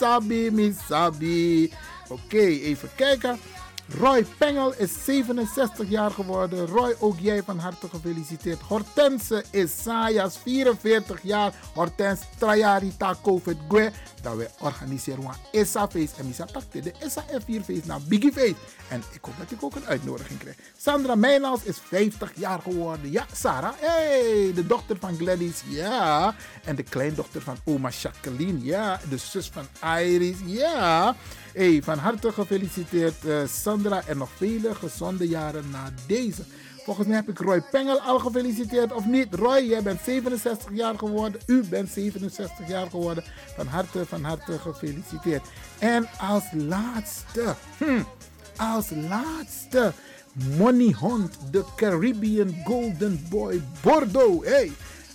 Sabi. 0.87 1.72
Oké, 2.09 2.39
even 2.39 2.89
kijken. 2.95 3.39
Roy 3.89 4.26
Pengel 4.39 4.74
is 4.76 5.05
67 5.05 5.89
jaar 5.89 6.11
geworden. 6.11 6.66
Roy, 6.66 6.95
ook 6.99 7.18
jij 7.18 7.43
van 7.43 7.59
harte 7.59 7.89
gefeliciteerd. 7.89 8.61
Hortense 8.61 9.45
Isaias, 9.51 10.39
44 10.39 11.18
jaar. 11.22 11.55
Hortense 11.74 12.22
Trajari 12.39 12.97
ta 12.97 13.16
COVID 13.22 13.57
Gwe. 13.68 13.91
Dat 14.26 14.36
we 14.36 14.48
organiseren 14.60 15.24
een 15.24 15.60
ISA 15.60 15.88
feest. 15.88 16.18
En 16.18 16.26
Misa 16.26 16.44
pakte 16.52 16.80
de 16.80 16.92
ISA 17.04 17.24
F4 17.24 17.64
feest 17.64 17.86
naar 17.86 18.00
Biggie 18.08 18.32
Feest. 18.32 18.54
En 18.88 19.02
ik 19.12 19.18
hoop 19.20 19.34
dat 19.38 19.50
ik 19.50 19.62
ook 19.62 19.74
een 19.74 19.84
uitnodiging 19.84 20.38
krijg. 20.38 20.56
Sandra 20.76 21.14
Meijnals 21.14 21.62
is 21.62 21.78
50 21.78 22.32
jaar 22.34 22.60
geworden. 22.60 23.10
Ja, 23.10 23.26
Sarah. 23.32 23.72
Hey, 23.76 24.52
de 24.54 24.66
dochter 24.66 24.96
van 25.00 25.16
Gladys. 25.16 25.62
Ja. 25.68 26.34
En 26.64 26.76
de 26.76 26.82
kleindochter 26.82 27.42
van 27.42 27.56
oma 27.64 27.90
Jacqueline. 28.02 28.64
Ja. 28.64 29.00
De 29.08 29.16
zus 29.16 29.50
van 29.52 29.66
Iris. 29.98 30.36
Ja. 30.44 31.16
Hey, 31.52 31.82
van 31.82 31.98
harte 31.98 32.32
gefeliciteerd 32.32 33.24
uh, 33.24 33.46
Sandra 33.46 34.02
en 34.06 34.18
nog 34.18 34.30
vele 34.36 34.74
gezonde 34.74 35.28
jaren 35.28 35.70
na 35.70 35.90
deze. 36.06 36.42
Volgens 36.87 37.07
mij 37.07 37.16
heb 37.16 37.28
ik 37.28 37.39
Roy 37.39 37.61
Pengel 37.70 38.01
al 38.01 38.18
gefeliciteerd 38.18 38.93
of 38.93 39.07
niet. 39.07 39.34
Roy, 39.34 39.59
jij 39.59 39.82
bent 39.82 40.01
67 40.05 40.70
jaar 40.72 40.99
geworden. 40.99 41.41
U 41.47 41.64
bent 41.68 41.91
67 41.91 42.68
jaar 42.68 42.91
geworden. 42.91 43.24
Van 43.57 43.66
harte, 43.66 44.07
van 44.07 44.24
harte 44.24 44.59
gefeliciteerd. 44.59 45.43
En 45.78 46.09
als 46.18 46.45
laatste, 46.53 47.55
hm, 47.78 48.03
als 48.57 48.91
laatste, 49.09 49.93
Money 50.59 50.95
Hunt, 51.01 51.39
de 51.51 51.64
Caribbean 51.76 52.55
Golden 52.64 53.26
Boy 53.28 53.62
Bordeaux. 53.82 54.47
Hey, 54.47 54.72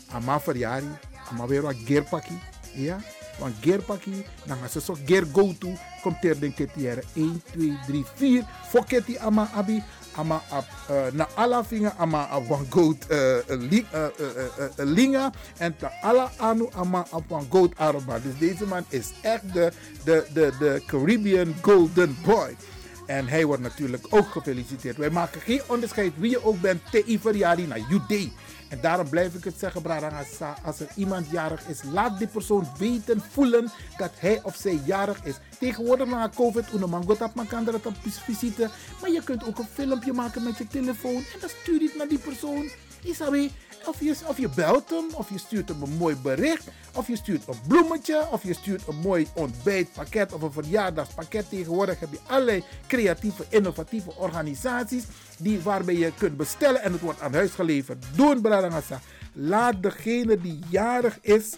ama 0.09 0.39
verjari, 0.39 0.89
ama 1.29 1.47
weer 1.47 1.61
wat 1.61 1.75
gearpakkie. 1.85 2.39
Ja, 2.73 2.99
want 3.39 3.55
gearpakkie, 3.61 4.25
dan 4.45 4.57
gaan 4.57 4.69
ze 4.69 4.81
zo 4.81 4.97
gear 5.05 5.25
go 5.31 5.53
to. 5.59 5.73
Komt 6.01 6.25
er 6.25 6.39
denk 6.39 6.57
ik 6.57 6.69
1, 7.13 7.41
2, 7.51 7.79
3, 7.87 8.05
4. 8.15 8.43
Foketi 8.67 9.17
ama 9.17 9.49
abi 9.53 9.83
ama 10.15 10.41
uh, 10.89 11.11
na 11.11 11.27
ala 11.35 11.63
finga 11.63 11.95
ama 11.97 12.27
ap 12.29 12.47
wan 12.47 12.65
goat 12.69 13.05
uh, 13.09 13.37
li, 13.47 13.85
linga 14.75 15.31
en 15.57 15.75
ta 15.77 15.91
ala 16.01 16.31
anu 16.37 16.69
ama 16.73 17.05
ap 17.11 17.23
wan 17.27 17.47
goat 17.49 17.71
arba. 17.77 18.19
Dus 18.19 18.37
deze 18.39 18.65
man 18.65 18.85
is 18.89 19.11
echt 19.21 19.53
de, 19.53 19.71
de, 20.03 20.25
de, 20.33 20.51
de 20.59 20.83
Caribbean 20.85 21.55
Golden 21.61 22.17
Boy. 22.25 22.55
En 23.05 23.27
hij 23.27 23.45
wordt 23.45 23.61
natuurlijk 23.61 24.07
ook 24.09 24.27
gefeliciteerd. 24.31 24.97
Wij 24.97 25.09
maken 25.09 25.41
geen 25.41 25.61
onderscheid 25.67 26.13
wie 26.17 26.29
je 26.29 26.45
ook 26.45 26.61
bent. 26.61 26.81
Te 26.91 27.03
Iveriari 27.03 27.67
naar 27.67 27.79
Judee. 27.89 28.33
En 28.71 28.81
daarom 28.81 29.09
blijf 29.09 29.35
ik 29.35 29.43
het 29.43 29.59
zeggen, 29.59 29.81
Brarangasa. 29.81 30.55
Als 30.63 30.79
er 30.79 30.87
iemand 30.95 31.29
jarig 31.29 31.67
is, 31.67 31.81
laat 31.91 32.17
die 32.17 32.27
persoon 32.27 32.67
weten, 32.77 33.21
voelen 33.31 33.71
dat 33.97 34.11
hij 34.15 34.39
of 34.43 34.55
zij 34.55 34.79
jarig 34.85 35.23
is. 35.23 35.35
Tegenwoordig 35.59 36.07
na 36.07 36.29
COVID, 36.35 36.73
una 36.73 36.85
mangot 36.85 37.21
op 37.21 37.31
kan 37.47 37.67
er 37.67 37.75
op 37.75 37.95
visite. 38.01 38.69
Maar 39.01 39.11
je 39.11 39.23
kunt 39.23 39.47
ook 39.47 39.57
een 39.57 39.67
filmpje 39.73 40.13
maken 40.13 40.43
met 40.43 40.57
je 40.57 40.67
telefoon. 40.67 41.15
En 41.15 41.39
dan 41.39 41.49
stuur 41.61 41.81
je 41.81 41.87
het 41.87 41.97
naar 41.97 42.07
die 42.07 42.19
persoon. 42.19 42.69
Isabi, 43.03 43.51
of 43.85 43.99
je, 43.99 44.15
of 44.25 44.37
je 44.37 44.49
belt 44.49 44.89
hem, 44.89 45.05
of 45.13 45.29
je 45.29 45.37
stuurt 45.37 45.69
hem 45.69 45.81
een 45.81 45.97
mooi 45.97 46.15
bericht, 46.15 46.67
of 46.95 47.07
je 47.07 47.15
stuurt 47.15 47.47
een 47.47 47.59
bloemetje, 47.67 48.27
of 48.31 48.43
je 48.43 48.53
stuurt 48.53 48.87
een 48.87 48.95
mooi 48.95 49.27
ontbijtpakket 49.33 50.33
of 50.33 50.41
een 50.41 50.51
verjaardagspakket. 50.51 51.49
Tegenwoordig 51.49 51.99
heb 51.99 52.11
je 52.11 52.19
allerlei 52.27 52.63
creatieve, 52.87 53.45
innovatieve 53.49 54.15
organisaties 54.15 55.03
die, 55.37 55.61
waarbij 55.61 55.95
je 55.95 56.11
kunt 56.17 56.37
bestellen 56.37 56.81
en 56.81 56.91
het 56.91 57.01
wordt 57.01 57.21
aan 57.21 57.33
huis 57.33 57.51
geleverd. 57.51 58.05
Doen, 58.15 58.41
Bradangasa. 58.41 58.99
Laat 59.33 59.83
degene 59.83 60.41
die 60.41 60.59
jarig 60.69 61.17
is 61.21 61.55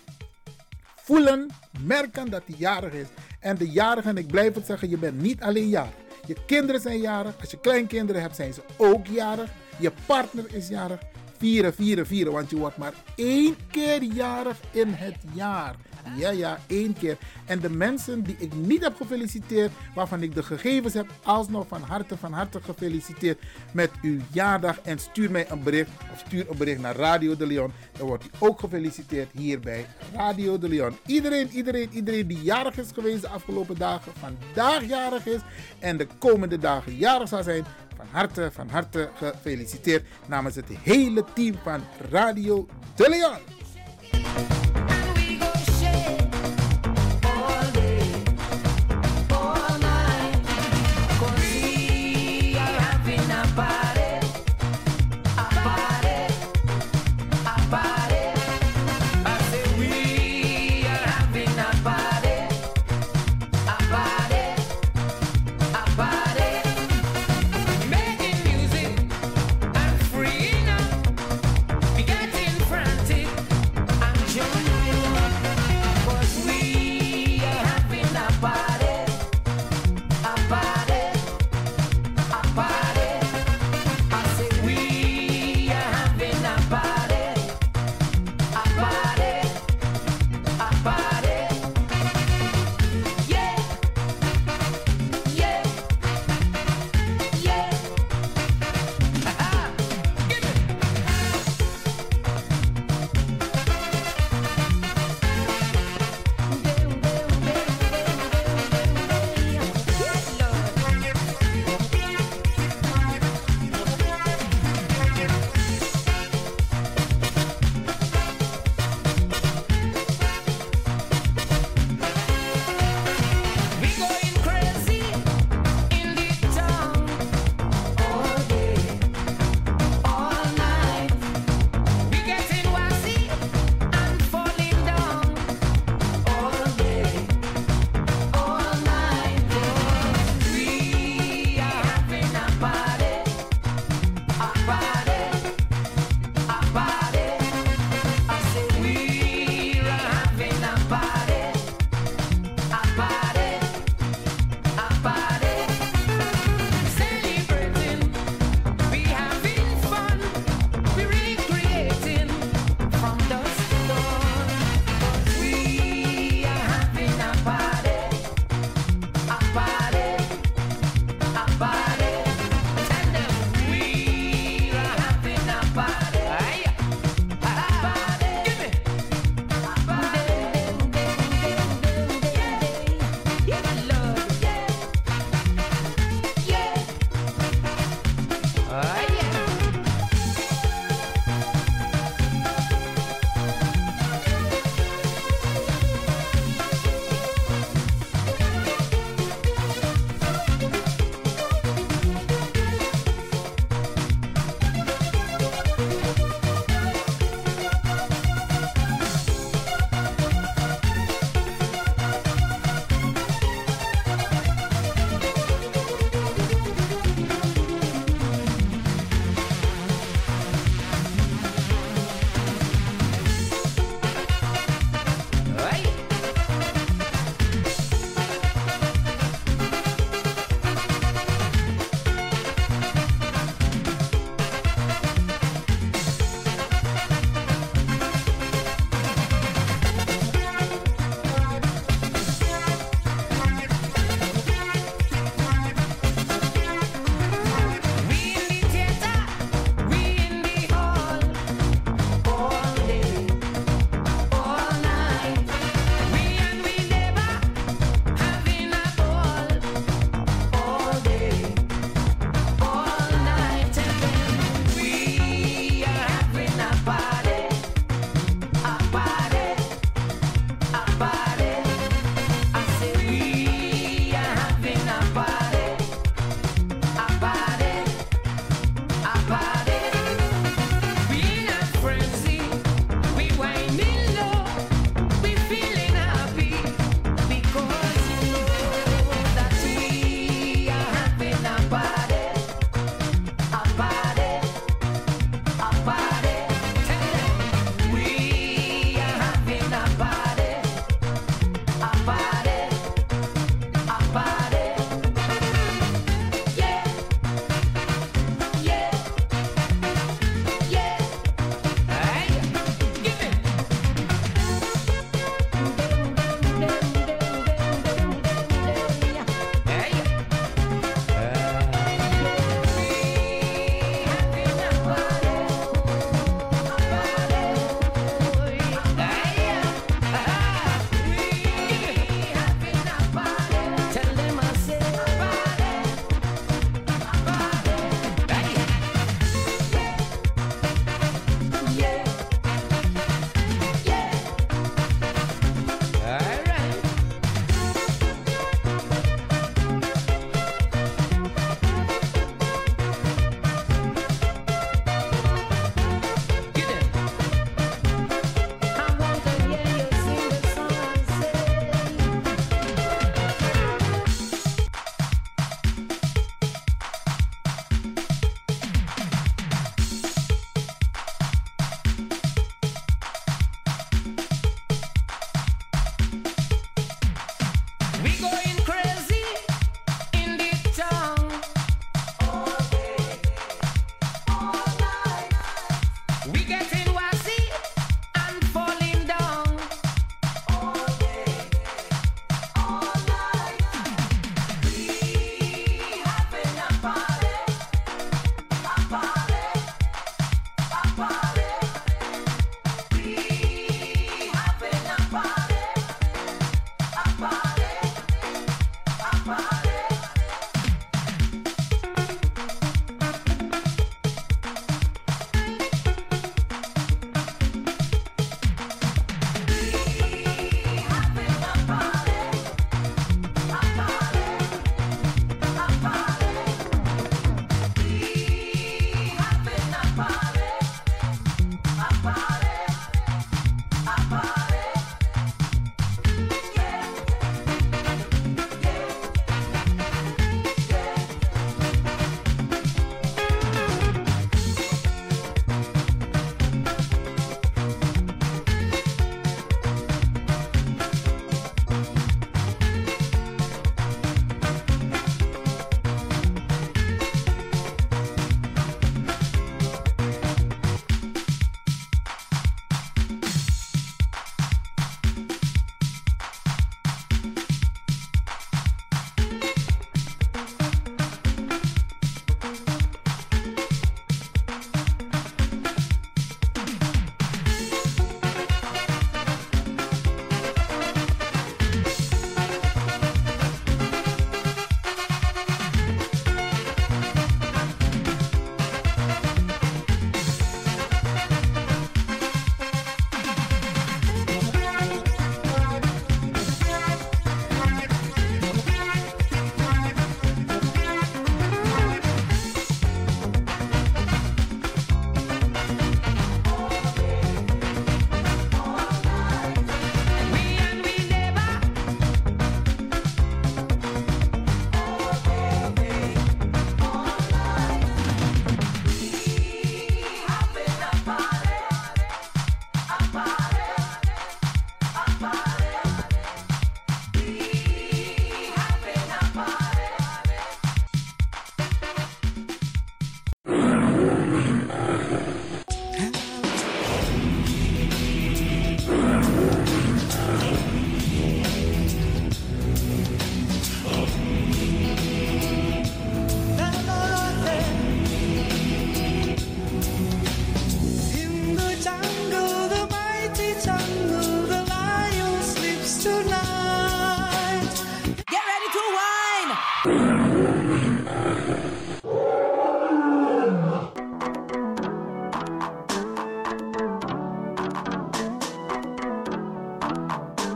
voelen, 0.96 1.50
merken 1.80 2.30
dat 2.30 2.44
hij 2.46 2.56
jarig 2.58 2.94
is. 2.94 3.08
En 3.40 3.58
de 3.58 3.70
jarige, 3.70 4.10
en 4.10 4.18
ik 4.18 4.28
blijf 4.28 4.56
het 4.56 4.66
zeggen, 4.66 4.90
je 4.90 4.98
bent 4.98 5.22
niet 5.22 5.42
alleen 5.42 5.70
jarig. 5.70 5.94
Je 6.26 6.36
kinderen 6.46 6.82
zijn 6.82 7.00
jarig. 7.00 7.36
Als 7.40 7.52
je 7.52 7.60
kleinkinderen 7.60 8.22
hebt, 8.22 8.36
zijn 8.36 8.54
ze 8.54 8.62
ook 8.78 9.08
jarig. 9.08 9.50
Je 9.80 9.92
partner 10.06 10.54
is 10.54 10.68
jarig 10.68 11.00
vieren, 11.44 11.74
vieren, 11.74 12.06
vieren. 12.08 12.34
Want 12.34 12.50
je 12.50 12.58
wordt 12.58 12.78
maar 12.78 12.94
één 13.16 13.56
keer 13.72 14.04
jarig 14.04 14.58
in 14.72 14.88
het 14.88 15.16
jaar. 15.34 15.76
Ja, 16.18 16.30
ja, 16.30 16.60
één 16.68 16.94
keer. 16.94 17.18
En 17.46 17.60
de 17.60 17.70
mensen 17.70 18.24
die 18.24 18.36
ik 18.40 18.54
niet 18.56 18.84
heb 18.84 18.96
gefeliciteerd, 18.96 19.72
waarvan 19.96 20.22
ik 20.22 20.36
de 20.36 20.44
gegevens 20.44 20.94
heb, 20.94 21.08
alsnog 21.24 21.68
van 21.68 21.82
harte, 21.82 22.18
van 22.18 22.34
harte 22.34 22.62
gefeliciteerd 22.62 23.42
met 23.72 23.92
uw 24.02 24.20
jaardag. 24.32 24.80
En 24.80 25.00
stuur 25.00 25.32
mij 25.32 25.50
een 25.50 25.64
bericht 25.64 25.90
of 26.14 26.24
stuur 26.26 26.50
een 26.50 26.58
bericht 26.58 26.80
naar 26.80 26.96
Radio 26.96 27.36
de 27.36 27.48
Leon. 27.48 27.72
Dan 27.98 28.08
wordt 28.08 28.26
u 28.26 28.28
ook 28.40 28.60
gefeliciteerd 28.60 29.30
hier 29.32 29.60
bij 29.60 29.86
Radio 30.14 30.58
de 30.58 30.70
Leon. 30.70 30.98
Iedereen, 31.06 31.50
iedereen, 31.50 31.90
iedereen 31.92 32.28
die 32.28 32.42
jarig 32.42 32.78
is 32.78 32.88
geweest 32.94 33.22
de 33.22 33.28
afgelopen 33.28 33.78
dagen, 33.78 34.12
vandaag 34.20 34.86
jarig 34.86 35.26
is 35.26 35.42
en 35.80 35.98
de 35.98 36.08
komende 36.18 36.58
dagen 36.58 36.96
jarig 36.96 37.28
zal 37.28 37.44
zijn, 37.44 37.66
van 37.96 38.06
harte, 38.12 38.50
van 38.52 38.70
harte 38.70 39.10
gefeliciteerd 39.16 40.06
namens 40.28 40.56
het 40.56 40.66
hele 40.82 41.24
team 41.34 41.56
van 41.64 41.82
Radio 42.10 42.68
De 42.96 43.10
Leon. 43.10 44.63